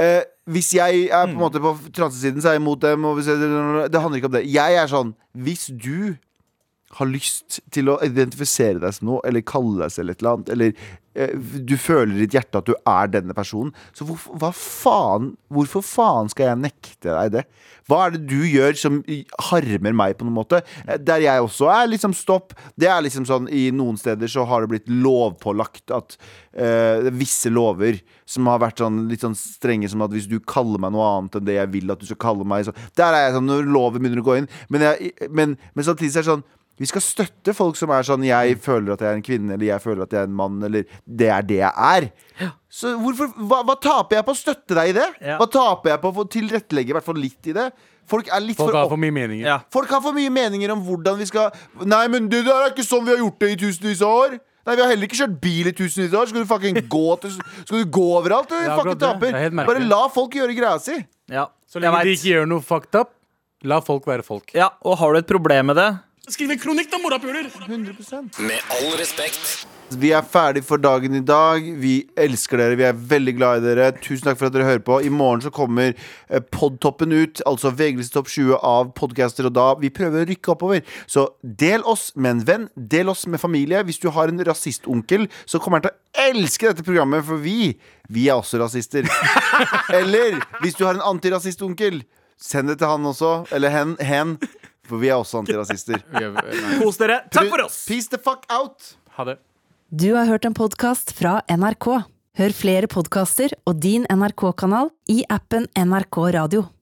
eh, 0.00 0.22
hvis 0.46 0.74
jeg 0.76 1.08
er 1.08 1.26
på 1.26 1.34
en 1.34 1.40
måte 1.40 1.62
på 1.62 1.74
transesiden, 1.96 2.42
så 2.42 2.52
er 2.52 2.58
jeg 2.58 2.64
imot 2.64 2.84
dem. 2.84 3.04
Og 3.08 3.18
hvis 3.18 3.30
jeg, 3.32 3.40
det 3.90 4.02
handler 4.02 4.20
ikke 4.20 4.30
om 4.30 4.38
det. 4.38 4.46
Jeg 4.52 4.78
er 4.82 4.90
sånn 4.90 5.14
Hvis 5.34 5.66
du 5.72 6.16
har 6.96 7.08
lyst 7.10 7.58
til 7.74 7.90
å 7.90 7.98
identifisere 8.04 8.78
deg 8.80 8.94
som 8.94 9.10
noe, 9.10 9.24
eller 9.26 9.44
kalle 9.44 9.82
deg 9.82 9.92
selv 9.92 10.14
et 10.14 10.22
eller 10.22 10.36
annet, 10.36 10.52
eller 10.54 10.92
du 11.16 11.76
føler 11.80 12.14
i 12.14 12.24
ditt 12.24 12.36
hjerte 12.36 12.60
at 12.60 12.68
du 12.68 12.74
er 12.76 13.12
denne 13.12 13.34
personen, 13.36 13.72
så 13.96 14.04
hvorfor, 14.08 14.52
faen, 14.52 15.30
hvorfor 15.52 15.84
faen 15.84 16.28
skal 16.32 16.50
jeg 16.50 16.62
nekte 16.66 17.08
deg 17.08 17.32
det? 17.38 17.44
Hva 17.86 18.00
er 18.06 18.16
det 18.16 18.24
du 18.26 18.40
gjør 18.42 18.74
som 18.78 18.98
harmer 19.48 19.94
meg 19.94 20.16
på 20.18 20.26
noen 20.26 20.36
måte? 20.40 20.60
Eh, 20.86 20.98
Der 20.98 21.22
jeg 21.22 21.44
også 21.44 21.68
er 21.70 21.86
liksom 21.90 22.16
stopp. 22.18 22.56
Det 22.74 22.88
er 22.90 23.04
liksom 23.04 23.26
sånn 23.28 23.46
I 23.48 23.68
noen 23.74 23.98
steder 24.00 24.30
så 24.30 24.44
har 24.48 24.64
det 24.64 24.72
blitt 24.72 24.90
lovpålagt 24.90 25.94
at 25.94 26.16
uh, 26.58 27.06
visse 27.14 27.50
lover 27.52 28.00
som 28.26 28.50
har 28.50 28.58
vært 28.64 28.82
sånn 28.82 29.04
litt 29.10 29.22
sånn 29.22 29.38
strenge 29.38 29.88
som 29.92 30.02
at 30.02 30.14
hvis 30.14 30.26
du 30.30 30.40
kaller 30.42 30.82
meg 30.82 30.96
noe 30.96 31.06
annet 31.12 31.38
enn 31.38 31.46
det 31.46 31.60
jeg 31.60 31.72
vil 31.76 31.94
at 31.94 32.02
du 32.02 32.08
skal 32.08 32.22
kalle 32.26 32.48
meg, 32.48 32.66
så 32.66 32.74
Der 32.98 33.14
er 33.14 33.28
jeg 33.28 33.38
sånn 33.38 33.50
når 33.50 33.70
loven 33.70 34.02
begynner 34.02 34.24
å 34.24 34.26
gå 34.26 34.38
inn. 34.40 34.50
Men, 34.68 34.88
jeg, 34.88 35.14
men, 35.30 35.54
men 35.76 35.86
samtidig 35.86 36.16
er 36.16 36.26
det 36.26 36.32
sånn 36.32 36.46
vi 36.78 36.86
skal 36.90 37.00
støtte 37.00 37.54
folk 37.56 37.76
som 37.78 37.90
er 37.96 38.04
sånn 38.04 38.24
Jeg 38.26 38.58
føler 38.60 38.92
at 38.92 39.00
jeg 39.00 39.08
er 39.08 39.16
en 39.16 39.24
kvinne, 39.24 39.54
eller 39.56 39.66
jeg 39.70 39.80
føler 39.80 40.02
at 40.04 40.12
jeg 40.12 40.20
er 40.20 40.28
en 40.28 40.36
mann, 40.36 40.58
eller 40.66 40.84
det 41.06 41.28
er 41.32 41.42
det 41.48 41.60
jeg 41.62 41.72
er. 41.72 42.08
Så 42.68 42.92
hvorfor, 43.00 43.30
hva, 43.48 43.62
hva 43.64 43.76
taper 43.80 44.18
jeg 44.18 44.26
på 44.26 44.34
å 44.34 44.40
støtte 44.42 44.76
deg 44.76 44.90
i 44.92 44.96
det? 44.98 45.06
Ja. 45.24 45.38
Hva 45.40 45.46
taper 45.48 45.94
jeg 45.94 46.02
på 46.02 46.12
å 46.12 46.26
tilrettelegge 46.36 46.92
i 46.92 46.96
hvert 46.98 47.06
fall 47.06 47.20
litt 47.22 47.48
i 47.48 47.54
det? 47.56 47.70
Folk 48.06 48.28
er 48.30 48.44
litt 48.44 48.58
Folk 48.60 48.70
for 48.70 48.78
har 48.78 48.90
for 48.92 49.00
mye 49.02 49.14
meninger. 49.14 49.46
Ja. 49.48 49.56
Folk 49.72 49.90
har 49.90 50.02
for 50.04 50.14
mye 50.14 50.30
meninger 50.30 50.70
om 50.76 50.84
hvordan 50.86 51.16
vi 51.18 51.26
skal 51.26 51.48
Nei, 51.82 52.04
men 52.12 52.28
det 52.30 52.44
der 52.46 52.68
er 52.68 52.74
ikke 52.74 52.84
sånn 52.86 53.02
vi 53.08 53.16
har 53.16 53.24
gjort 53.24 53.40
det 53.42 53.50
i 53.54 53.58
tusenvis 53.64 54.04
av 54.06 54.20
år. 54.20 54.36
Nei, 54.66 54.74
Vi 54.76 54.82
har 54.82 54.90
heller 54.92 55.06
ikke 55.08 55.18
kjørt 55.22 55.34
bil 55.42 55.70
i 55.70 55.74
tusenvis 55.78 56.12
av 56.14 56.20
år. 56.24 56.30
Skal 56.30 56.44
du 56.44 56.50
fucking 56.52 56.78
gå 56.92 57.04
til 57.24 57.34
Skal 57.40 57.82
du 57.82 57.90
gå 57.96 58.06
overalt? 58.20 58.50
Du 58.52 58.54
Ja, 58.60 58.76
fucking 58.78 59.00
taper. 59.00 59.34
Er. 59.40 59.50
Bare 59.58 59.82
la 59.82 60.04
folk 60.12 60.36
gjøre 60.38 60.54
greia 60.58 60.76
si. 60.82 61.00
Ja. 61.32 61.48
Så 61.66 61.80
lenge 61.82 62.04
de 62.06 62.14
ikke 62.14 62.30
gjør 62.36 62.46
noe 62.52 62.62
fucked 62.62 62.94
up, 63.00 63.10
la 63.66 63.80
folk 63.82 64.04
være 64.06 64.22
folk. 64.22 64.52
ja, 64.54 64.68
og 64.86 64.98
har 65.00 65.12
du 65.16 65.18
et 65.18 65.26
problem 65.26 65.72
med 65.72 65.76
det? 65.80 65.88
Skriv 66.26 66.50
en 66.50 66.58
kronikk 66.58 66.88
da, 66.90 66.98
morapuler! 66.98 67.46
100% 67.68 68.40
Med 68.42 68.58
all 68.74 68.96
respekt. 68.98 69.66
Vi 69.94 70.08
er 70.10 70.24
ferdig 70.26 70.64
for 70.66 70.82
dagen 70.82 71.14
i 71.14 71.20
dag. 71.22 71.62
Vi 71.78 72.00
elsker 72.18 72.58
dere. 72.58 72.78
Vi 72.80 72.86
er 72.88 72.98
veldig 73.12 73.34
glad 73.36 73.60
i 73.60 73.68
dere. 73.68 73.92
Tusen 74.02 74.26
takk 74.26 74.40
for 74.40 74.48
at 74.48 74.56
dere 74.56 74.66
hører 74.66 74.82
på. 74.82 74.96
I 75.06 75.12
morgen 75.14 75.44
så 75.44 75.52
kommer 75.54 75.92
eh, 75.92 76.42
Podtoppen 76.42 77.14
ut, 77.14 77.44
altså 77.46 77.70
VG-liste 77.70 78.16
topp 78.18 78.32
20 78.34 78.58
av 78.58 78.90
podcaster, 78.98 79.46
og 79.46 79.54
da 79.54 79.68
vi 79.78 79.92
prøver 79.94 80.24
å 80.24 80.30
rykke 80.32 80.54
oppover. 80.56 80.82
Så 81.06 81.28
del 81.62 81.86
oss 81.86 82.08
med 82.18 82.32
en 82.32 82.44
venn. 82.50 82.68
Del 82.74 83.14
oss 83.14 83.22
med 83.30 83.38
familie. 83.38 83.86
Hvis 83.86 84.02
du 84.02 84.10
har 84.10 84.34
en 84.34 84.42
rasistonkel, 84.50 85.30
så 85.46 85.62
kommer 85.62 85.78
han 85.78 85.86
til 85.86 85.94
å 85.94 86.26
elske 86.26 86.72
dette 86.72 86.90
programmet, 86.90 87.22
for 87.30 87.38
vi, 87.38 87.76
vi 88.10 88.26
er 88.26 88.42
også 88.42 88.58
rasister. 88.66 89.06
Eller 90.02 90.40
hvis 90.58 90.74
du 90.74 90.88
har 90.88 90.98
en 90.98 91.06
antirasistonkel, 91.14 92.02
send 92.34 92.74
det 92.74 92.80
til 92.82 92.90
han 92.90 93.12
også. 93.14 93.36
Eller 93.54 93.70
hen. 93.78 93.94
hen 94.02 94.40
for 94.88 95.02
vi 95.02 95.10
er 95.12 95.18
også 95.20 95.42
antirasister. 95.42 96.02
Er- 96.16 96.80
Kos 96.82 96.98
dere. 97.00 97.22
Takk 97.34 97.50
for 97.52 97.64
oss! 97.66 97.80
Peace 97.88 98.10
the 98.12 98.18
fuck 98.22 98.46
out! 98.52 98.94
Ha 99.18 99.24
det. 99.30 99.38
Du 99.90 100.08
har 100.16 100.26
hørt 100.28 100.44
en 100.44 100.54
podkast 100.56 101.12
fra 101.16 101.38
NRK. 101.50 101.88
Hør 102.36 102.52
flere 102.52 102.88
podkaster 102.90 103.54
og 103.64 103.78
din 103.80 104.04
NRK-kanal 104.12 104.90
i 105.08 105.22
appen 105.32 105.68
NRK 105.78 106.18
Radio. 106.36 106.66